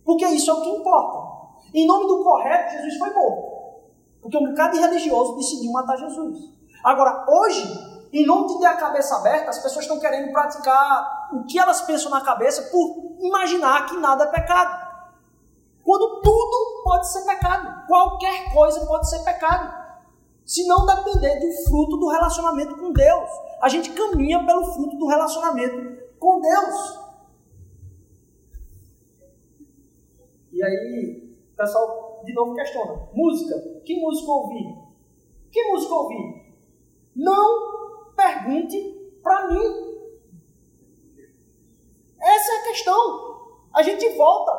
Porque 0.05 0.27
isso 0.27 0.51
é 0.51 0.55
o 0.55 0.61
que 0.61 0.69
importa. 0.69 1.41
Em 1.73 1.87
nome 1.87 2.07
do 2.07 2.23
correto, 2.23 2.73
Jesus 2.73 2.99
foi 2.99 3.11
morto. 3.15 3.61
Porque 4.21 4.37
um 4.37 4.51
bocado 4.51 4.75
de 4.75 4.81
religioso 4.81 5.35
decidiu 5.37 5.73
matar 5.73 5.97
Jesus. 5.97 6.53
Agora, 6.85 7.25
hoje, 7.27 7.63
em 8.13 8.27
nome 8.27 8.49
de 8.49 8.59
ter 8.59 8.67
a 8.67 8.77
cabeça 8.77 9.17
aberta, 9.17 9.49
as 9.49 9.59
pessoas 9.59 9.87
estão 9.87 9.99
querendo 9.99 10.31
praticar 10.31 11.31
o 11.33 11.45
que 11.45 11.59
elas 11.59 11.81
pensam 11.81 12.11
na 12.11 12.21
cabeça 12.21 12.71
por 12.71 13.17
imaginar 13.19 13.87
que 13.87 13.97
nada 13.97 14.25
é 14.25 14.27
pecado. 14.27 14.91
Quando 15.83 16.21
tudo 16.21 16.83
pode 16.85 17.11
ser 17.11 17.25
pecado. 17.25 17.87
Qualquer 17.87 18.53
coisa 18.53 18.85
pode 18.85 19.09
ser 19.09 19.21
pecado. 19.21 19.80
Se 20.51 20.67
não 20.67 20.85
depender 20.85 21.39
do 21.39 21.53
fruto 21.63 21.97
do 21.97 22.09
relacionamento 22.09 22.77
com 22.77 22.93
Deus. 22.93 23.31
A 23.63 23.69
gente 23.69 23.93
caminha 23.93 24.45
pelo 24.45 24.65
fruto 24.73 24.97
do 24.97 25.07
relacionamento 25.07 26.03
com 26.19 26.41
Deus. 26.41 26.99
E 30.51 30.61
aí, 30.61 31.37
o 31.53 31.57
pessoal 31.57 32.21
de 32.25 32.33
novo 32.33 32.57
questiona: 32.57 33.09
música, 33.15 33.81
que 33.85 34.01
música 34.01 34.29
ouvir? 34.29 34.77
Que 35.53 35.63
música 35.69 35.95
ouvir? 35.95 36.53
Não 37.15 38.11
pergunte 38.17 39.21
para 39.23 39.53
mim. 39.53 40.11
Essa 42.21 42.53
é 42.53 42.59
a 42.59 42.63
questão. 42.65 43.53
A 43.73 43.85
gente 43.85 44.17
volta 44.17 44.51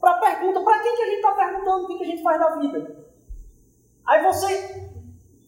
para 0.00 0.10
a 0.10 0.18
pergunta: 0.18 0.60
para 0.60 0.82
quem 0.82 0.96
que 0.96 1.02
a 1.02 1.06
gente 1.06 1.16
está 1.18 1.30
perguntando 1.36 1.84
o 1.84 1.86
que, 1.86 1.98
que 1.98 2.02
a 2.02 2.06
gente 2.08 2.22
faz 2.24 2.40
da 2.40 2.56
vida? 2.56 3.06
Aí 4.04 4.24
você 4.24 4.89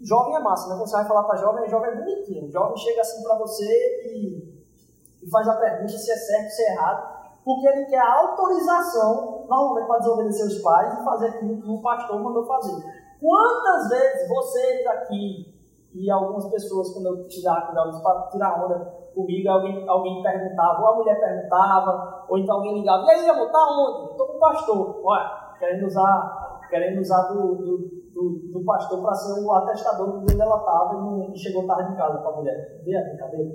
Jovem 0.03 0.35
é 0.35 0.41
massa, 0.41 0.69
né? 0.69 0.75
Quando 0.75 0.89
você 0.89 0.97
vai 0.97 1.07
falar 1.07 1.23
para 1.25 1.37
jovem, 1.37 1.69
jovem 1.69 1.91
é 1.91 1.97
bonitinho. 1.97 2.51
Jovem 2.51 2.77
chega 2.77 3.01
assim 3.01 3.23
para 3.23 3.39
você 3.39 3.65
e, 4.09 4.63
e, 5.23 5.31
faz 5.31 5.47
a 5.47 5.57
pergunta 5.57 5.93
se 5.93 6.11
é 6.11 6.17
certo, 6.17 6.51
se 6.51 6.63
é 6.63 6.73
errado, 6.73 7.23
porque 7.45 7.69
ele 7.69 7.87
quer 7.87 8.01
autorização, 8.01 9.47
normalmente 9.49 9.87
para 9.87 9.99
desobedecer 9.99 10.47
os 10.47 10.59
pais 10.61 10.99
e 10.99 11.05
fazer 11.05 11.27
aquilo 11.29 11.63
que 11.63 11.71
o 11.71 11.81
pastor 11.81 12.21
mandou 12.21 12.45
fazer. 12.45 12.83
Quantas 13.21 13.89
vezes 13.89 14.29
vocês 14.29 14.87
aqui 14.89 15.55
e 15.95 16.11
algumas 16.11 16.51
pessoas, 16.51 16.93
quando 16.93 17.07
eu 17.07 17.29
tirar, 17.29 17.71
para 17.71 18.29
tirar 18.33 18.65
onda 18.65 18.79
comigo, 19.15 19.49
alguém, 19.49 19.89
alguém 19.89 20.23
perguntava, 20.23 20.81
ou 20.81 20.89
a 20.89 20.97
mulher 20.97 21.21
perguntava, 21.21 22.25
ou 22.29 22.39
então 22.39 22.57
alguém 22.57 22.81
ligava, 22.81 23.05
e 23.05 23.11
aí, 23.11 23.29
amor, 23.29 23.53
tá 23.53 23.59
onde? 23.71 24.11
Estou 24.11 24.27
com 24.27 24.37
o 24.37 24.41
pastor. 24.41 25.01
Olha, 25.05 25.55
querendo 25.59 25.87
usar, 25.87 26.61
querendo 26.69 27.01
usar 27.01 27.23
do, 27.29 27.55
do 27.55 28.02
do, 28.13 28.51
do 28.53 28.65
pastor 28.65 29.03
para 29.03 29.15
ser 29.15 29.41
o 29.41 29.53
atestador 29.53 30.19
de 30.19 30.33
onde 30.33 30.41
ela 30.41 30.59
estava 30.59 31.33
e, 31.33 31.39
chegou 31.39 31.67
tarde 31.67 31.93
em 31.93 31.97
casa 31.97 32.19
com 32.19 32.29
a 32.29 32.37
mulher. 32.37 32.81
Vê 32.85 32.97
a 32.97 33.03
brincadeira. 33.03 33.51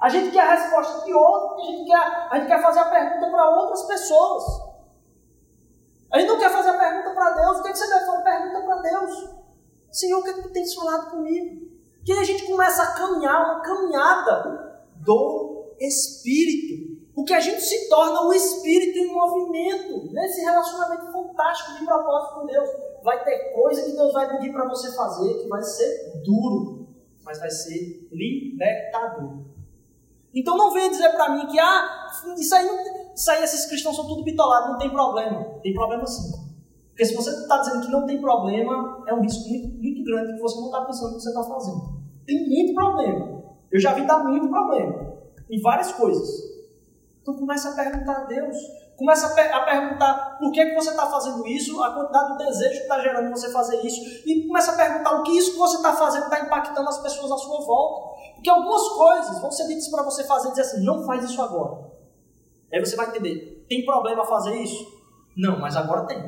A 0.00 0.08
gente 0.08 0.30
quer 0.30 0.40
a 0.40 0.54
resposta 0.54 1.04
de 1.04 1.12
outro, 1.12 1.56
a 1.56 1.66
gente 1.66 1.84
quer, 1.86 2.28
a 2.30 2.38
gente 2.38 2.48
quer 2.48 2.62
fazer 2.62 2.80
a 2.80 2.90
pergunta 2.90 3.30
para 3.30 3.50
outras 3.50 3.82
pessoas. 3.82 4.44
A 6.10 6.18
gente 6.18 6.28
não 6.28 6.38
quer 6.38 6.50
fazer 6.50 6.70
a 6.70 6.78
pergunta 6.78 7.10
para 7.10 7.30
Deus. 7.34 7.58
O 7.58 7.62
que, 7.62 7.68
é 7.68 7.72
que 7.72 7.78
você 7.78 7.88
deve 7.88 8.06
fazer? 8.06 8.22
Pergunta 8.22 8.62
para 8.62 8.82
Deus. 8.82 9.38
Senhor, 9.90 10.20
o 10.20 10.22
que, 10.22 10.30
é 10.30 10.32
que 10.34 10.42
tu 10.42 10.52
tens 10.52 10.74
falado 10.74 11.10
comigo? 11.10 11.68
Que 12.04 12.12
a 12.12 12.24
gente 12.24 12.46
começa 12.46 12.82
a 12.82 12.94
caminhar 12.94 13.44
uma 13.44 13.60
caminhada 13.60 14.86
do 14.96 15.74
Espírito. 15.80 16.87
Porque 17.18 17.34
a 17.34 17.40
gente 17.40 17.60
se 17.60 17.88
torna 17.88 18.28
o 18.28 18.32
Espírito 18.32 18.96
em 18.96 19.12
movimento 19.12 20.08
nesse 20.12 20.40
relacionamento 20.40 21.10
fantástico 21.10 21.76
de 21.76 21.84
propósito 21.84 22.34
com 22.34 22.46
Deus. 22.46 22.68
Vai 23.02 23.24
ter 23.24 23.52
coisa 23.54 23.82
que 23.82 23.90
Deus 23.90 24.12
vai 24.12 24.28
pedir 24.36 24.52
para 24.52 24.68
você 24.68 24.94
fazer 24.94 25.42
que 25.42 25.48
vai 25.48 25.60
ser 25.60 26.22
duro, 26.24 26.86
mas 27.24 27.40
vai 27.40 27.50
ser 27.50 28.08
libertador. 28.12 29.42
Então 30.32 30.56
não 30.56 30.70
venha 30.70 30.90
dizer 30.90 31.08
para 31.08 31.30
mim 31.30 31.48
que 31.48 31.58
ah, 31.58 32.06
isso 32.38 32.54
aí, 32.54 32.68
isso 33.16 33.30
aí 33.32 33.42
esses 33.42 33.66
cristãos 33.66 33.96
são 33.96 34.06
tudo 34.06 34.22
bitolados, 34.22 34.70
não 34.70 34.78
tem 34.78 34.90
problema. 34.90 35.58
Tem 35.60 35.74
problema 35.74 36.06
sim. 36.06 36.30
Porque 36.90 37.04
se 37.04 37.16
você 37.16 37.30
está 37.30 37.58
dizendo 37.58 37.84
que 37.84 37.90
não 37.90 38.06
tem 38.06 38.20
problema, 38.20 39.02
é 39.08 39.12
um 39.12 39.22
risco 39.22 39.48
muito, 39.48 39.82
muito 39.82 40.04
grande 40.04 40.34
que 40.34 40.40
você 40.40 40.56
não 40.60 40.66
está 40.66 40.82
pensando 40.82 41.10
no 41.10 41.16
que 41.16 41.22
você 41.24 41.30
está 41.30 41.42
fazendo. 41.42 41.98
Tem 42.24 42.48
muito 42.48 42.74
problema. 42.74 43.42
Eu 43.72 43.80
já 43.80 43.92
vi 43.92 44.06
dar 44.06 44.22
muito 44.22 44.48
problema. 44.48 45.18
Em 45.50 45.60
várias 45.60 45.90
coisas. 45.90 46.57
Então 47.28 47.40
começa 47.40 47.68
a 47.68 47.74
perguntar 47.74 48.22
a 48.22 48.24
Deus. 48.24 48.56
Começa 48.96 49.26
a, 49.26 49.34
per 49.34 49.54
a 49.54 49.60
perguntar 49.64 50.38
por 50.38 50.50
que, 50.50 50.64
que 50.64 50.74
você 50.74 50.90
está 50.90 51.06
fazendo 51.06 51.46
isso, 51.46 51.82
a 51.82 51.92
quantidade 51.92 52.32
do 52.32 52.38
desejo 52.38 52.70
que 52.70 52.82
está 52.82 52.98
gerando 53.00 53.30
você 53.30 53.52
fazer 53.52 53.84
isso. 53.84 54.00
E 54.26 54.46
começa 54.46 54.72
a 54.72 54.76
perguntar 54.76 55.20
o 55.20 55.22
que 55.22 55.32
isso 55.32 55.52
que 55.52 55.58
você 55.58 55.76
está 55.76 55.92
fazendo 55.94 56.24
está 56.24 56.40
impactando 56.40 56.88
as 56.88 56.98
pessoas 57.02 57.30
à 57.30 57.36
sua 57.36 57.60
volta. 57.60 58.18
Porque 58.34 58.48
algumas 58.48 58.88
coisas 58.88 59.40
vão 59.40 59.50
ser 59.50 59.66
ditas 59.66 59.88
para 59.88 60.02
você 60.02 60.24
fazer 60.24 60.48
e 60.48 60.50
dizer 60.52 60.62
assim, 60.62 60.84
não 60.84 61.04
faz 61.04 61.22
isso 61.24 61.40
agora. 61.42 61.86
Aí 62.72 62.80
você 62.80 62.96
vai 62.96 63.08
entender, 63.08 63.66
tem 63.68 63.84
problema 63.84 64.24
fazer 64.24 64.56
isso? 64.56 64.86
Não, 65.36 65.60
mas 65.60 65.76
agora 65.76 66.06
tem. 66.06 66.18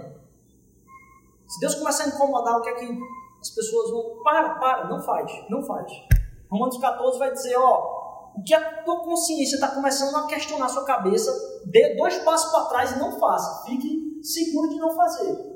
Se 1.48 1.60
Deus 1.60 1.76
começar 1.76 2.04
a 2.04 2.08
incomodar, 2.08 2.58
o 2.58 2.62
que 2.62 2.68
é 2.68 2.74
que 2.74 2.98
as 3.40 3.50
pessoas 3.50 3.90
vão. 3.90 4.22
Para, 4.22 4.50
para, 4.56 4.88
não 4.88 5.00
faz, 5.00 5.32
não 5.48 5.62
faz. 5.62 5.90
Romanos 6.50 6.76
14 6.76 7.18
vai 7.18 7.32
dizer, 7.32 7.56
ó, 7.56 7.99
que 8.44 8.54
a 8.54 8.82
tua 8.82 9.02
consciência 9.02 9.56
está 9.56 9.68
começando 9.68 10.14
a 10.16 10.26
questionar 10.26 10.66
a 10.66 10.68
sua 10.68 10.84
cabeça, 10.84 11.30
dê 11.66 11.94
dois 11.96 12.16
passos 12.18 12.50
para 12.50 12.66
trás 12.66 12.92
e 12.92 12.98
não 12.98 13.18
faça. 13.18 13.64
Fique 13.66 14.20
seguro 14.22 14.68
de 14.68 14.76
não 14.76 14.94
fazer. 14.94 15.50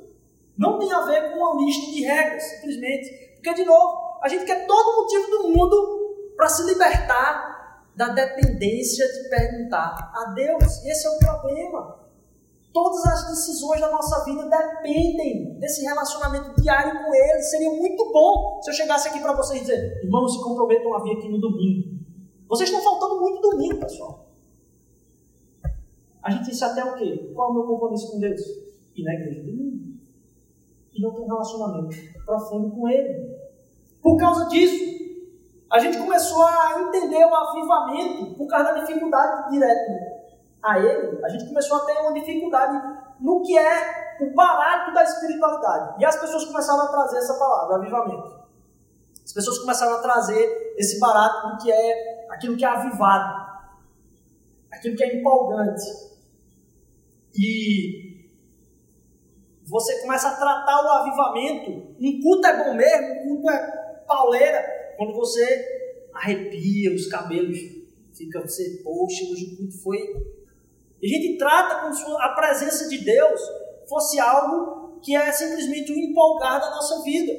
Não 0.57 0.79
tem 0.79 0.93
a 0.93 1.01
ver 1.03 1.33
com 1.33 1.39
uma 1.39 1.63
lista 1.63 1.91
de 1.91 2.03
regras, 2.03 2.43
simplesmente. 2.43 3.11
Porque, 3.35 3.55
de 3.55 3.65
novo, 3.65 4.19
a 4.23 4.29
gente 4.29 4.45
quer 4.45 4.67
todo 4.67 5.03
motivo 5.03 5.31
do 5.31 5.49
mundo 5.49 6.35
para 6.37 6.49
se 6.49 6.63
libertar 6.65 7.55
da 7.97 8.09
dependência 8.09 9.07
de 9.07 9.29
perguntar 9.29 10.13
a 10.15 10.33
Deus. 10.35 10.85
Esse 10.85 11.07
é 11.07 11.11
o 11.11 11.19
problema. 11.19 12.05
Todas 12.73 13.05
as 13.07 13.29
decisões 13.29 13.81
da 13.81 13.89
nossa 13.89 14.25
vida 14.25 14.49
dependem 14.49 15.59
desse 15.61 15.83
relacionamento 15.83 16.61
diário 16.61 17.05
com 17.05 17.15
Ele. 17.15 17.43
Seria 17.43 17.71
muito 17.71 18.11
bom 18.13 18.61
se 18.63 18.71
eu 18.71 18.75
chegasse 18.75 19.09
aqui 19.09 19.21
para 19.21 19.33
vocês 19.33 19.61
e 19.61 19.65
dizer: 19.65 20.03
irmãos, 20.03 20.33
se 20.33 20.43
comprometam 20.43 20.93
a 20.95 21.03
vir 21.03 21.19
aqui 21.19 21.29
no 21.29 21.41
domingo. 21.41 21.94
Vocês 22.55 22.71
estão 22.71 22.85
faltando 22.85 23.21
muito 23.21 23.41
domingo, 23.41 23.81
pessoal. 23.81 24.27
A 26.23 26.31
gente 26.31 26.51
disse 26.51 26.65
até 26.65 26.85
o 26.85 26.95
quê? 26.95 27.33
Qual 27.35 27.49
é 27.49 27.51
o 27.51 27.55
meu 27.55 27.65
compromisso 27.65 28.13
com 28.13 28.21
Deus? 28.21 28.41
Ir 28.95 29.03
na 29.03 29.15
igreja 29.15 29.43
domingo. 29.43 29.99
E 30.93 31.03
não 31.03 31.13
ter 31.13 31.23
um 31.23 31.27
relacionamento 31.27 31.97
profundo 32.25 32.71
com 32.71 32.89
Ele. 32.89 33.37
Por 34.01 34.17
causa 34.19 34.47
disso, 34.47 34.85
a 35.69 35.81
gente 35.81 35.99
começou 35.99 36.45
a 36.45 36.83
entender 36.83 37.25
o 37.25 37.35
avivamento 37.35 38.37
por 38.37 38.47
causa 38.47 38.73
da 38.73 38.85
dificuldade 38.85 39.51
direta 39.51 39.93
a 40.63 40.79
Ele. 40.79 41.25
A 41.25 41.29
gente 41.31 41.49
começou 41.49 41.79
a 41.79 41.87
ter 41.87 41.99
uma 42.03 42.13
dificuldade 42.13 42.81
no 43.19 43.43
que 43.43 43.59
é 43.59 44.17
o 44.21 44.33
barato 44.33 44.95
da 44.95 45.03
espiritualidade. 45.03 46.01
E 46.01 46.05
as 46.05 46.15
pessoas 46.21 46.45
começaram 46.45 46.83
a 46.83 46.87
trazer 46.89 47.19
essa 47.19 47.35
palavra, 47.37 47.79
avivamento. 47.79 48.45
As 49.25 49.33
pessoas 49.33 49.59
começaram 49.59 49.97
a 49.97 49.99
trazer 49.99 50.77
esse 50.79 51.01
barato 51.01 51.49
do 51.49 51.59
que 51.59 51.73
é 51.73 52.14
aquilo 52.31 52.57
que 52.57 52.65
é 52.65 52.69
avivado, 52.69 53.69
aquilo 54.71 54.97
que 54.97 55.05
é 55.05 55.19
empolgante. 55.19 55.85
E 57.37 58.29
você 59.67 60.01
começa 60.03 60.29
a 60.29 60.37
tratar 60.37 60.85
o 60.85 60.89
avivamento. 60.89 61.95
Um 62.01 62.21
culto 62.21 62.47
é 62.47 62.65
bom 62.65 62.75
mesmo, 62.75 63.23
um 63.23 63.37
culto 63.37 63.51
é 63.51 63.85
pauleira, 64.07 64.95
quando 64.97 65.15
você 65.15 66.09
arrepia 66.13 66.95
os 66.95 67.07
cabelos, 67.09 67.59
fica 68.17 68.41
você, 68.41 68.81
poxa, 68.85 69.25
hoje 69.25 69.53
o 69.53 69.57
culto 69.57 69.83
foi. 69.83 69.99
E 71.03 71.07
a 71.07 71.21
gente 71.21 71.39
trata 71.39 71.83
como 71.83 72.19
a 72.19 72.29
presença 72.31 72.89
de 72.89 72.99
Deus 72.99 73.41
fosse 73.89 74.19
algo 74.21 75.01
que 75.01 75.15
é 75.15 75.31
simplesmente 75.33 75.93
o 75.93 75.97
empolgar 75.97 76.61
da 76.61 76.71
nossa 76.71 77.03
vida. 77.03 77.33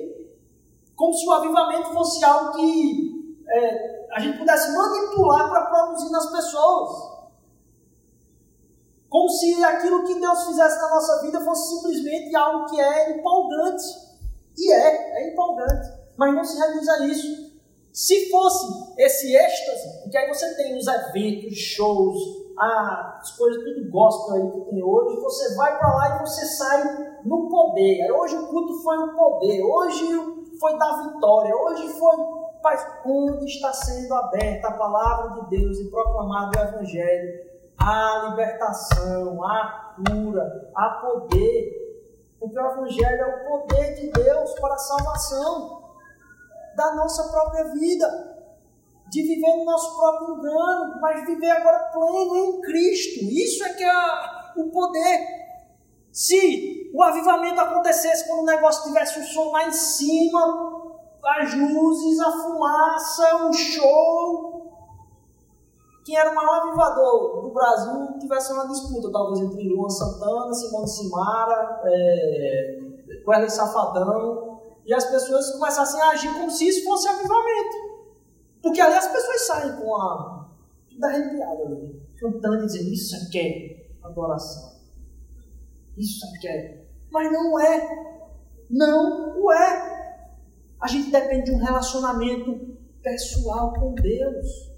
Como 0.96 1.14
se 1.14 1.26
o 1.26 1.32
avivamento 1.32 1.94
fosse 1.94 2.24
algo 2.24 2.58
que 2.58 3.38
é, 3.48 3.95
a 4.16 4.20
gente 4.22 4.38
pudesse 4.38 4.72
manipular 4.72 5.50
para 5.50 5.66
produzir 5.66 6.10
nas 6.10 6.32
pessoas. 6.32 7.16
Como 9.10 9.28
se 9.28 9.62
aquilo 9.62 10.06
que 10.06 10.18
Deus 10.18 10.46
fizesse 10.46 10.78
na 10.78 10.90
nossa 10.90 11.22
vida 11.22 11.42
fosse 11.42 11.76
simplesmente 11.76 12.34
algo 12.34 12.66
que 12.68 12.80
é 12.80 13.18
empolgante. 13.18 13.84
E 14.58 14.72
é, 14.72 15.22
é 15.22 15.34
empolgante. 15.34 15.92
Mas 16.16 16.34
não 16.34 16.46
se 16.46 16.58
reduz 16.58 16.88
a 16.88 17.08
isso. 17.08 17.60
Se 17.92 18.30
fosse 18.32 18.66
esse 18.98 19.36
êxtase, 19.36 20.04
porque 20.04 20.18
aí 20.18 20.30
você 20.30 20.56
tem 20.56 20.78
os 20.78 20.88
eventos, 20.88 21.58
shows, 21.58 22.18
as 22.58 23.32
coisas 23.32 23.62
tudo 23.66 23.92
gospel 23.92 24.36
aí 24.36 24.52
que 24.52 24.70
tem 24.70 24.82
hoje, 24.82 25.20
você 25.20 25.56
vai 25.56 25.78
para 25.78 25.94
lá 25.94 26.16
e 26.16 26.20
você 26.26 26.46
sai 26.46 27.20
no 27.26 27.50
poder. 27.50 28.10
Hoje 28.14 28.38
o 28.38 28.48
culto 28.48 28.82
foi 28.82 28.98
o 28.98 29.14
poder, 29.14 29.62
hoje 29.62 30.06
foi 30.58 30.78
da 30.78 31.04
vitória, 31.04 31.54
hoje 31.54 31.90
foi 32.00 32.16
Mas 32.66 32.84
onde 33.06 33.46
está 33.46 33.72
sendo 33.72 34.12
aberta 34.16 34.70
a 34.70 34.72
palavra 34.72 35.40
de 35.40 35.50
Deus 35.52 35.78
e 35.78 35.88
proclamado 35.92 36.58
o 36.58 36.62
Evangelho, 36.64 37.46
há 37.78 38.30
libertação, 38.32 39.44
há 39.44 39.94
cura, 39.96 40.72
há 40.76 40.90
poder. 41.00 42.10
Porque 42.40 42.60
o 42.60 42.72
Evangelho 42.72 43.22
é 43.22 43.36
o 43.36 43.48
poder 43.48 43.94
de 43.94 44.10
Deus 44.10 44.60
para 44.60 44.74
a 44.74 44.80
salvação 44.80 45.94
da 46.76 46.96
nossa 46.96 47.30
própria 47.32 47.66
vida. 47.66 48.36
De 49.12 49.22
viver 49.22 49.58
no 49.58 49.66
nosso 49.66 49.96
próprio 49.96 50.36
engano, 50.36 51.00
mas 51.00 51.24
viver 51.24 51.52
agora 51.52 51.92
pleno 51.94 52.36
em 52.36 52.62
Cristo. 52.62 53.26
Isso 53.26 53.64
é 53.64 53.74
que 53.74 53.84
é 53.84 53.94
o 54.58 54.72
poder. 54.72 55.20
Se 56.12 56.90
o 56.96 57.04
avivamento 57.04 57.62
acontecesse 57.62 58.28
quando 58.28 58.42
o 58.42 58.46
negócio 58.46 58.86
tivesse 58.86 59.20
um 59.20 59.24
som 59.24 59.52
lá 59.52 59.68
em 59.68 59.72
cima, 59.72 60.75
as 61.26 61.54
luzes, 61.54 62.20
a 62.20 62.32
fumaça, 62.32 63.48
o 63.48 63.54
show. 63.54 64.56
Quem 66.04 66.16
era 66.16 66.32
o 66.32 66.36
maior 66.36 66.68
avivador 66.68 67.42
do 67.42 67.52
Brasil 67.52 68.20
tivesse 68.20 68.54
uma 68.54 68.68
disputa, 68.68 69.12
talvez 69.12 69.40
entre 69.40 69.68
Luan 69.68 69.90
Santana, 69.90 70.54
Simone 70.54 70.88
Simara, 70.88 71.82
é, 71.84 73.50
Safadão, 73.50 74.62
e 74.86 74.94
as 74.94 75.06
pessoas 75.06 75.52
começassem 75.52 76.00
a 76.00 76.10
agir 76.10 76.32
como 76.34 76.52
se 76.52 76.68
isso 76.68 76.84
fosse 76.86 77.08
avivamento. 77.08 77.96
Porque 78.62 78.80
ali 78.80 78.94
as 78.94 79.08
pessoas 79.08 79.48
saem 79.48 79.76
com 79.78 79.96
a. 79.96 80.48
tudo 80.90 81.06
arrepiado 81.06 81.64
ali, 81.64 82.02
cantando 82.20 82.64
e 82.64 82.66
dizendo: 82.68 82.90
Isso 82.90 83.16
aqui 83.16 83.40
é 83.40 84.08
adoração. 84.08 84.76
Isso 85.98 86.26
que 86.40 86.48
é? 86.48 86.86
Mas 87.12 87.32
não 87.32 87.60
é. 87.60 88.16
Não 88.70 89.40
o 89.40 89.52
é. 89.52 89.95
A 90.80 90.88
gente 90.88 91.12
depende 91.12 91.46
de 91.46 91.52
um 91.52 91.58
relacionamento 91.58 92.76
pessoal 93.02 93.74
com 93.74 93.94
Deus. 93.94 94.72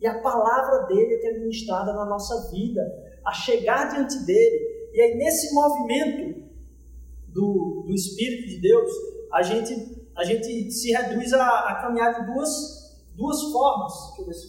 E 0.00 0.06
a 0.06 0.18
palavra 0.20 0.86
dele 0.86 1.20
é 1.22 1.30
é 1.30 1.38
ministrada 1.38 1.92
na 1.92 2.06
nossa 2.06 2.50
vida. 2.50 2.80
A 3.24 3.32
chegar 3.32 3.90
diante 3.90 4.18
dele. 4.24 4.90
E 4.92 5.00
aí, 5.00 5.14
nesse 5.16 5.54
movimento 5.54 6.42
do, 7.28 7.84
do 7.86 7.94
Espírito 7.94 8.48
de 8.48 8.60
Deus, 8.60 8.90
a 9.32 9.42
gente, 9.42 10.08
a 10.16 10.24
gente 10.24 10.70
se 10.70 10.90
reduz 10.90 11.32
a, 11.32 11.46
a 11.68 11.74
caminhar 11.82 12.20
de 12.20 12.32
duas, 12.32 13.06
duas 13.14 13.42
formas. 13.52 13.92
Deixa 14.16 14.22
eu 14.22 14.26
ver 14.26 14.34
se. 14.34 14.48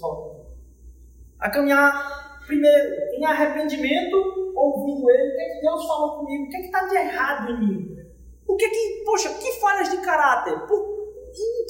A 1.40 1.50
caminhar, 1.50 2.42
primeiro, 2.46 2.90
em 3.18 3.26
arrependimento, 3.26 4.16
ouvindo 4.56 5.10
Ele. 5.10 5.32
O 5.32 5.36
que 5.36 5.42
é 5.42 5.56
que 5.56 5.62
Deus 5.62 5.86
falou 5.86 6.20
comigo? 6.20 6.46
O 6.46 6.50
que 6.50 6.58
é 6.58 6.60
que 6.62 6.66
está 6.68 6.88
de 6.88 6.96
errado 6.96 7.52
em 7.52 7.60
mim? 7.60 8.01
O 8.52 8.58
que 8.58 8.66
é 8.66 8.70
que, 8.70 9.04
poxa, 9.06 9.34
que 9.36 9.54
falhas 9.62 9.90
de 9.90 9.98
caráter? 10.02 10.68
Por, 10.68 10.86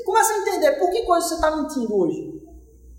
começa 0.03 0.33
a 0.33 0.37
entender 0.39 0.79
por 0.79 0.89
que 0.89 1.03
coisa 1.03 1.27
você 1.27 1.35
está 1.35 1.55
mentindo 1.55 1.95
hoje. 1.95 2.41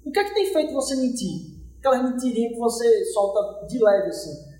O 0.05 0.13
que 0.13 0.21
é 0.21 0.25
que 0.25 0.35
tem 0.35 0.53
feito 0.53 0.73
você 0.73 0.95
mentir? 0.95 1.59
Aquelas 1.81 2.05
mentirinhas 2.05 2.53
que 2.53 2.61
você 2.61 3.05
solta 3.07 3.67
de 3.67 3.83
leve 3.83 4.11
assim. 4.11 4.53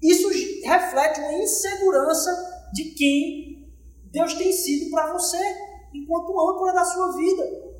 Isso 0.00 0.28
reflete 0.64 1.18
uma 1.18 1.32
insegurança 1.32 2.30
de 2.72 2.90
quem 2.94 3.68
Deus 4.12 4.34
tem 4.34 4.52
sido 4.52 4.92
para 4.92 5.12
você, 5.12 5.38
enquanto 5.92 6.48
âncora 6.48 6.74
da 6.74 6.84
sua 6.84 7.16
vida. 7.16 7.72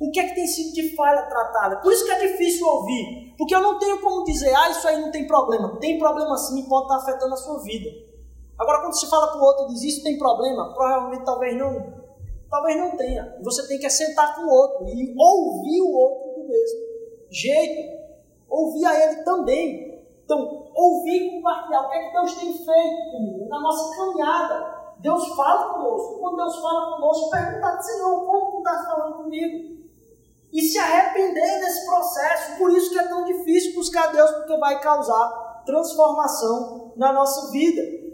O 0.00 0.10
que 0.10 0.18
é 0.18 0.28
que 0.30 0.34
tem 0.34 0.48
sido 0.48 0.74
de 0.74 0.96
falha 0.96 1.22
tratada? 1.22 1.76
Por 1.76 1.92
isso 1.92 2.04
que 2.04 2.10
é 2.10 2.26
difícil 2.26 2.66
ouvir. 2.66 3.34
Porque 3.38 3.54
eu 3.54 3.60
não 3.60 3.78
tenho 3.78 4.00
como 4.00 4.24
dizer, 4.24 4.52
ah, 4.52 4.70
isso 4.70 4.88
aí 4.88 5.00
não 5.00 5.12
tem 5.12 5.28
problema. 5.28 5.78
Tem 5.78 5.96
problema 5.96 6.36
sim 6.36 6.68
pode 6.68 6.86
estar 6.86 6.96
afetando 6.96 7.34
a 7.34 7.36
sua 7.36 7.62
vida. 7.62 8.07
Agora, 8.58 8.80
quando 8.80 8.98
você 8.98 9.06
fala 9.06 9.28
para 9.28 9.40
o 9.40 9.44
outro 9.44 9.64
e 9.66 9.74
diz 9.74 9.82
isso 9.82 10.02
tem 10.02 10.18
problema, 10.18 10.74
provavelmente 10.74 11.24
talvez 11.24 11.56
não, 11.56 11.94
talvez 12.50 12.76
não 12.76 12.96
tenha. 12.96 13.38
Você 13.42 13.66
tem 13.68 13.78
que 13.78 13.88
sentar 13.88 14.34
com 14.34 14.42
o 14.42 14.50
outro 14.50 14.88
e 14.88 15.14
ouvir 15.16 15.80
o 15.82 15.92
outro 15.92 16.42
do 16.42 16.48
mesmo 16.48 16.88
jeito. 17.30 17.98
Ouvir 18.48 18.84
a 18.86 19.04
ele 19.04 19.22
também. 19.22 20.04
Então, 20.24 20.70
ouvir 20.74 21.22
e 21.22 21.30
compartilhar 21.36 21.82
o 21.82 21.90
que 21.90 21.96
é 21.96 22.06
que 22.06 22.12
Deus 22.12 22.34
tem 22.34 22.52
feito 22.52 23.10
comigo, 23.12 23.48
na 23.48 23.60
nossa 23.60 23.96
caminhada. 23.96 24.78
Deus 24.98 25.28
fala 25.28 25.74
conosco. 25.74 26.18
Quando 26.18 26.36
Deus 26.36 26.56
fala 26.60 26.96
conosco, 26.96 27.30
perguntar, 27.30 27.80
Senhor, 27.80 28.26
como 28.26 28.50
tu 28.50 28.58
estás 28.58 28.86
falando 28.86 29.22
comigo? 29.22 29.78
E 30.52 30.62
se 30.62 30.78
arrepender 30.78 31.60
desse 31.60 31.86
processo. 31.86 32.58
Por 32.58 32.72
isso 32.72 32.90
que 32.90 32.98
é 32.98 33.06
tão 33.06 33.24
difícil 33.24 33.74
buscar 33.74 34.12
Deus, 34.12 34.30
porque 34.32 34.56
vai 34.56 34.80
causar 34.80 35.62
transformação 35.64 36.92
na 36.96 37.12
nossa 37.12 37.50
vida. 37.52 38.07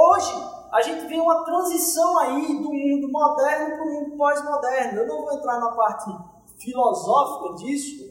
Hoje, 0.00 0.32
a 0.70 0.80
gente 0.80 1.08
vê 1.08 1.16
uma 1.18 1.44
transição 1.44 2.16
aí 2.20 2.62
do 2.62 2.72
mundo 2.72 3.10
moderno 3.10 3.76
para 3.76 3.84
o 3.84 3.92
mundo 3.92 4.16
pós-moderno. 4.16 5.00
Eu 5.00 5.08
não 5.08 5.22
vou 5.22 5.32
entrar 5.32 5.58
na 5.58 5.72
parte 5.72 6.08
filosófica 6.56 7.54
disso, 7.56 8.04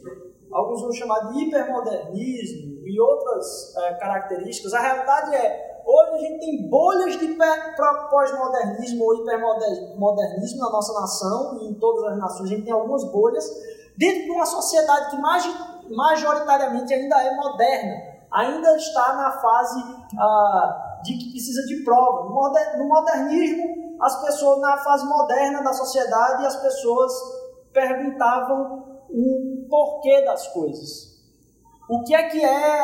alguns 0.52 0.82
vão 0.82 0.92
chamar 0.92 1.32
de 1.32 1.44
hipermodernismo 1.44 2.86
e 2.86 3.00
outras 3.00 3.74
é, 3.74 3.94
características. 3.94 4.74
A 4.74 4.80
realidade 4.80 5.34
é, 5.34 5.82
hoje 5.86 6.10
a 6.10 6.18
gente 6.18 6.40
tem 6.40 6.68
bolhas 6.68 7.18
de 7.18 7.38
pós-modernismo 8.10 9.04
ou 9.04 9.22
hipermodernismo 9.22 10.60
na 10.60 10.70
nossa 10.70 10.92
nação 10.92 11.58
e 11.62 11.70
em 11.70 11.74
todas 11.74 12.04
as 12.12 12.18
nações. 12.18 12.50
A 12.50 12.54
gente 12.54 12.64
tem 12.64 12.72
algumas 12.74 13.02
bolhas 13.04 13.50
dentro 13.96 14.24
de 14.24 14.30
uma 14.30 14.44
sociedade 14.44 15.16
que 15.16 15.94
majoritariamente 15.94 16.92
ainda 16.92 17.16
é 17.22 17.34
moderna, 17.34 17.94
ainda 18.30 18.76
está 18.76 19.14
na 19.14 19.32
fase 19.40 19.82
ah, 20.18 20.87
de 21.02 21.16
que 21.16 21.30
precisa 21.30 21.64
de 21.66 21.82
prova. 21.84 22.28
No 22.76 22.88
modernismo, 22.88 23.96
as 24.00 24.22
pessoas, 24.22 24.60
na 24.60 24.76
fase 24.78 25.06
moderna 25.06 25.62
da 25.62 25.72
sociedade, 25.72 26.46
as 26.46 26.56
pessoas 26.56 27.12
perguntavam 27.72 29.00
o 29.10 29.66
porquê 29.68 30.24
das 30.24 30.46
coisas. 30.48 31.18
O 31.88 32.04
que 32.04 32.14
é 32.14 32.28
que 32.28 32.44
é 32.44 32.80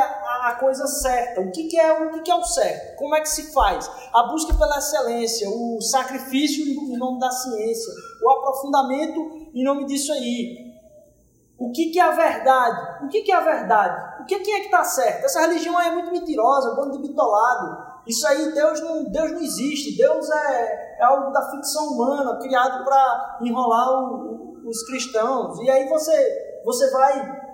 a 0.49 0.57
coisa 0.59 0.87
certa? 0.87 1.43
O 1.43 1.53
que, 1.53 1.65
que 1.65 1.79
é 1.79 1.93
o 1.93 2.11
que, 2.12 2.21
que 2.23 2.31
é 2.31 2.35
o 2.35 2.43
certo? 2.43 2.97
Como 2.97 3.15
é 3.15 3.21
que 3.21 3.29
se 3.29 3.53
faz? 3.53 3.91
A 4.15 4.23
busca 4.25 4.55
pela 4.55 4.79
excelência, 4.79 5.47
o 5.51 5.79
sacrifício 5.83 6.65
em 6.65 6.97
nome 6.97 7.21
da 7.21 7.31
ciência, 7.31 7.93
o 8.23 8.31
aprofundamento 8.31 9.51
em 9.55 9.62
nome 9.62 9.85
disso 9.85 10.11
aí. 10.11 10.73
O 11.59 11.71
que, 11.71 11.91
que 11.91 12.01
é 12.01 12.03
a 12.03 12.11
verdade? 12.11 13.05
O 13.05 13.09
que, 13.09 13.21
que 13.21 13.31
é 13.31 13.37
a 13.37 13.41
verdade? 13.41 14.23
O 14.23 14.25
que, 14.25 14.35
é 14.35 14.39
que 14.41 14.51
está 14.51 14.83
certo? 14.83 15.25
Essa 15.25 15.43
religião 15.43 15.77
aí 15.77 15.89
é 15.89 15.93
muito 15.93 16.11
mentirosa, 16.11 16.75
bando 16.75 16.93
de 16.93 17.07
bitolado. 17.07 17.93
Isso 18.07 18.26
aí, 18.26 18.52
Deus 18.52 18.80
não, 18.80 19.05
Deus 19.05 19.32
não 19.32 19.40
existe. 19.40 19.96
Deus 19.96 20.28
é, 20.30 20.98
é 21.00 21.05
algo 21.05 21.32
da 21.32 21.50
ficção 21.50 21.86
humana, 21.86 22.38
criado 22.38 22.84
para 22.84 23.38
enrolar 23.42 23.90
o, 23.90 24.62
os 24.66 24.82
cristãos. 24.84 25.59
E 25.61 25.70
aí 25.70 25.88
você, 25.88 26.62
você 26.64 26.90
vai 26.90 27.44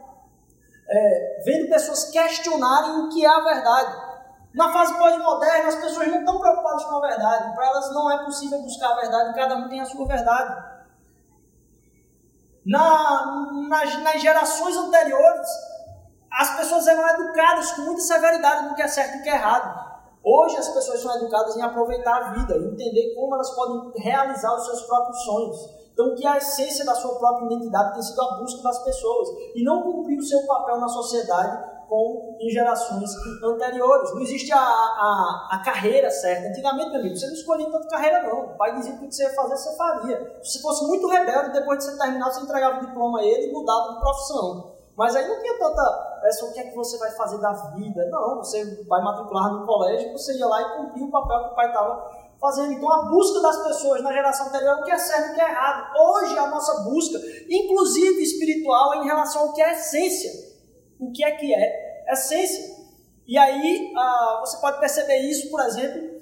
é, 0.89 1.43
vendo 1.45 1.71
pessoas 1.71 2.11
questionarem 2.11 3.05
o 3.05 3.09
que 3.11 3.25
é 3.25 3.29
a 3.29 3.41
verdade. 3.41 4.11
Na 4.53 4.73
fase 4.73 4.97
pós-moderna, 4.99 5.69
as 5.69 5.77
pessoas 5.77 6.09
não 6.09 6.21
estão 6.21 6.41
preocupadas 6.41 6.85
com 6.85 6.97
a 6.97 7.09
verdade. 7.09 7.55
Para 7.55 7.67
elas 7.67 7.95
não 7.95 8.11
é 8.11 8.25
possível 8.25 8.61
buscar 8.63 8.91
a 8.91 9.01
verdade, 9.01 9.35
cada 9.35 9.57
um 9.57 9.69
tem 9.69 9.81
a 9.81 9.85
sua 9.85 10.07
verdade. 10.07 10.71
Na, 12.67 13.45
nas, 13.69 14.03
nas 14.03 14.21
gerações 14.21 14.77
anteriores, 14.77 15.49
as 16.33 16.57
pessoas 16.57 16.87
eram 16.87 17.09
educadas 17.09 17.73
com 17.73 17.83
muita 17.83 18.03
severidade 18.03 18.69
no 18.69 18.75
que 18.75 18.83
é 18.83 18.89
certo 18.89 19.17
e 19.17 19.21
o 19.21 19.23
que 19.23 19.29
é 19.29 19.35
errado. 19.35 19.90
Hoje 20.23 20.57
as 20.57 20.69
pessoas 20.69 21.01
são 21.01 21.17
educadas 21.17 21.57
em 21.57 21.63
aproveitar 21.63 22.15
a 22.15 22.33
vida, 22.33 22.57
entender 22.57 23.15
como 23.15 23.35
elas 23.35 23.51
podem 23.55 23.93
realizar 23.97 24.55
os 24.55 24.67
seus 24.67 24.83
próprios 24.83 25.23
sonhos. 25.25 25.81
Então, 25.93 26.15
que 26.15 26.27
a 26.27 26.37
essência 26.37 26.85
da 26.85 26.95
sua 26.95 27.19
própria 27.19 27.47
identidade 27.47 27.95
tem 27.95 28.03
sido 28.03 28.21
a 28.23 28.37
busca 28.37 28.63
das 28.63 28.83
pessoas 28.85 29.29
e 29.55 29.63
não 29.63 29.83
cumprir 29.83 30.19
o 30.19 30.23
seu 30.23 30.47
papel 30.47 30.79
na 30.79 30.89
sociedade 30.89 31.81
com 31.89 32.37
em 32.41 32.49
gerações 32.51 33.11
anteriores. 33.43 34.15
Não 34.15 34.21
existe 34.21 34.53
a, 34.53 34.59
a, 34.59 35.49
a 35.53 35.63
carreira 35.65 36.11
certa. 36.11 36.49
Antigamente, 36.49 36.91
meu 36.91 37.01
amigo, 37.01 37.17
você 37.17 37.27
não 37.27 37.35
escolhia 37.35 37.71
tanta 37.71 37.89
carreira, 37.89 38.23
não. 38.23 38.53
O 38.53 38.57
pai 38.57 38.77
dizia 38.77 38.97
que 38.97 39.05
o 39.05 39.09
que 39.09 39.15
você 39.15 39.25
ia 39.25 39.35
fazer, 39.35 39.57
você 39.57 39.77
faria. 39.77 40.41
Se 40.43 40.63
fosse 40.63 40.87
muito 40.87 41.09
rebelde, 41.09 41.53
depois 41.53 41.79
de 41.79 41.85
você 41.85 41.99
terminar, 41.99 42.31
você 42.31 42.41
entregava 42.41 42.79
o 42.79 42.87
diploma 42.87 43.19
a 43.19 43.25
ele 43.25 43.49
e 43.49 43.53
mudava 43.53 43.95
de 43.95 44.01
profissão. 44.01 44.80
Mas 45.01 45.17
aí 45.17 45.27
não 45.27 45.41
tinha 45.41 45.59
tanta. 45.59 46.21
Só 46.39 46.45
o 46.45 46.53
que 46.53 46.61
é 46.61 46.65
que 46.65 46.77
você 46.77 46.99
vai 46.99 47.11
fazer 47.13 47.39
da 47.39 47.53
vida. 47.75 48.07
Não, 48.11 48.37
você 48.37 48.85
vai 48.85 49.03
matricular 49.03 49.51
no 49.51 49.65
colégio, 49.65 50.13
você 50.13 50.37
ia 50.37 50.45
lá 50.45 50.61
e 50.61 50.77
cumpria 50.77 51.07
o 51.07 51.11
papel 51.11 51.45
que 51.45 51.53
o 51.53 51.55
pai 51.55 51.69
estava 51.69 52.37
fazendo. 52.39 52.75
Então, 52.75 52.93
a 52.93 53.09
busca 53.09 53.41
das 53.41 53.65
pessoas 53.65 54.03
na 54.03 54.13
geração 54.13 54.49
anterior 54.49 54.79
o 54.79 54.85
que 54.85 54.91
é 54.91 54.99
certo 54.99 55.29
e 55.29 55.33
o 55.33 55.35
que 55.37 55.41
é 55.41 55.49
errado. 55.49 55.99
Hoje, 55.99 56.37
a 56.39 56.49
nossa 56.49 56.83
busca, 56.83 57.19
inclusive 57.49 58.23
espiritual, 58.23 58.93
é 58.93 58.99
em 58.99 59.07
relação 59.07 59.41
ao 59.41 59.55
que 59.55 59.63
é 59.63 59.73
essência. 59.73 60.31
O 60.99 61.11
que 61.11 61.25
é 61.25 61.31
que 61.31 61.55
é 61.55 62.13
essência. 62.13 62.77
E 63.27 63.39
aí, 63.39 63.95
ah, 63.97 64.43
você 64.45 64.59
pode 64.59 64.81
perceber 64.81 65.17
isso, 65.21 65.51
por 65.51 65.61
exemplo, 65.61 66.21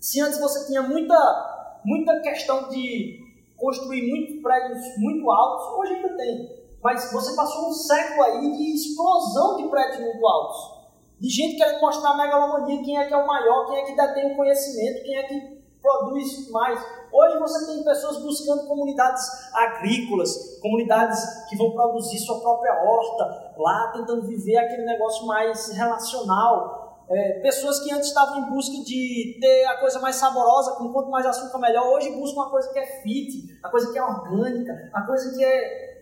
se 0.00 0.20
antes 0.20 0.40
você 0.40 0.66
tinha 0.66 0.82
muita, 0.82 1.80
muita 1.84 2.20
questão 2.20 2.68
de 2.68 3.20
construir 3.56 4.10
muitos 4.10 4.42
prédios 4.42 4.98
muito 4.98 5.30
altos, 5.30 5.78
hoje 5.78 5.94
ainda 5.94 6.16
tem. 6.16 6.65
Mas 6.86 7.10
você 7.10 7.34
passou 7.34 7.68
um 7.68 7.72
século 7.72 8.22
aí 8.22 8.52
de 8.52 8.74
explosão 8.76 9.56
de 9.56 9.68
prédios 9.68 10.02
muito 10.02 10.24
altos 10.24 10.76
de 11.18 11.28
gente 11.28 11.56
querendo 11.56 11.80
mostrar 11.80 12.10
a 12.10 12.16
megalomania, 12.16 12.84
quem 12.84 12.96
é 12.96 13.06
que 13.06 13.14
é 13.14 13.16
o 13.16 13.26
maior, 13.26 13.66
quem 13.66 13.78
é 13.78 13.82
que 13.86 13.96
detém 13.96 14.32
o 14.32 14.36
conhecimento, 14.36 15.02
quem 15.02 15.16
é 15.16 15.22
que 15.24 15.56
produz 15.80 16.48
mais. 16.50 16.78
Hoje 17.12 17.38
você 17.38 17.66
tem 17.66 17.82
pessoas 17.82 18.18
buscando 18.22 18.68
comunidades 18.68 19.24
agrícolas, 19.52 20.60
comunidades 20.60 21.18
que 21.48 21.56
vão 21.56 21.72
produzir 21.72 22.18
sua 22.18 22.40
própria 22.40 22.72
horta, 22.84 23.54
lá 23.56 23.92
tentando 23.92 24.22
viver 24.22 24.58
aquele 24.58 24.84
negócio 24.84 25.26
mais 25.26 25.70
relacional. 25.72 27.04
É, 27.08 27.40
pessoas 27.40 27.80
que 27.80 27.92
antes 27.92 28.08
estavam 28.08 28.40
em 28.40 28.50
busca 28.50 28.84
de 28.84 29.38
ter 29.40 29.64
a 29.66 29.78
coisa 29.80 29.98
mais 30.00 30.16
saborosa, 30.16 30.72
com 30.72 30.92
quanto 30.92 31.10
mais 31.10 31.24
açúcar 31.24 31.58
melhor, 31.58 31.94
hoje 31.94 32.10
buscam 32.10 32.40
uma 32.40 32.50
coisa 32.50 32.70
que 32.72 32.78
é 32.78 33.00
fit, 33.02 33.58
a 33.62 33.68
coisa 33.70 33.92
que 33.92 33.98
é 33.98 34.02
orgânica, 34.02 34.90
a 34.92 35.02
coisa 35.02 35.34
que 35.34 35.44
é. 35.44 35.95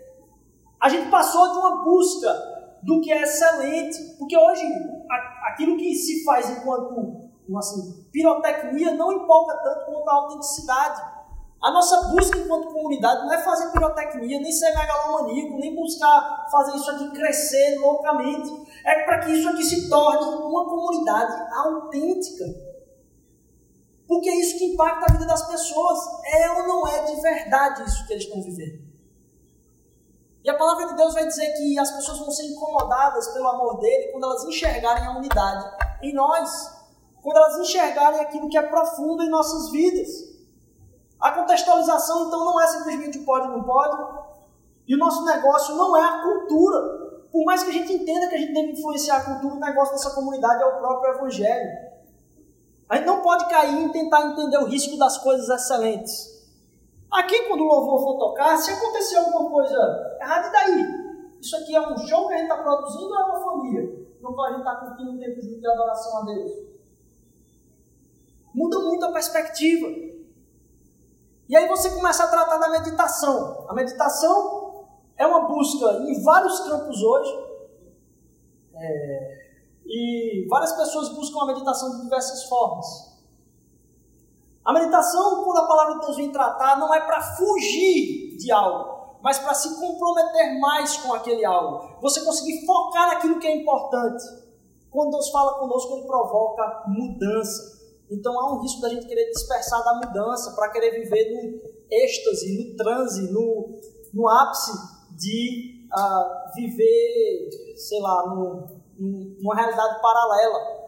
A 0.84 0.88
gente 0.90 1.08
passou 1.08 1.50
de 1.50 1.56
uma 1.56 1.82
busca 1.82 2.30
do 2.82 3.00
que 3.00 3.10
é 3.10 3.22
excelente. 3.22 4.16
Porque 4.18 4.36
hoje, 4.36 4.62
aquilo 5.46 5.78
que 5.78 5.94
se 5.94 6.22
faz 6.22 6.50
enquanto 6.50 7.24
assim, 7.56 8.06
pirotecnia 8.12 8.92
não 8.92 9.10
empolga 9.10 9.54
tanto 9.62 9.86
quanto 9.86 10.10
a 10.10 10.12
autenticidade. 10.12 11.00
A 11.62 11.70
nossa 11.70 12.08
busca 12.08 12.36
enquanto 12.36 12.70
comunidade 12.70 13.24
não 13.24 13.32
é 13.32 13.42
fazer 13.42 13.72
pirotecnia, 13.72 14.38
nem 14.38 14.52
ser 14.52 14.74
megalomaníaco, 14.74 15.56
nem 15.56 15.74
buscar 15.74 16.46
fazer 16.50 16.76
isso 16.76 16.90
aqui 16.90 17.10
crescer 17.12 17.78
loucamente. 17.78 18.50
É 18.84 19.04
para 19.04 19.20
que 19.20 19.32
isso 19.32 19.48
aqui 19.48 19.64
se 19.64 19.88
torne 19.88 20.22
uma 20.22 20.66
comunidade 20.66 21.50
autêntica. 21.60 22.44
Porque 24.06 24.28
é 24.28 24.36
isso 24.36 24.58
que 24.58 24.66
impacta 24.66 25.06
a 25.08 25.12
vida 25.14 25.24
das 25.24 25.48
pessoas. 25.48 25.98
É 26.26 26.50
ou 26.50 26.68
não 26.68 26.86
é 26.86 27.04
de 27.04 27.22
verdade 27.22 27.84
isso 27.84 28.06
que 28.06 28.12
eles 28.12 28.24
estão 28.24 28.42
vivendo? 28.42 28.93
E 30.44 30.50
a 30.50 30.58
palavra 30.58 30.88
de 30.88 30.96
Deus 30.96 31.14
vai 31.14 31.26
dizer 31.26 31.54
que 31.54 31.78
as 31.78 31.90
pessoas 31.90 32.18
vão 32.18 32.30
ser 32.30 32.44
incomodadas 32.44 33.28
pelo 33.28 33.48
amor 33.48 33.78
dele 33.80 34.12
quando 34.12 34.24
elas 34.24 34.44
enxergarem 34.44 35.06
a 35.06 35.16
unidade 35.16 35.64
em 36.02 36.12
nós, 36.12 36.70
quando 37.22 37.38
elas 37.38 37.56
enxergarem 37.60 38.20
aquilo 38.20 38.50
que 38.50 38.58
é 38.58 38.62
profundo 38.62 39.22
em 39.22 39.30
nossas 39.30 39.70
vidas. 39.70 40.34
A 41.18 41.32
contextualização, 41.32 42.26
então, 42.26 42.44
não 42.44 42.60
é 42.60 42.66
simplesmente 42.66 43.20
pode 43.20 43.48
ou 43.48 43.56
não 43.56 43.64
pode, 43.64 43.96
e 44.86 44.94
o 44.94 44.98
nosso 44.98 45.24
negócio 45.24 45.74
não 45.76 45.96
é 45.96 46.04
a 46.04 46.22
cultura. 46.22 47.04
Por 47.32 47.42
mais 47.46 47.62
que 47.62 47.70
a 47.70 47.72
gente 47.72 47.94
entenda 47.94 48.28
que 48.28 48.34
a 48.34 48.38
gente 48.38 48.52
deve 48.52 48.72
influenciar 48.72 49.16
a 49.16 49.24
cultura, 49.24 49.54
o 49.54 49.60
negócio 49.60 49.94
dessa 49.94 50.10
comunidade 50.10 50.62
é 50.62 50.66
o 50.66 50.78
próprio 50.78 51.14
Evangelho. 51.14 51.94
A 52.86 52.96
gente 52.96 53.06
não 53.06 53.22
pode 53.22 53.48
cair 53.48 53.82
em 53.82 53.88
tentar 53.88 54.26
entender 54.26 54.58
o 54.58 54.66
risco 54.66 54.98
das 54.98 55.16
coisas 55.16 55.48
excelentes. 55.48 56.33
Aqui, 57.10 57.46
quando 57.46 57.62
o 57.62 57.68
louvor 57.68 58.02
for 58.02 58.18
tocar, 58.18 58.56
se 58.56 58.72
acontecer 58.72 59.16
alguma 59.16 59.50
coisa 59.50 60.16
errada, 60.20 60.48
e 60.48 60.52
daí? 60.52 61.04
Isso 61.40 61.56
aqui 61.56 61.76
é 61.76 61.80
um 61.80 61.96
show 61.98 62.26
que 62.26 62.34
a 62.34 62.38
gente 62.38 62.50
está 62.50 62.62
produzindo 62.62 63.08
ou 63.08 63.14
é 63.14 63.24
uma 63.24 63.44
família? 63.44 64.04
Qual 64.20 64.46
a 64.46 64.50
gente 64.50 64.60
está 64.60 64.76
curtindo 64.76 65.10
um 65.10 65.18
tempo 65.18 65.40
de 65.40 65.66
adoração 65.66 66.18
a 66.18 66.24
Deus? 66.24 66.52
Muda 68.54 68.78
muito 68.78 69.04
a 69.04 69.12
perspectiva. 69.12 69.88
E 71.48 71.56
aí 71.56 71.68
você 71.68 71.90
começa 71.90 72.24
a 72.24 72.28
tratar 72.28 72.56
da 72.58 72.70
meditação. 72.70 73.66
A 73.68 73.74
meditação 73.74 74.86
é 75.16 75.26
uma 75.26 75.46
busca 75.46 76.04
em 76.04 76.22
vários 76.22 76.60
campos 76.60 77.02
hoje. 77.02 77.44
É, 78.76 79.44
e 79.86 80.46
várias 80.48 80.72
pessoas 80.72 81.10
buscam 81.10 81.42
a 81.42 81.46
meditação 81.46 81.96
de 81.96 82.02
diversas 82.02 82.44
formas. 82.44 83.13
A 84.64 84.72
meditação, 84.72 85.44
quando 85.44 85.58
a 85.58 85.66
palavra 85.66 85.94
de 85.94 86.00
Deus 86.00 86.16
vem 86.16 86.32
tratar, 86.32 86.78
não 86.78 86.92
é 86.94 87.00
para 87.00 87.20
fugir 87.20 88.36
de 88.38 88.50
algo, 88.50 89.18
mas 89.22 89.38
para 89.38 89.52
se 89.52 89.78
comprometer 89.78 90.58
mais 90.58 90.96
com 90.96 91.12
aquele 91.12 91.44
algo. 91.44 92.00
Você 92.00 92.24
conseguir 92.24 92.64
focar 92.64 93.08
naquilo 93.08 93.38
que 93.38 93.46
é 93.46 93.56
importante. 93.56 94.24
Quando 94.90 95.10
Deus 95.10 95.28
fala 95.28 95.58
conosco, 95.58 95.92
Ele 95.94 96.06
provoca 96.06 96.84
mudança. 96.86 97.74
Então 98.10 98.38
há 98.40 98.54
um 98.54 98.60
risco 98.62 98.80
da 98.80 98.88
gente 98.88 99.06
querer 99.06 99.28
dispersar 99.30 99.84
da 99.84 99.94
mudança, 99.94 100.54
para 100.54 100.70
querer 100.70 100.92
viver 100.92 101.34
no 101.34 101.60
êxtase, 101.90 102.70
no 102.70 102.76
transe, 102.76 103.32
no, 103.32 103.80
no 104.14 104.28
ápice 104.28 104.72
de 105.10 105.88
uh, 105.92 106.54
viver, 106.54 107.50
sei 107.76 108.00
lá, 108.00 108.28
no, 108.28 108.66
numa 108.98 109.54
realidade 109.54 110.00
paralela. 110.00 110.83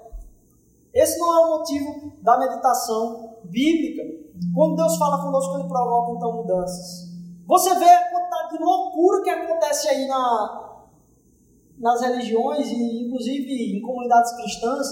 Esse 0.97 1.18
não 1.18 1.36
é 1.36 1.47
o 1.47 1.59
motivo 1.59 2.12
da 2.22 2.38
meditação 2.38 3.36
bíblica. 3.44 4.03
Quando 4.55 4.76
Deus 4.76 4.97
fala 4.97 5.22
conosco, 5.22 5.59
Ele 5.59 5.68
provoca 5.68 6.12
então 6.12 6.36
mudanças. 6.36 7.14
Você 7.47 7.74
vê 7.74 7.84
a 7.84 8.11
quantidade 8.11 8.57
de 8.57 8.64
loucura 8.64 9.22
que 9.22 9.28
acontece 9.28 9.88
aí 9.88 10.09
na, 10.09 10.86
nas 11.78 12.01
religiões 12.01 12.66
e 12.68 13.05
inclusive 13.05 13.76
em 13.76 13.82
comunidades 13.82 14.32
cristãs, 14.36 14.86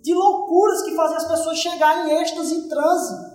de 0.00 0.14
loucuras 0.14 0.82
que 0.82 0.94
fazem 0.94 1.16
as 1.16 1.26
pessoas 1.26 1.58
chegar 1.58 2.06
em 2.06 2.20
êxtase 2.20 2.54
e 2.54 2.68
transe. 2.68 3.32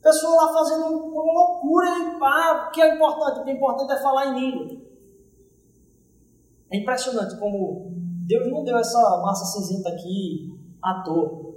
Pessoa 0.00 0.46
lá 0.46 0.52
fazendo 0.54 0.86
uma 0.86 1.32
loucura 1.32 1.88
e 1.88 2.18
ah, 2.22 2.68
o 2.68 2.72
que 2.72 2.80
é 2.80 2.94
importante? 2.94 3.40
O 3.40 3.44
que 3.44 3.50
é 3.50 3.54
importante 3.54 3.92
é 3.92 4.00
falar 4.00 4.28
em 4.28 4.40
língua. 4.40 4.80
É 6.70 6.78
impressionante 6.78 7.36
como 7.38 7.92
Deus 8.26 8.50
não 8.50 8.64
deu 8.64 8.78
essa 8.78 9.20
massa 9.22 9.44
cinzenta 9.44 9.90
aqui 9.90 10.61
à 10.82 11.02
toa. 11.02 11.52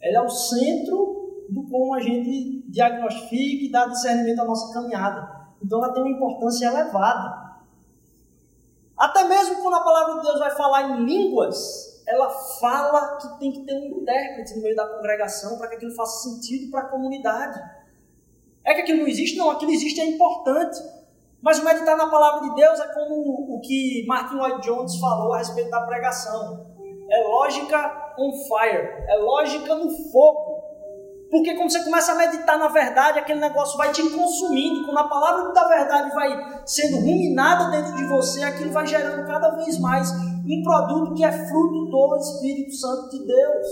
Ela 0.00 0.18
é 0.18 0.20
o 0.22 0.28
centro 0.28 1.46
do 1.48 1.64
como 1.64 1.94
a 1.94 2.00
gente 2.00 2.62
diagnostica 2.68 3.64
e 3.64 3.70
dá 3.70 3.86
discernimento 3.86 4.40
à 4.40 4.44
nossa 4.44 4.72
caminhada. 4.72 5.44
Então 5.62 5.82
ela 5.82 5.92
tem 5.92 6.02
uma 6.02 6.12
importância 6.12 6.66
elevada. 6.66 7.44
Até 8.96 9.24
mesmo 9.24 9.62
quando 9.62 9.74
a 9.74 9.84
palavra 9.84 10.14
de 10.16 10.22
Deus 10.22 10.38
vai 10.38 10.50
falar 10.50 10.90
em 10.90 11.04
línguas, 11.04 12.02
ela 12.06 12.30
fala 12.60 13.16
que 13.16 13.38
tem 13.38 13.52
que 13.52 13.60
ter 13.64 13.74
um 13.74 14.00
intérprete 14.00 14.54
no 14.56 14.62
meio 14.62 14.76
da 14.76 14.86
congregação 14.86 15.56
para 15.58 15.68
que 15.68 15.76
aquilo 15.76 15.94
faça 15.94 16.28
sentido 16.28 16.70
para 16.70 16.82
a 16.82 16.88
comunidade. 16.88 17.58
É 18.62 18.74
que 18.74 18.82
aquilo 18.82 19.00
não 19.00 19.08
existe? 19.08 19.36
Não, 19.36 19.50
aquilo 19.50 19.72
existe 19.72 20.00
é 20.00 20.06
importante. 20.06 20.78
Mas 21.40 21.62
meditar 21.62 21.96
na 21.96 22.08
palavra 22.08 22.48
de 22.48 22.54
Deus 22.54 22.80
é 22.80 22.88
como 22.94 23.54
o 23.54 23.60
que 23.60 24.04
Martin 24.06 24.36
Lloyd 24.36 24.62
Jones 24.62 24.96
falou 24.96 25.34
a 25.34 25.38
respeito 25.38 25.70
da 25.70 25.82
pregação. 25.82 26.73
É 27.14 27.28
lógica 27.28 28.14
on 28.18 28.32
fire, 28.32 29.06
é 29.08 29.16
lógica 29.18 29.72
no 29.76 29.88
fogo. 30.10 30.64
Porque 31.30 31.54
quando 31.54 31.70
você 31.70 31.82
começa 31.84 32.12
a 32.12 32.16
meditar 32.16 32.58
na 32.58 32.68
verdade, 32.68 33.20
aquele 33.20 33.38
negócio 33.38 33.76
vai 33.78 33.92
te 33.92 34.02
consumindo. 34.10 34.84
Quando 34.84 34.98
a 34.98 35.08
palavra 35.08 35.52
da 35.52 35.68
verdade 35.68 36.12
vai 36.12 36.62
sendo 36.66 36.96
ruminada 36.96 37.70
dentro 37.70 37.94
de 37.94 38.04
você, 38.06 38.42
aquilo 38.42 38.72
vai 38.72 38.86
gerando 38.86 39.26
cada 39.26 39.50
vez 39.50 39.78
mais 39.78 40.10
um 40.10 40.62
produto 40.62 41.14
que 41.14 41.24
é 41.24 41.32
fruto 41.46 41.86
do 41.86 42.16
Espírito 42.16 42.74
Santo 42.74 43.10
de 43.10 43.26
Deus. 43.26 43.66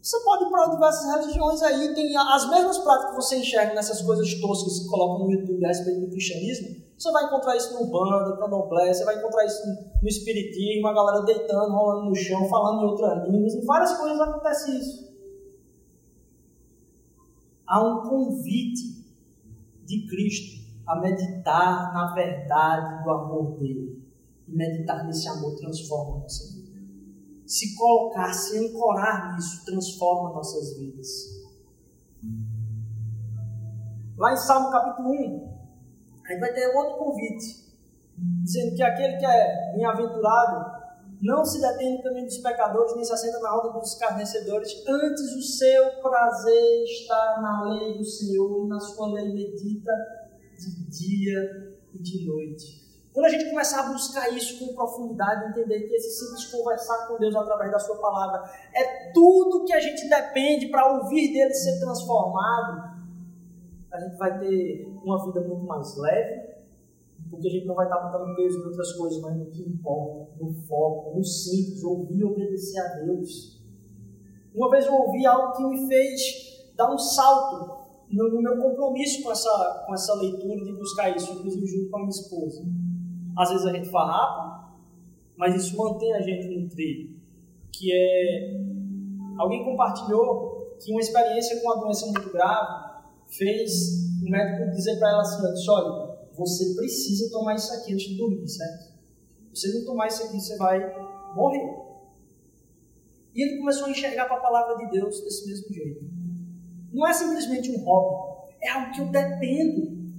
Você 0.00 0.18
pode 0.24 0.44
ir 0.44 0.50
para 0.50 0.66
diversas 0.68 1.14
religiões 1.14 1.62
aí, 1.62 1.94
tem 1.94 2.16
as 2.16 2.48
mesmas 2.48 2.78
práticas 2.78 3.10
que 3.10 3.16
você 3.16 3.36
enxerga 3.36 3.74
nessas 3.74 4.00
coisas 4.00 4.34
toscas 4.40 4.78
que 4.78 4.88
colocam 4.88 5.26
no 5.26 5.32
YouTube 5.32 5.62
a 5.64 5.68
respeito 5.68 6.00
do 6.00 6.10
cristianismo. 6.10 6.89
Você 7.00 7.10
vai 7.12 7.24
encontrar 7.24 7.56
isso 7.56 7.72
no 7.72 7.90
banda, 7.90 8.36
candomblé, 8.36 8.92
você 8.92 9.04
vai 9.06 9.16
encontrar 9.16 9.46
isso 9.46 9.62
no 10.02 10.06
espiritismo, 10.06 10.86
a 10.86 10.92
galera 10.92 11.24
deitando, 11.24 11.72
rolando 11.72 12.10
no 12.10 12.14
chão, 12.14 12.46
falando 12.46 12.82
em 12.82 12.86
outras 12.90 13.26
línguas, 13.26 13.54
em 13.54 13.64
várias 13.64 13.96
coisas 13.96 14.20
acontece 14.20 14.78
isso. 14.78 15.10
Há 17.66 17.82
um 17.82 18.02
convite 18.02 19.02
de 19.86 20.06
Cristo 20.08 20.60
a 20.86 21.00
meditar 21.00 21.94
na 21.94 22.12
verdade 22.12 23.02
do 23.02 23.10
amor 23.10 23.58
dele. 23.58 24.04
E 24.46 24.54
meditar 24.54 25.06
nesse 25.06 25.26
amor 25.28 25.56
transforma 25.56 26.16
a 26.16 26.20
nossa 26.20 26.52
vida 26.52 26.60
se 27.50 27.74
colocar, 27.74 28.32
se 28.32 28.56
ancorar 28.58 29.34
nisso, 29.34 29.64
transforma 29.64 30.34
nossas 30.34 30.78
vidas. 30.78 31.08
Lá 34.16 34.32
em 34.32 34.36
Salmo 34.36 34.70
capítulo 34.70 35.10
1, 35.10 35.59
a 36.30 36.32
gente 36.32 36.40
vai 36.40 36.52
ter 36.52 36.66
outro 36.76 36.96
convite, 36.96 37.66
dizendo 38.44 38.76
que 38.76 38.82
aquele 38.82 39.16
que 39.16 39.26
é 39.26 39.72
bem-aventurado 39.74 40.80
não 41.20 41.44
se 41.44 41.60
detém 41.60 41.96
no 41.96 42.02
caminho 42.02 42.26
dos 42.26 42.38
pecadores, 42.38 42.94
nem 42.94 43.04
se 43.04 43.12
assenta 43.12 43.40
na 43.40 43.50
roda 43.50 43.78
dos 43.78 43.92
escarnecedores, 43.92 44.82
antes 44.88 45.34
o 45.34 45.42
seu 45.42 46.00
prazer 46.00 46.84
está 46.84 47.40
na 47.42 47.74
lei 47.74 47.98
do 47.98 48.04
Senhor, 48.04 48.64
e 48.64 48.68
na 48.68 48.78
sua 48.80 49.12
lei 49.12 49.32
medita 49.32 49.92
de 50.56 50.88
dia 50.88 51.76
e 51.92 51.98
de 51.98 52.26
noite. 52.26 52.80
Quando 53.12 53.26
a 53.26 53.28
gente 53.28 53.50
começar 53.50 53.80
a 53.80 53.92
buscar 53.92 54.28
isso 54.30 54.58
com 54.58 54.72
profundidade, 54.72 55.50
entender 55.50 55.80
que 55.80 55.94
esse 55.94 56.10
simples 56.10 56.44
conversar 56.44 57.08
com 57.08 57.18
Deus 57.18 57.34
através 57.34 57.72
da 57.72 57.78
Sua 57.80 57.96
palavra 57.96 58.48
é 58.72 59.10
tudo 59.12 59.64
que 59.64 59.72
a 59.72 59.80
gente 59.80 60.08
depende 60.08 60.68
para 60.68 60.92
ouvir 60.92 61.32
dele 61.32 61.52
ser 61.52 61.80
transformado, 61.80 62.89
a 63.92 63.98
gente 63.98 64.16
vai 64.16 64.38
ter 64.38 64.86
uma 65.02 65.24
vida 65.24 65.40
muito 65.40 65.64
mais 65.64 65.96
leve, 65.96 66.50
porque 67.28 67.48
a 67.48 67.50
gente 67.50 67.66
não 67.66 67.74
vai 67.74 67.86
estar 67.86 67.98
botando 67.98 68.34
peso 68.36 68.58
em 68.58 68.66
outras 68.66 68.92
coisas, 68.92 69.20
mas 69.20 69.36
no 69.36 69.46
que 69.46 69.62
importa, 69.62 70.32
no 70.40 70.52
foco, 70.66 71.16
no 71.16 71.24
simples, 71.24 71.82
ouvir 71.82 72.18
e 72.18 72.24
obedecer 72.24 72.80
a 72.80 72.88
Deus. 73.04 73.60
Uma 74.54 74.70
vez 74.70 74.86
eu 74.86 74.94
ouvi 74.94 75.26
algo 75.26 75.56
que 75.56 75.64
me 75.64 75.86
fez 75.86 76.72
dar 76.76 76.92
um 76.92 76.98
salto 76.98 77.80
no 78.10 78.42
meu 78.42 78.58
compromisso 78.58 79.22
com 79.22 79.30
essa, 79.30 79.84
com 79.86 79.94
essa 79.94 80.14
leitura 80.14 80.64
de 80.64 80.72
buscar 80.72 81.14
isso, 81.14 81.32
inclusive 81.32 81.66
junto 81.66 81.90
com 81.90 81.96
a 81.96 82.00
minha 82.00 82.10
esposa. 82.10 82.64
Às 83.36 83.50
vezes 83.50 83.66
a 83.66 83.72
gente 83.72 83.88
farrapa, 83.90 84.74
mas 85.36 85.54
isso 85.54 85.76
mantém 85.76 86.12
a 86.14 86.20
gente 86.20 86.48
no 86.48 86.68
trilho. 86.68 87.16
Que 87.72 87.92
é. 87.92 88.60
Alguém 89.38 89.64
compartilhou 89.64 90.76
que 90.80 90.90
uma 90.90 91.00
experiência 91.00 91.60
com 91.60 91.68
uma 91.68 91.80
doença 91.80 92.06
muito 92.06 92.30
grave 92.30 92.89
fez 93.30 94.10
o 94.22 94.30
médico 94.30 94.70
dizer 94.70 94.98
para 94.98 95.10
ela 95.10 95.22
assim: 95.22 95.70
olha, 95.70 96.18
você 96.36 96.74
precisa 96.74 97.30
tomar 97.30 97.54
isso 97.54 97.72
aqui 97.74 97.94
antes 97.94 98.08
de 98.08 98.16
dormir, 98.16 98.48
certo? 98.48 98.90
Se 99.54 99.68
você 99.68 99.78
não 99.78 99.86
tomar 99.86 100.08
isso 100.08 100.24
aqui, 100.24 100.40
você 100.40 100.56
vai 100.56 100.78
morrer. 101.34 101.90
E 103.34 103.42
ele 103.42 103.58
começou 103.58 103.86
a 103.86 103.90
enxergar 103.90 104.26
para 104.26 104.36
a 104.36 104.40
palavra 104.40 104.76
de 104.76 104.90
Deus 104.90 105.20
desse 105.20 105.46
mesmo 105.46 105.72
jeito. 105.72 106.04
Não 106.92 107.06
é 107.06 107.12
simplesmente 107.12 107.70
um 107.70 107.84
hobby, 107.84 108.54
é 108.60 108.70
algo 108.70 108.92
que 108.92 109.00
eu 109.00 109.06
dependo, 109.06 110.12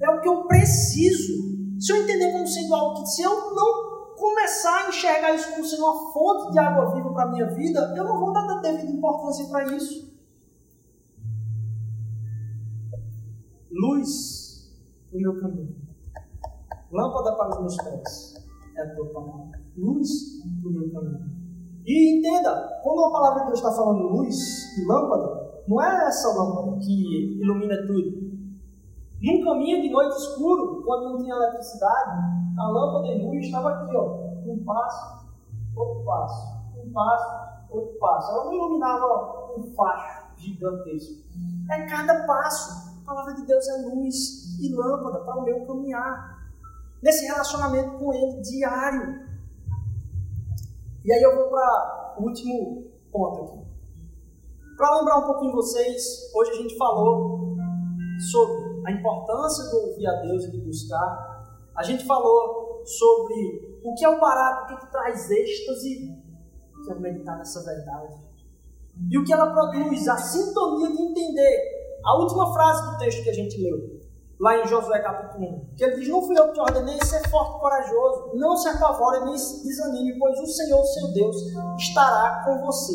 é 0.00 0.06
algo 0.06 0.22
que 0.22 0.28
eu 0.28 0.44
preciso. 0.46 1.54
Se 1.78 1.92
eu 1.92 2.02
entender 2.02 2.32
como 2.32 2.46
sendo 2.46 2.74
algo 2.74 3.02
que, 3.02 3.10
se 3.10 3.22
eu 3.22 3.54
não 3.54 4.14
começar 4.16 4.84
a 4.84 4.88
enxergar 4.88 5.34
isso 5.34 5.50
como 5.50 5.64
sendo 5.64 5.84
uma 5.84 6.12
fonte 6.12 6.52
de 6.52 6.58
água 6.58 6.94
viva 6.94 7.12
para 7.12 7.24
a 7.24 7.30
minha 7.30 7.46
vida, 7.50 7.92
eu 7.96 8.04
não 8.04 8.18
vou 8.18 8.32
dar 8.32 8.60
devida 8.60 8.90
importância 8.90 9.44
para 9.46 9.76
isso. 9.76 10.13
Luz 13.74 14.72
no 15.12 15.20
meu 15.20 15.40
caminho. 15.40 15.74
Lâmpada 16.92 17.34
para 17.36 17.50
os 17.50 17.60
meus 17.60 17.76
pés. 17.76 18.34
É 18.76 18.82
a 18.82 18.94
tua 18.94 19.06
palavra. 19.06 19.60
Luz 19.76 20.44
no 20.62 20.70
meu 20.70 20.92
caminho. 20.92 21.34
E 21.84 22.18
entenda, 22.18 22.80
quando 22.82 23.04
a 23.04 23.10
palavra 23.10 23.40
de 23.40 23.46
Deus 23.46 23.58
está 23.58 23.72
falando 23.72 24.08
luz 24.08 24.78
e 24.78 24.86
lâmpada, 24.86 25.62
não 25.66 25.82
é 25.82 26.06
essa 26.06 26.28
lâmpada 26.28 26.78
que 26.78 27.40
ilumina 27.42 27.76
tudo. 27.86 28.32
Num 29.20 29.44
caminho 29.44 29.82
de 29.82 29.90
noite 29.90 30.16
escuro, 30.16 30.82
quando 30.84 31.10
não 31.10 31.18
tinha 31.18 31.34
eletricidade, 31.34 32.10
a 32.56 32.68
lâmpada 32.68 33.18
de 33.18 33.26
luz 33.26 33.44
estava 33.44 33.70
aqui, 33.70 33.96
ó, 33.96 34.24
um 34.46 34.62
passo, 34.64 35.26
outro 35.76 36.04
passo, 36.04 36.46
um 36.76 36.92
passo, 36.92 37.70
outro 37.70 37.98
passo. 37.98 38.30
Ela 38.30 38.44
não 38.44 38.54
iluminava 38.54 39.54
um 39.58 39.74
facho 39.74 40.36
gigantesco. 40.36 41.24
É 41.70 41.86
cada 41.86 42.24
passo. 42.24 42.93
A 43.04 43.06
palavra 43.06 43.34
de 43.34 43.44
Deus 43.44 43.68
é 43.68 43.82
luz 43.82 44.58
e 44.58 44.74
lâmpada 44.74 45.20
para 45.20 45.36
o 45.36 45.44
meu 45.44 45.66
caminhar. 45.66 46.42
Nesse 47.02 47.26
relacionamento 47.26 47.98
com 47.98 48.14
Ele 48.14 48.40
diário. 48.40 49.28
E 51.04 51.12
aí 51.12 51.22
eu 51.22 51.36
vou 51.36 51.50
para 51.50 52.14
o 52.18 52.22
último 52.22 52.90
ponto 53.12 53.42
aqui. 53.42 53.64
Para 54.78 54.98
lembrar 54.98 55.18
um 55.18 55.26
pouquinho 55.26 55.52
vocês, 55.52 56.32
hoje 56.34 56.52
a 56.52 56.54
gente 56.54 56.78
falou 56.78 57.56
sobre 58.32 58.86
a 58.86 58.92
importância 58.92 59.68
de 59.68 59.76
ouvir 59.76 60.06
a 60.06 60.22
Deus 60.22 60.44
e 60.44 60.50
de 60.50 60.60
buscar. 60.62 61.44
A 61.76 61.82
gente 61.82 62.06
falou 62.06 62.82
sobre 62.86 63.80
o 63.84 63.94
que 63.94 64.04
é 64.04 64.08
o 64.08 64.18
barato, 64.18 64.64
o 64.64 64.66
que, 64.68 64.74
é 64.74 64.76
que 64.78 64.90
traz 64.90 65.30
êxtase, 65.30 66.10
que 66.82 66.90
é 66.90 66.94
meditar 66.94 67.36
nessa 67.36 67.62
verdade. 67.62 68.18
E 69.10 69.18
o 69.18 69.24
que 69.24 69.32
ela 69.32 69.52
produz, 69.52 70.08
a 70.08 70.16
sintonia 70.16 70.90
de 70.90 71.02
entender. 71.02 71.73
A 72.04 72.18
última 72.18 72.52
frase 72.52 72.90
do 72.90 72.98
texto 72.98 73.22
que 73.22 73.30
a 73.30 73.34
gente 73.34 73.56
leu, 73.62 73.98
lá 74.38 74.58
em 74.58 74.68
Josué 74.68 74.98
capítulo 75.00 75.70
1, 75.72 75.74
que 75.74 75.84
ele 75.84 75.96
diz: 75.96 76.08
Não 76.08 76.20
fui 76.20 76.38
eu 76.38 76.48
que 76.48 76.52
te 76.52 76.60
ordenei 76.60 77.02
ser 77.02 77.26
forte 77.30 77.56
e 77.56 77.60
corajoso, 77.60 78.32
não 78.34 78.54
se 78.56 78.68
apavore 78.68 79.24
nem 79.24 79.38
se 79.38 79.64
desanime, 79.64 80.18
pois 80.18 80.38
o 80.38 80.46
Senhor, 80.46 80.84
seu 80.84 81.12
Deus, 81.12 81.36
estará 81.78 82.44
com 82.44 82.60
você 82.66 82.92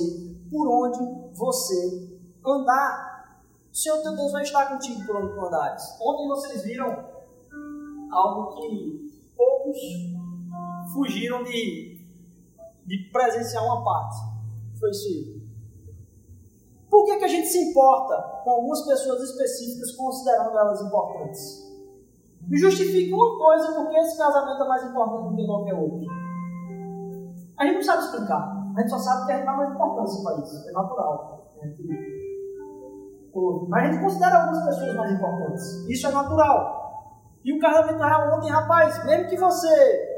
por 0.51 0.67
onde 0.67 0.99
você 1.33 2.19
andar. 2.45 3.41
O 3.71 3.75
Senhor 3.75 3.97
teu 4.01 4.15
Deus 4.15 4.31
vai 4.31 4.43
estar 4.43 4.67
contigo 4.67 5.03
por 5.05 5.15
onde 5.15 5.33
tu 5.33 5.45
andares. 5.45 5.83
Ontem 5.99 6.27
vocês 6.27 6.63
viram 6.63 7.03
algo 8.11 8.55
que 8.55 9.11
poucos 9.35 9.77
fugiram 10.93 11.43
de, 11.43 12.05
de 12.85 13.09
presenciar 13.11 13.63
uma 13.63 13.83
parte. 13.83 14.17
Foi 14.79 14.91
isso 14.91 15.48
Por 16.89 17.05
que, 17.05 17.17
que 17.17 17.25
a 17.25 17.27
gente 17.27 17.47
se 17.47 17.69
importa 17.69 18.41
com 18.43 18.49
algumas 18.49 18.81
pessoas 18.81 19.21
específicas 19.21 19.91
considerando 19.95 20.57
elas 20.57 20.81
importantes? 20.81 21.69
Me 22.47 22.57
justifique 22.57 23.13
uma 23.13 23.37
coisa 23.37 23.73
porque 23.73 23.97
esse 23.97 24.17
casamento 24.17 24.63
é 24.63 24.67
mais 24.67 24.83
importante 24.83 25.29
do 25.29 25.35
que 25.35 25.45
qualquer 25.45 25.75
outro. 25.75 26.07
A 27.57 27.65
gente 27.65 27.75
não 27.75 27.83
sabe 27.83 28.03
explicar. 28.03 28.59
A 28.75 28.81
gente 28.81 28.89
só 28.89 28.97
sabe 28.97 29.25
que 29.25 29.31
a 29.33 29.35
gente 29.35 29.45
dá 29.45 29.53
mais 29.53 29.71
importância 29.71 30.23
para 30.23 30.41
isso. 30.41 30.69
É 30.69 30.71
natural. 30.71 31.51
Mas 33.67 33.83
a 33.83 33.91
gente 33.91 34.01
considera 34.01 34.41
algumas 34.41 34.65
pessoas 34.65 34.95
mais 34.95 35.11
importantes. 35.11 35.89
Isso 35.89 36.07
é 36.07 36.11
natural. 36.11 36.79
E 37.43 37.53
o 37.53 37.59
casamento 37.59 38.01
real 38.01 38.37
ontem, 38.37 38.49
rapaz, 38.49 39.05
mesmo 39.05 39.29
que 39.29 39.37
você. 39.37 40.09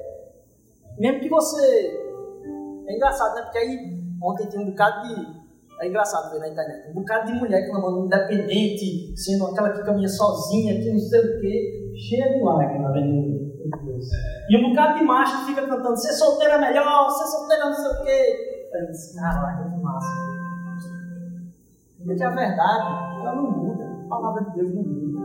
Mesmo 0.97 1.19
que 1.19 1.29
você. 1.29 1.99
É 2.87 2.95
engraçado, 2.95 3.35
né? 3.35 3.41
Porque 3.43 3.57
aí 3.57 4.01
ontem 4.21 4.47
tinha 4.47 4.61
um 4.61 4.69
bocado 4.69 5.07
de. 5.07 5.40
É 5.81 5.87
engraçado 5.87 6.31
ver 6.31 6.39
na 6.39 6.49
internet. 6.49 6.91
Um 6.91 6.93
bocado 6.93 7.25
de 7.25 7.39
mulher 7.39 7.67
clamando 7.67 8.05
independente, 8.05 9.19
sendo 9.19 9.47
aquela 9.47 9.71
que 9.71 9.83
caminha 9.83 10.07
sozinha, 10.07 10.79
que 10.79 10.91
não 10.91 10.99
sei 10.99 11.19
o 11.19 11.41
quê, 11.41 11.91
cheia 11.95 12.37
de 12.37 12.43
lágrimas, 12.43 12.93
vendo 12.93 13.51
E 14.47 14.57
um 14.57 14.69
bocado 14.69 14.99
de 14.99 15.03
macho 15.03 15.39
que 15.39 15.45
fica 15.47 15.67
cantando: 15.67 15.97
ser 15.97 16.13
solteira 16.13 16.53
é 16.53 16.57
melhor, 16.59 17.09
ser 17.09 17.25
solteira 17.25 17.65
não 17.65 17.73
sei 17.73 17.91
o 17.91 18.03
quê. 18.03 18.69
Eu 18.73 18.91
disse, 18.91 19.19
caraca, 19.19 19.71
que 19.71 19.81
massa. 19.81 20.07
Porque 22.05 22.23
a 22.23 22.29
verdade, 22.29 23.21
ela 23.21 23.35
não 23.35 23.51
muda. 23.51 23.83
A 24.05 24.07
palavra 24.07 24.43
de 24.43 24.51
Deus 24.57 24.75
não 24.75 24.83
muda. 24.83 25.19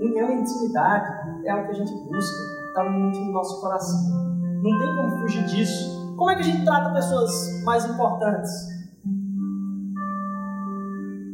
União 0.00 0.30
e 0.30 0.40
intimidade 0.42 1.44
é 1.44 1.54
o 1.56 1.64
que 1.64 1.70
a 1.70 1.74
gente 1.74 1.92
busca. 1.92 2.68
Está 2.68 2.84
no 2.84 3.08
íntimo 3.08 3.26
do 3.26 3.32
nosso 3.32 3.60
coração. 3.60 3.98
Não 4.62 4.78
tem 4.78 4.96
como 4.96 5.20
fugir 5.22 5.44
disso. 5.46 6.14
Como 6.16 6.30
é 6.30 6.36
que 6.36 6.40
a 6.40 6.44
gente 6.44 6.64
trata 6.64 6.94
pessoas 6.94 7.62
mais 7.64 7.84
importantes? 7.84 8.71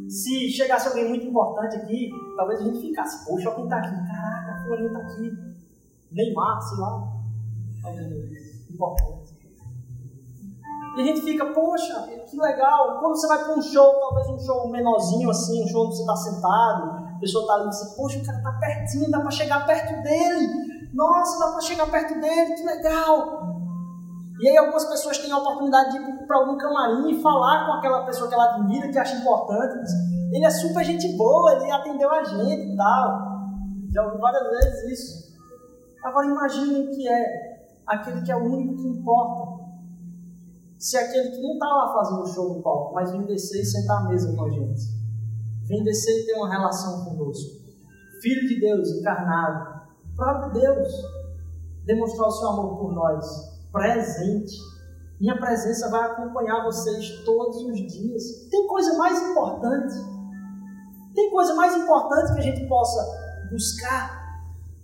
Se 0.09 0.49
chegasse 0.49 0.87
alguém 0.87 1.07
muito 1.07 1.27
importante 1.27 1.75
aqui, 1.75 2.09
talvez 2.35 2.59
a 2.61 2.63
gente 2.63 2.81
ficasse, 2.81 3.23
poxa, 3.25 3.51
quem 3.51 3.65
está 3.65 3.77
aqui? 3.77 3.95
Caraca, 4.07 4.63
fulano 4.63 4.87
está 4.87 4.99
aqui. 4.99 5.31
Neymar, 6.11 6.61
sei 6.61 6.77
lá. 6.79 7.13
Importante. 8.71 9.29
E 10.97 11.01
a 11.01 11.03
gente 11.03 11.21
fica, 11.21 11.45
poxa, 11.53 12.07
que 12.27 12.35
legal. 12.35 12.99
Quando 12.99 13.15
você 13.15 13.27
vai 13.27 13.43
para 13.43 13.55
um 13.55 13.61
show, 13.61 13.99
talvez 13.99 14.27
um 14.29 14.39
show 14.39 14.67
menorzinho 14.71 15.29
assim, 15.29 15.63
um 15.63 15.67
show 15.67 15.85
onde 15.85 15.95
você 15.95 16.01
está 16.01 16.15
sentado, 16.15 17.15
a 17.15 17.19
pessoa 17.19 17.43
está 17.43 17.53
ali 17.53 17.67
e 17.67 17.69
diz, 17.69 17.95
poxa, 17.95 18.19
o 18.19 18.25
cara 18.25 18.37
está 18.39 18.51
pertinho, 18.53 19.11
dá 19.11 19.19
para 19.19 19.31
chegar 19.31 19.65
perto 19.67 20.01
dele. 20.01 20.89
Nossa, 20.91 21.37
dá 21.37 21.51
para 21.51 21.61
chegar 21.61 21.91
perto 21.91 22.19
dele, 22.19 22.55
que 22.55 22.63
legal. 22.63 23.58
E 24.39 24.47
aí 24.47 24.57
algumas 24.57 24.85
pessoas 24.85 25.17
têm 25.17 25.31
a 25.31 25.37
oportunidade 25.37 25.91
de 25.91 25.97
ir 25.97 26.27
para 26.27 26.37
algum 26.37 26.57
camarim 26.57 27.11
e 27.11 27.21
falar 27.21 27.65
com 27.65 27.73
aquela 27.73 28.05
pessoa 28.05 28.27
que 28.29 28.33
ela 28.33 28.55
admira, 28.55 28.89
que 28.89 28.97
acha 28.97 29.17
importante. 29.17 29.91
Ele 30.31 30.45
é 30.45 30.49
super 30.49 30.83
gente 30.83 31.15
boa, 31.17 31.53
ele 31.53 31.71
atendeu 31.71 32.09
a 32.11 32.23
gente 32.23 32.73
e 32.73 32.75
tal. 32.75 33.19
Já 33.91 34.05
ouvi 34.05 34.17
várias 34.17 34.49
vezes 34.49 34.99
isso. 34.99 35.39
Agora 36.03 36.27
imagine 36.27 36.87
o 36.87 36.91
que 36.91 37.07
é 37.07 37.59
aquele 37.85 38.21
que 38.21 38.31
é 38.31 38.35
o 38.35 38.45
único 38.45 38.75
que 38.77 38.87
importa 38.87 39.59
se 40.79 40.97
aquele 40.97 41.31
que 41.31 41.41
não 41.41 41.53
está 41.53 41.67
lá 41.67 41.93
fazendo 41.93 42.33
show 42.33 42.55
no 42.55 42.63
palco, 42.63 42.93
mas 42.93 43.11
vem 43.11 43.25
descer 43.25 43.61
e 43.61 43.65
sentar 43.65 43.97
à 43.97 44.07
mesa 44.07 44.33
com 44.33 44.45
a 44.45 44.49
gente, 44.49 44.81
vem 45.67 45.83
descer 45.83 46.21
e 46.21 46.25
ter 46.25 46.35
uma 46.35 46.49
relação 46.49 47.03
conosco, 47.03 47.59
Filho 48.21 48.47
de 48.47 48.61
Deus 48.61 48.89
encarnado, 48.91 49.81
próprio 50.15 50.53
Deus, 50.53 50.87
demonstrar 51.85 52.27
o 52.27 52.31
seu 52.31 52.49
amor 52.49 52.77
por 52.77 52.93
nós, 52.93 53.25
presente. 53.71 54.57
Minha 55.19 55.37
presença 55.37 55.89
vai 55.89 56.11
acompanhar 56.11 56.63
vocês 56.63 57.23
todos 57.25 57.57
os 57.63 57.75
dias. 57.75 58.23
Tem 58.49 58.67
coisa 58.67 58.97
mais 58.97 59.21
importante? 59.21 59.95
Tem 61.13 61.29
coisa 61.29 61.53
mais 61.55 61.75
importante 61.75 62.33
que 62.33 62.39
a 62.39 62.43
gente 62.43 62.67
possa 62.67 63.05
buscar? 63.51 64.19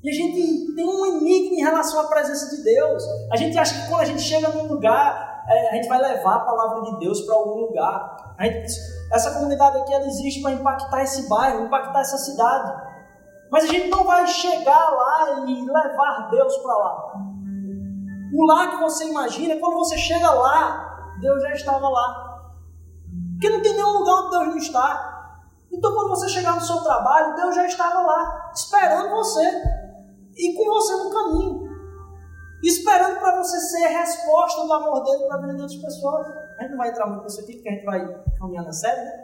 E 0.03 0.09
a 0.09 0.13
gente 0.13 0.75
tem 0.75 0.85
um 0.85 1.05
enigma 1.05 1.55
em 1.55 1.63
relação 1.63 1.99
à 2.01 2.03
presença 2.07 2.55
de 2.55 2.63
Deus. 2.63 3.03
A 3.31 3.37
gente 3.37 3.57
acha 3.57 3.81
que 3.81 3.89
quando 3.89 4.01
a 4.01 4.05
gente 4.05 4.21
chega 4.21 4.49
num 4.49 4.67
lugar, 4.67 5.43
é, 5.47 5.69
a 5.69 5.75
gente 5.75 5.87
vai 5.87 5.99
levar 5.99 6.35
a 6.35 6.39
palavra 6.41 6.83
de 6.83 6.99
Deus 6.99 7.21
para 7.21 7.35
algum 7.35 7.61
lugar. 7.61 8.35
Gente, 8.39 8.73
essa 9.11 9.31
comunidade 9.33 9.77
aqui 9.77 9.93
ela 9.93 10.05
existe 10.05 10.41
para 10.41 10.51
impactar 10.51 11.01
esse 11.03 11.27
bairro, 11.29 11.65
impactar 11.65 12.01
essa 12.01 12.17
cidade. 12.17 12.83
Mas 13.49 13.63
a 13.63 13.67
gente 13.67 13.87
não 13.87 14.03
vai 14.03 14.27
chegar 14.27 14.89
lá 14.89 15.45
e 15.47 15.65
levar 15.65 16.29
Deus 16.29 16.57
para 16.57 16.73
lá. 16.75 17.13
O 18.35 18.45
lá 18.45 18.67
que 18.67 18.77
você 18.77 19.09
imagina, 19.09 19.59
quando 19.59 19.75
você 19.75 19.97
chega 19.97 20.29
lá, 20.31 21.15
Deus 21.19 21.41
já 21.41 21.53
estava 21.53 21.87
lá. 21.87 22.51
Porque 23.33 23.49
não 23.49 23.61
tem 23.61 23.73
nenhum 23.73 23.99
lugar 23.99 24.15
onde 24.15 24.31
Deus 24.31 24.47
não 24.47 24.57
está. 24.57 25.39
Então, 25.71 25.93
quando 25.93 26.09
você 26.09 26.29
chegar 26.29 26.55
no 26.55 26.61
seu 26.61 26.77
trabalho, 26.81 27.35
Deus 27.35 27.55
já 27.55 27.65
estava 27.65 28.01
lá, 28.01 28.51
esperando 28.53 29.09
você 29.09 29.63
e 30.37 30.53
com 30.53 30.65
você 30.65 30.95
no 30.95 31.09
caminho 31.09 31.75
esperando 32.67 33.19
para 33.19 33.37
você 33.37 33.59
ser 33.59 33.87
resposta 33.87 34.65
do 34.65 34.73
amor 34.73 35.03
dele 35.03 35.25
para 35.25 35.37
a 35.37 35.41
vida 35.41 35.55
de 35.55 35.61
outras 35.61 35.79
pessoas. 35.79 36.27
A 36.57 36.61
gente 36.61 36.71
não 36.71 36.77
vai 36.77 36.89
entrar 36.89 37.07
muito 37.07 37.23
nisso 37.23 37.41
aqui, 37.41 37.53
porque 37.53 37.69
a 37.69 37.71
gente 37.73 37.85
vai 37.85 38.23
caminhar 38.39 38.65
na 38.65 38.71
série, 38.71 39.01
né? 39.01 39.23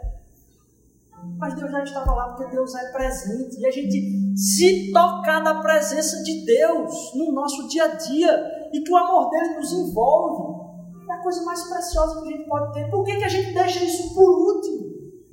Mas 1.38 1.54
Deus 1.54 1.70
já 1.70 1.84
estava 1.84 2.12
lá 2.14 2.28
porque 2.30 2.50
Deus 2.50 2.74
é 2.74 2.92
presente. 2.92 3.60
E 3.60 3.66
a 3.66 3.70
gente 3.70 4.36
se 4.36 4.92
tocar 4.92 5.40
da 5.42 5.60
presença 5.60 6.22
de 6.22 6.44
Deus 6.44 7.14
no 7.14 7.32
nosso 7.32 7.68
dia 7.68 7.84
a 7.84 7.94
dia 7.94 8.61
e 8.72 8.82
que 8.82 8.92
o 8.92 8.96
amor 8.96 9.30
dele 9.30 9.56
nos 9.56 9.72
envolve, 9.72 10.62
é 11.08 11.12
a 11.12 11.22
coisa 11.22 11.42
mais 11.42 11.62
preciosa 11.64 12.22
que 12.22 12.28
a 12.28 12.36
gente 12.36 12.48
pode 12.48 12.72
ter. 12.72 12.90
Por 12.90 13.04
que, 13.04 13.16
que 13.16 13.24
a 13.24 13.28
gente 13.28 13.52
deixa 13.52 13.84
isso 13.84 14.14
por 14.14 14.28
último? 14.28 14.92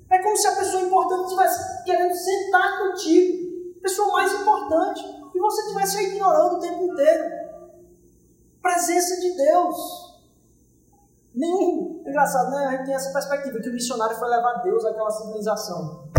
É 0.09 0.19
como 0.19 0.35
se 0.35 0.47
a 0.47 0.55
pessoa 0.55 0.83
importante 0.83 1.25
estivesse 1.25 1.83
querendo 1.83 2.13
sentar 2.13 2.79
contigo, 2.79 3.77
a 3.77 3.81
pessoa 3.81 4.11
mais 4.13 4.33
importante, 4.33 5.01
e 5.33 5.39
você 5.39 5.61
estivesse 5.61 6.03
ignorando 6.03 6.57
o 6.57 6.59
tempo 6.59 6.83
inteiro 6.83 7.39
presença 8.61 9.19
de 9.19 9.35
Deus. 9.35 10.19
Nenhum. 11.33 12.03
Engraçado, 12.05 12.51
né? 12.51 12.65
A 12.65 12.71
gente 12.71 12.85
tem 12.85 12.95
essa 12.95 13.11
perspectiva 13.11 13.59
que 13.59 13.69
o 13.69 13.73
missionário 13.73 14.17
foi 14.17 14.27
levar 14.29 14.61
Deus 14.63 14.83
àquela 14.85 15.09
civilização. 15.11 16.09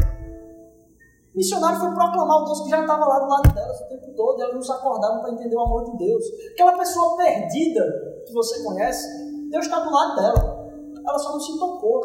Missionário 1.35 1.78
foi 1.78 1.95
proclamar 1.95 2.43
o 2.43 2.45
Deus 2.45 2.61
que 2.62 2.70
já 2.70 2.81
estava 2.81 3.07
lá 3.07 3.20
do 3.20 3.28
lado 3.28 3.55
delas 3.55 3.81
o 3.81 3.89
tempo 3.89 4.12
todo, 4.14 4.39
e 4.39 4.43
elas 4.43 4.55
não 4.55 4.62
se 4.62 4.72
acordavam 4.72 5.20
para 5.20 5.33
entender 5.33 5.55
o 5.55 5.61
amor 5.61 5.85
de 5.85 5.97
Deus. 5.97 6.24
Aquela 6.53 6.76
pessoa 6.76 7.16
perdida 7.16 8.22
que 8.26 8.33
você 8.33 8.62
conhece, 8.64 9.07
Deus 9.49 9.64
está 9.64 9.81
do 9.81 9.93
lado 9.93 10.16
dela. 10.16 10.70
Ela 11.07 11.18
só 11.18 11.33
não 11.33 11.41
se 11.41 11.57
tocou. 11.59 12.03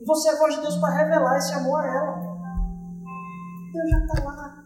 E 0.00 0.04
você 0.04 0.28
é 0.28 0.32
a 0.32 0.38
voz 0.38 0.54
de 0.54 0.60
Deus 0.60 0.76
para 0.76 0.94
revelar 0.94 1.38
esse 1.38 1.52
amor 1.54 1.80
a 1.80 1.86
ela. 1.86 2.38
Deus 3.72 3.90
já 3.90 3.98
está 3.98 4.24
lá. 4.24 4.64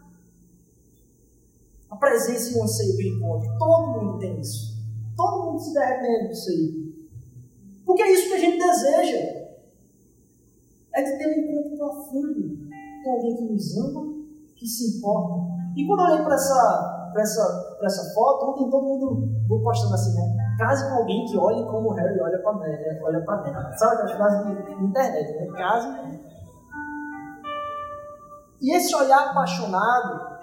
A 1.89 1.95
presença 1.95 2.51
e 2.51 2.59
o 2.59 2.63
anseio 2.63 2.95
do 2.95 3.01
encontro. 3.01 3.57
Todo 3.57 3.87
mundo 3.87 4.19
tem 4.19 4.39
isso. 4.39 4.73
Todo 5.17 5.45
mundo 5.45 5.59
se 5.59 5.73
derretendo 5.73 6.29
disso 6.29 6.49
aí. 6.49 6.93
Porque 7.83 8.03
é 8.03 8.11
isso 8.11 8.27
que 8.27 8.33
a 8.35 8.39
gente 8.39 8.59
deseja. 8.59 9.43
É 10.95 11.01
de 11.01 11.17
ter 11.17 11.27
um 11.27 11.31
encontro 11.31 11.77
profundo 11.77 12.72
com 13.03 13.11
alguém 13.11 13.35
que 13.35 13.43
nos 13.43 13.77
ama, 13.77 14.01
que 14.55 14.65
se 14.65 14.97
importa 14.97 15.53
E 15.75 15.85
quando 15.85 15.99
eu 15.99 16.05
olhei 16.05 16.23
para 16.23 16.35
essa, 16.35 17.11
essa, 17.17 17.77
essa 17.81 18.13
foto, 18.13 18.51
ontem 18.51 18.69
todo 18.69 18.83
mundo 18.83 19.47
vou 19.47 19.61
postando 19.61 19.93
assim, 19.93 20.15
né? 20.15 20.55
Case 20.57 20.87
com 20.87 20.95
alguém 20.95 21.25
que 21.25 21.37
olhe 21.37 21.63
como 21.65 21.89
o 21.89 21.93
Harry 21.93 22.19
olha 22.19 22.39
para 22.39 22.59
dentro. 22.59 23.05
Olha 23.05 23.21
pra 23.21 23.37
dentro. 23.37 23.77
Sabe 23.77 23.93
aquelas 23.93 24.11
frases 24.13 24.45
de 24.45 24.83
internet, 24.83 25.33
né? 25.33 25.57
Case. 25.57 26.23
E 28.61 28.75
esse 28.75 28.95
olhar 28.95 29.29
apaixonado 29.29 30.39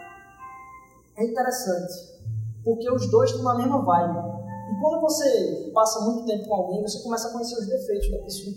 é 1.17 1.25
interessante. 1.25 2.11
Porque 2.65 2.91
os 2.91 3.11
dois 3.11 3.31
estão 3.31 3.45
na 3.45 3.55
mesma 3.55 3.83
vibe. 3.83 4.19
E 4.71 4.81
quando 4.81 5.01
você 5.01 5.71
passa 5.73 6.01
muito 6.05 6.27
tempo 6.27 6.49
com 6.49 6.55
alguém, 6.55 6.83
você 6.83 7.03
começa 7.03 7.29
a 7.29 7.33
conhecer 7.33 7.55
os 7.55 7.67
defeitos 7.67 8.11
da 8.11 8.19
pessoa. 8.19 8.57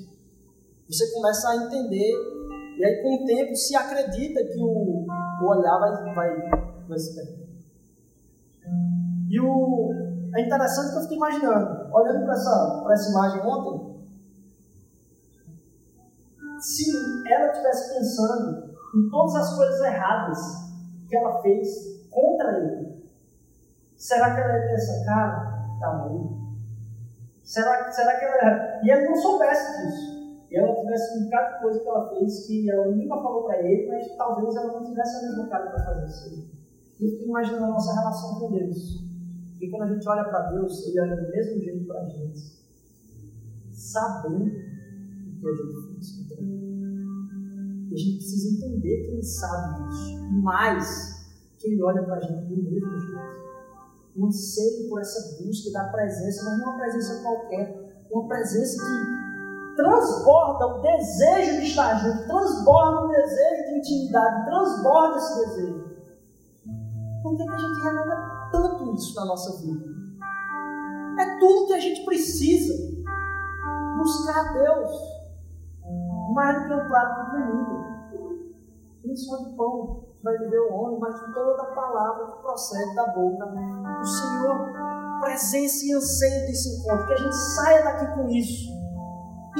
Você 0.89 1.11
começa 1.13 1.49
a 1.49 1.55
entender. 1.55 2.42
E 2.78 2.86
aí, 2.86 3.01
com 3.01 3.24
o 3.24 3.26
tempo, 3.26 3.55
se 3.55 3.76
acredita 3.76 4.43
que 4.43 4.59
o, 4.59 5.05
o 5.41 5.47
olhar 5.47 5.80
vai, 5.80 6.13
vai, 6.13 6.49
vai 6.88 6.99
se 6.99 7.15
perder. 7.15 7.43
E 9.30 9.39
o, 9.39 9.91
é 10.36 10.41
interessante 10.45 10.91
que 10.91 10.97
eu 10.97 11.01
fiquei 11.01 11.17
imaginando, 11.17 11.93
olhando 11.93 12.24
para 12.24 12.34
essa, 12.34 12.86
essa 12.91 13.09
imagem 13.11 13.41
ontem, 13.41 13.93
se 16.59 16.91
ela 17.30 17.51
estivesse 17.51 17.93
pensando 17.93 18.74
em 18.95 19.09
todas 19.09 19.36
as 19.36 19.55
coisas 19.55 19.82
erradas 19.82 20.39
que 21.09 21.15
ela 21.15 21.41
fez 21.41 21.67
contra 22.09 22.57
ele, 22.59 23.11
será 23.97 24.34
que 24.34 24.41
ela 24.41 24.57
ia 24.57 24.74
essa 24.74 25.05
cara? 25.05 25.53
Tá. 25.80 26.09
Será, 27.43 27.91
será 27.91 28.17
que 28.17 28.26
ela. 28.26 28.80
E 28.84 28.89
ele 28.89 29.09
não 29.09 29.15
soubesse 29.15 29.82
disso. 29.82 30.12
E 30.53 30.57
ela 30.57 30.75
tivesse 30.75 31.17
um 31.17 31.23
de 31.23 31.61
coisa 31.61 31.79
que 31.79 31.87
ela 31.87 32.09
fez 32.09 32.45
que 32.45 32.69
ela 32.69 32.91
nunca 32.91 33.15
falou 33.15 33.45
para 33.45 33.59
ele, 33.63 33.87
mas 33.87 34.15
talvez 34.15 34.55
ela 34.55 34.73
não 34.73 34.83
tivesse 34.83 35.17
a 35.17 35.21
mesma 35.27 35.47
cara 35.47 35.71
para 35.71 35.83
fazer 35.83 36.05
isso. 36.05 36.47
Eu 37.01 37.09
fico 37.09 37.23
imaginando 37.23 37.65
a 37.65 37.69
nossa 37.69 37.95
relação 37.95 38.39
com 38.39 38.51
Deus. 38.51 39.03
E 39.59 39.69
quando 39.71 39.81
a 39.81 39.93
gente 39.93 40.07
olha 40.07 40.23
para 40.25 40.51
Deus, 40.51 40.85
Ele 40.85 40.99
olha 40.99 41.15
do 41.15 41.31
mesmo 41.31 41.59
jeito 41.59 41.87
para 41.87 42.01
a 42.01 42.05
gente, 42.05 42.39
sabendo 43.71 44.45
o 44.45 45.39
que 45.39 45.47
a 45.47 45.53
gente 45.55 45.87
fez. 45.89 46.17
E 47.89 47.93
a 47.93 47.97
gente 47.97 48.17
precisa 48.17 48.55
entender 48.55 49.05
que 49.05 49.11
Ele 49.11 49.23
sabe 49.23 49.87
disso. 49.87 50.31
Mais, 50.33 51.35
que 51.57 51.67
Ele 51.67 51.81
olha 51.81 52.03
para 52.03 52.17
a 52.17 52.19
gente 52.19 52.45
do 52.45 52.61
mesmo 52.61 52.99
jeito. 52.99 53.43
Um 54.15 54.27
anseio 54.27 54.87
por 54.87 55.01
essa 55.01 55.43
busca 55.43 55.71
da 55.71 55.85
presença, 55.85 56.45
mas 56.45 56.59
não 56.59 56.65
uma 56.67 56.77
presença 56.77 57.23
qualquer, 57.23 58.05
uma 58.11 58.27
presença 58.27 58.77
que 58.77 59.22
transborda 59.76 60.67
o 60.67 60.82
desejo 60.82 61.61
de 61.61 61.67
estar 61.67 61.95
junto, 61.99 62.28
transborda 62.28 63.01
o 63.01 63.07
desejo 63.09 63.63
de 63.65 63.80
intimidade, 63.80 64.45
transborda 64.45 65.17
esse 65.17 65.45
desejo. 65.45 65.93
Por 67.24 67.38
que, 67.38 67.43
que 67.43 67.53
a 67.53 67.57
gente 67.57 67.84
renega 67.84 68.43
tanto 68.53 68.93
isso 68.93 69.15
na 69.15 69.26
nossa 69.26 69.59
vida. 69.61 69.84
É 71.19 71.39
tudo 71.39 71.67
que 71.67 71.74
a 71.74 71.80
gente 71.80 72.05
precisa. 72.05 73.03
Buscar 73.97 74.53
Deus. 74.53 74.91
Mais 76.34 76.61
do 76.61 76.67
que 76.67 76.74
um 76.74 76.88
prato 76.88 77.26
de 77.26 77.32
comida. 77.32 77.93
Nem 79.03 79.15
só 79.15 79.38
de 79.38 79.55
pão 79.55 80.05
vai 80.24 80.38
viver 80.38 80.59
o 80.59 80.74
homem, 80.74 80.99
mas 80.99 81.19
de 81.19 81.34
toda 81.34 81.61
a 81.63 81.76
palavra 81.76 82.28
que 82.28 82.41
procede 82.41 82.95
da 82.95 83.07
boca 83.07 83.45
do 83.45 84.05
Senhor. 84.05 85.19
Presença 85.21 85.86
e 85.86 85.93
anseio 85.93 86.47
desse 86.47 86.80
encontro. 86.80 87.07
Que 87.07 87.13
a 87.13 87.17
gente 87.17 87.36
saia 87.36 87.84
daqui 87.84 88.15
com 88.15 88.30
isso. 88.30 88.72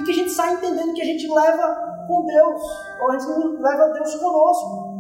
Que 0.04 0.12
a 0.12 0.16
gente 0.16 0.32
saia 0.32 0.56
entendendo 0.56 0.94
que 0.94 1.02
a 1.02 1.06
gente 1.06 1.28
leva 1.28 2.06
com 2.08 2.26
Deus. 2.26 2.62
Ou 3.02 3.12
a 3.12 3.18
gente 3.18 3.62
leva 3.62 3.94
Deus 3.94 4.16
conosco 4.16 4.94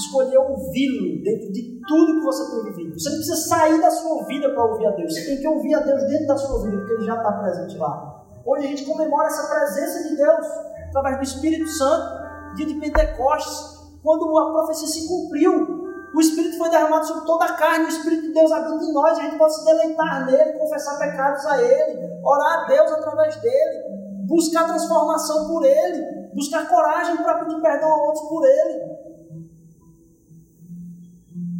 escolher 0.00 0.38
ouvi-lo 0.38 1.22
dentro 1.22 1.52
de 1.52 1.80
tudo 1.86 2.20
que 2.20 2.24
você 2.24 2.50
tem 2.50 2.72
vivido. 2.72 2.98
Você 2.98 3.10
não 3.10 3.16
precisa 3.16 3.48
sair 3.48 3.80
da 3.80 3.90
sua 3.90 4.24
vida 4.24 4.48
para 4.50 4.64
ouvir 4.64 4.86
a 4.86 4.90
Deus. 4.92 5.12
Você 5.12 5.26
tem 5.26 5.38
que 5.38 5.46
ouvir 5.46 5.74
a 5.74 5.80
Deus 5.80 6.02
dentro 6.04 6.26
da 6.26 6.36
sua 6.36 6.62
vida, 6.64 6.78
porque 6.78 6.92
Ele 6.94 7.04
já 7.04 7.16
está 7.16 7.32
presente 7.32 7.76
lá. 7.76 8.24
Hoje 8.44 8.64
a 8.64 8.68
gente 8.68 8.84
comemora 8.84 9.26
essa 9.28 9.48
presença 9.48 10.08
de 10.08 10.16
Deus 10.16 10.46
através 10.88 11.18
do 11.18 11.22
Espírito 11.22 11.68
Santo, 11.68 12.54
dia 12.56 12.66
de 12.66 12.74
Pentecostes, 12.74 13.90
quando 14.02 14.38
a 14.38 14.52
profecia 14.52 14.88
se 14.88 15.06
cumpriu. 15.06 15.79
O 16.12 16.20
Espírito 16.20 16.58
foi 16.58 16.70
derramado 16.70 17.06
sobre 17.06 17.24
toda 17.24 17.44
a 17.44 17.54
carne, 17.54 17.84
o 17.84 17.88
Espírito 17.88 18.22
de 18.22 18.32
Deus 18.32 18.50
habita 18.50 18.84
em 18.84 18.92
nós, 18.92 19.18
a 19.18 19.22
gente 19.22 19.38
pode 19.38 19.54
se 19.54 19.64
deleitar 19.64 20.26
nele, 20.26 20.58
confessar 20.58 20.98
pecados 20.98 21.46
a 21.46 21.62
Ele, 21.62 22.20
orar 22.24 22.64
a 22.64 22.66
Deus 22.66 22.90
através 22.92 23.36
dele, 23.36 24.26
buscar 24.26 24.66
transformação 24.66 25.46
por 25.46 25.64
Ele, 25.64 26.30
buscar 26.34 26.68
coragem 26.68 27.16
para 27.16 27.44
pedir 27.44 27.60
perdão 27.60 27.92
a 27.92 28.06
outros 28.06 28.28
por 28.28 28.44
Ele. 28.44 29.00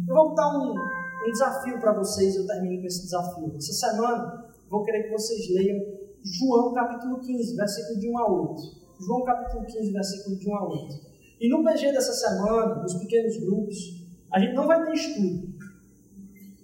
Eu 0.09 0.15
vou 0.15 0.35
dar 0.35 0.49
um, 0.49 0.73
um 0.73 1.31
desafio 1.31 1.79
para 1.79 1.93
vocês, 1.93 2.35
eu 2.35 2.45
termino 2.45 2.81
com 2.81 2.87
esse 2.87 3.03
desafio. 3.03 3.55
Essa 3.55 3.71
semana, 3.71 4.45
vou 4.69 4.83
querer 4.83 5.03
que 5.03 5.11
vocês 5.11 5.49
leiam 5.49 5.79
João 6.23 6.73
capítulo 6.73 7.19
15, 7.19 7.55
versículo 7.55 7.99
de 7.99 8.09
1 8.09 8.17
a 8.19 8.31
8. 8.31 8.61
João 8.99 9.23
capítulo 9.23 9.65
15, 9.65 9.91
versículo 9.91 10.35
de 10.35 10.49
1 10.49 10.55
a 10.55 10.67
8. 10.67 11.11
E 11.39 11.49
no 11.49 11.63
PG 11.63 11.91
dessa 11.91 12.13
semana, 12.13 12.75
nos 12.75 12.93
pequenos 12.95 13.37
grupos, 13.37 14.00
a 14.31 14.39
gente 14.39 14.53
não 14.53 14.67
vai 14.67 14.83
ter 14.85 14.93
estudo. 14.93 15.53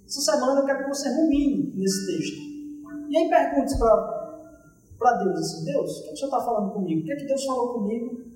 Essa 0.05 0.21
semana 0.21 0.61
eu 0.61 0.65
quero 0.65 0.83
que 0.83 0.89
você 0.89 1.09
rumine 1.09 1.73
nesse 1.75 2.05
texto. 2.05 2.37
E 3.09 3.17
aí 3.17 3.29
pergunte 3.29 3.77
para 4.97 5.13
Deus 5.17 5.39
assim, 5.39 5.65
Deus, 5.65 5.99
o 5.99 6.03
que, 6.03 6.05
é 6.05 6.07
que 6.07 6.13
o 6.13 6.17
Senhor 6.17 6.29
está 6.29 6.45
falando 6.45 6.71
comigo? 6.71 7.01
O 7.01 7.03
que 7.05 7.11
é 7.11 7.15
que 7.15 7.25
Deus 7.25 7.45
falou 7.45 7.73
comigo? 7.73 8.27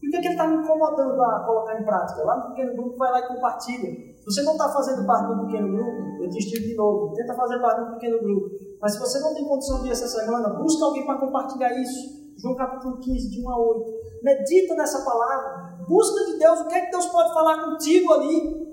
E 0.00 0.08
o 0.08 0.10
que 0.10 0.16
é 0.16 0.20
que 0.20 0.26
Ele 0.26 0.34
está 0.34 0.48
me 0.48 0.56
incomodando 0.56 1.22
a 1.22 1.40
colocar 1.40 1.80
em 1.80 1.84
prática? 1.84 2.24
Lá 2.24 2.36
no 2.36 2.54
pequeno 2.54 2.74
grupo, 2.74 2.96
vai 2.96 3.10
lá 3.12 3.20
e 3.20 3.28
compartilha. 3.28 4.12
Se 4.16 4.24
você 4.24 4.42
não 4.42 4.52
está 4.52 4.68
fazendo 4.68 5.06
parte 5.06 5.32
um 5.32 5.46
pequeno 5.46 5.68
grupo, 5.76 6.22
eu 6.22 6.28
te 6.28 6.38
instigo 6.38 6.66
de 6.66 6.74
novo, 6.74 7.12
tenta 7.14 7.34
fazer 7.34 7.60
parte 7.60 7.82
um 7.82 7.94
pequeno 7.94 8.20
grupo. 8.20 8.50
Mas 8.80 8.94
se 8.94 9.00
você 9.00 9.20
não 9.20 9.34
tem 9.34 9.46
condição 9.46 9.82
de 9.82 9.88
ir 9.88 9.92
essa 9.92 10.06
semana, 10.06 10.48
busca 10.50 10.84
alguém 10.84 11.04
para 11.04 11.18
compartilhar 11.18 11.72
isso. 11.80 12.22
João 12.36 12.56
capítulo 12.56 12.98
15, 12.98 13.30
de 13.30 13.40
1 13.44 13.50
a 13.50 13.58
8. 13.58 13.92
Medita 14.22 14.74
nessa 14.74 15.04
palavra. 15.04 15.84
Busca 15.88 16.24
de 16.26 16.38
Deus 16.38 16.60
o 16.60 16.68
que 16.68 16.74
é 16.74 16.86
que 16.86 16.90
Deus 16.90 17.06
pode 17.06 17.34
falar 17.34 17.64
contigo 17.64 18.12
ali. 18.12 18.72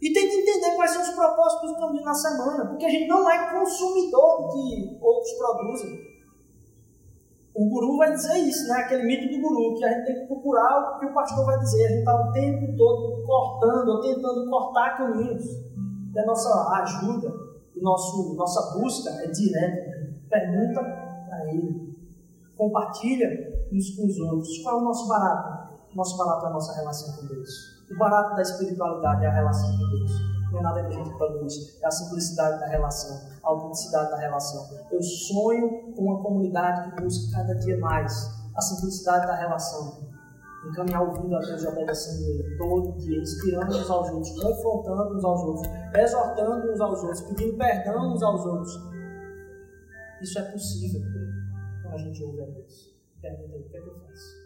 E 0.00 0.12
tenta 0.12 0.34
entender 0.34 0.74
quais 0.74 0.92
são 0.92 1.02
os 1.02 1.10
propósitos 1.10 1.72
do 1.72 1.78
caminho 1.78 2.04
na 2.04 2.14
semana. 2.14 2.66
Porque 2.66 2.86
a 2.86 2.88
gente 2.88 3.08
não 3.08 3.28
é 3.30 3.52
consumidor 3.52 4.42
do 4.42 4.48
que 4.48 4.98
outros 5.00 5.32
produzem. 5.32 6.12
O 7.54 7.68
guru 7.68 7.98
vai 7.98 8.12
dizer 8.12 8.38
isso, 8.38 8.66
né? 8.68 8.80
Aquele 8.80 9.04
mito 9.04 9.28
do 9.32 9.42
guru, 9.42 9.76
que 9.76 9.84
a 9.84 9.92
gente 9.92 10.06
tem 10.06 10.20
que 10.20 10.26
procurar 10.26 10.96
o 10.96 10.98
que 10.98 11.06
o 11.06 11.14
pastor 11.14 11.44
vai 11.44 11.58
dizer. 11.58 11.84
A 11.84 11.88
gente 11.88 11.98
está 11.98 12.14
o 12.14 12.32
tempo 12.32 12.76
todo 12.76 13.24
cortando 13.24 13.88
ou 13.88 14.00
tentando 14.00 14.50
cortar 14.50 14.96
caminhos. 14.96 15.44
E 16.14 16.18
a 16.18 16.26
nossa 16.26 16.82
ajuda, 16.82 17.32
nosso, 17.76 18.34
nossa 18.34 18.78
busca 18.78 19.10
é 19.22 19.26
direta. 19.28 20.12
Pergunta 20.28 20.80
para 21.28 21.52
ele. 21.52 21.91
Compartilha 22.62 23.28
uns 23.72 23.90
com 23.96 24.06
os 24.06 24.18
outros. 24.18 24.58
Qual 24.58 24.78
é 24.78 24.82
o 24.82 24.84
nosso 24.84 25.08
barato? 25.08 25.72
O 25.92 25.96
nosso 25.96 26.16
barato 26.16 26.46
é 26.46 26.48
a 26.48 26.52
nossa 26.52 26.74
relação 26.74 27.16
com 27.16 27.26
Deus. 27.26 27.50
O 27.90 27.98
barato 27.98 28.36
da 28.36 28.42
espiritualidade 28.42 29.24
é 29.24 29.28
a 29.28 29.32
relação 29.32 29.70
com 29.70 29.88
Deus 29.88 30.32
não 30.52 30.60
é 30.60 30.62
nada 30.62 30.82
que 30.82 30.88
a 30.88 30.90
gente 30.90 31.16
produz, 31.16 31.82
é 31.82 31.86
a 31.86 31.90
simplicidade 31.90 32.60
da 32.60 32.66
relação, 32.66 33.18
a 33.42 33.48
autenticidade 33.48 34.10
da 34.10 34.18
relação. 34.18 34.68
Eu 34.90 35.02
sonho 35.02 35.94
com 35.94 36.02
uma 36.02 36.22
comunidade 36.22 36.90
que 36.90 37.02
busca 37.02 37.38
cada 37.38 37.54
dia 37.54 37.78
mais 37.78 38.30
a 38.54 38.60
simplicidade 38.60 39.26
da 39.26 39.34
relação, 39.34 40.12
encaminhar 40.68 41.02
ouvindo 41.02 41.34
a 41.34 41.40
Deus 41.40 41.62
e 41.62 41.66
obedecendo 41.66 42.28
Ele 42.28 42.58
todo 42.58 42.92
dia, 42.98 43.22
inspirando 43.22 43.74
uns 43.74 43.90
aos 43.90 44.10
outros, 44.10 44.40
confrontando 44.40 45.16
uns 45.16 45.24
aos 45.24 45.42
outros, 45.42 45.68
exortando 45.96 46.70
uns 46.70 46.80
aos 46.80 47.02
outros, 47.02 47.20
pedindo 47.22 47.56
perdão 47.56 48.12
uns 48.12 48.22
aos 48.22 48.44
outros. 48.44 48.92
Isso 50.20 50.38
é 50.38 50.42
possível 50.42 51.00
a 51.94 51.98
gente 51.98 52.22
ouve 52.22 52.42
a 52.42 52.46
Deus. 52.46 52.94
Pergunta 53.20 53.54
aí, 53.54 53.62
o 53.62 53.68
que 53.68 53.76
é 53.76 53.80
que 53.80 53.88
eu 53.88 53.94
faço? 54.00 54.41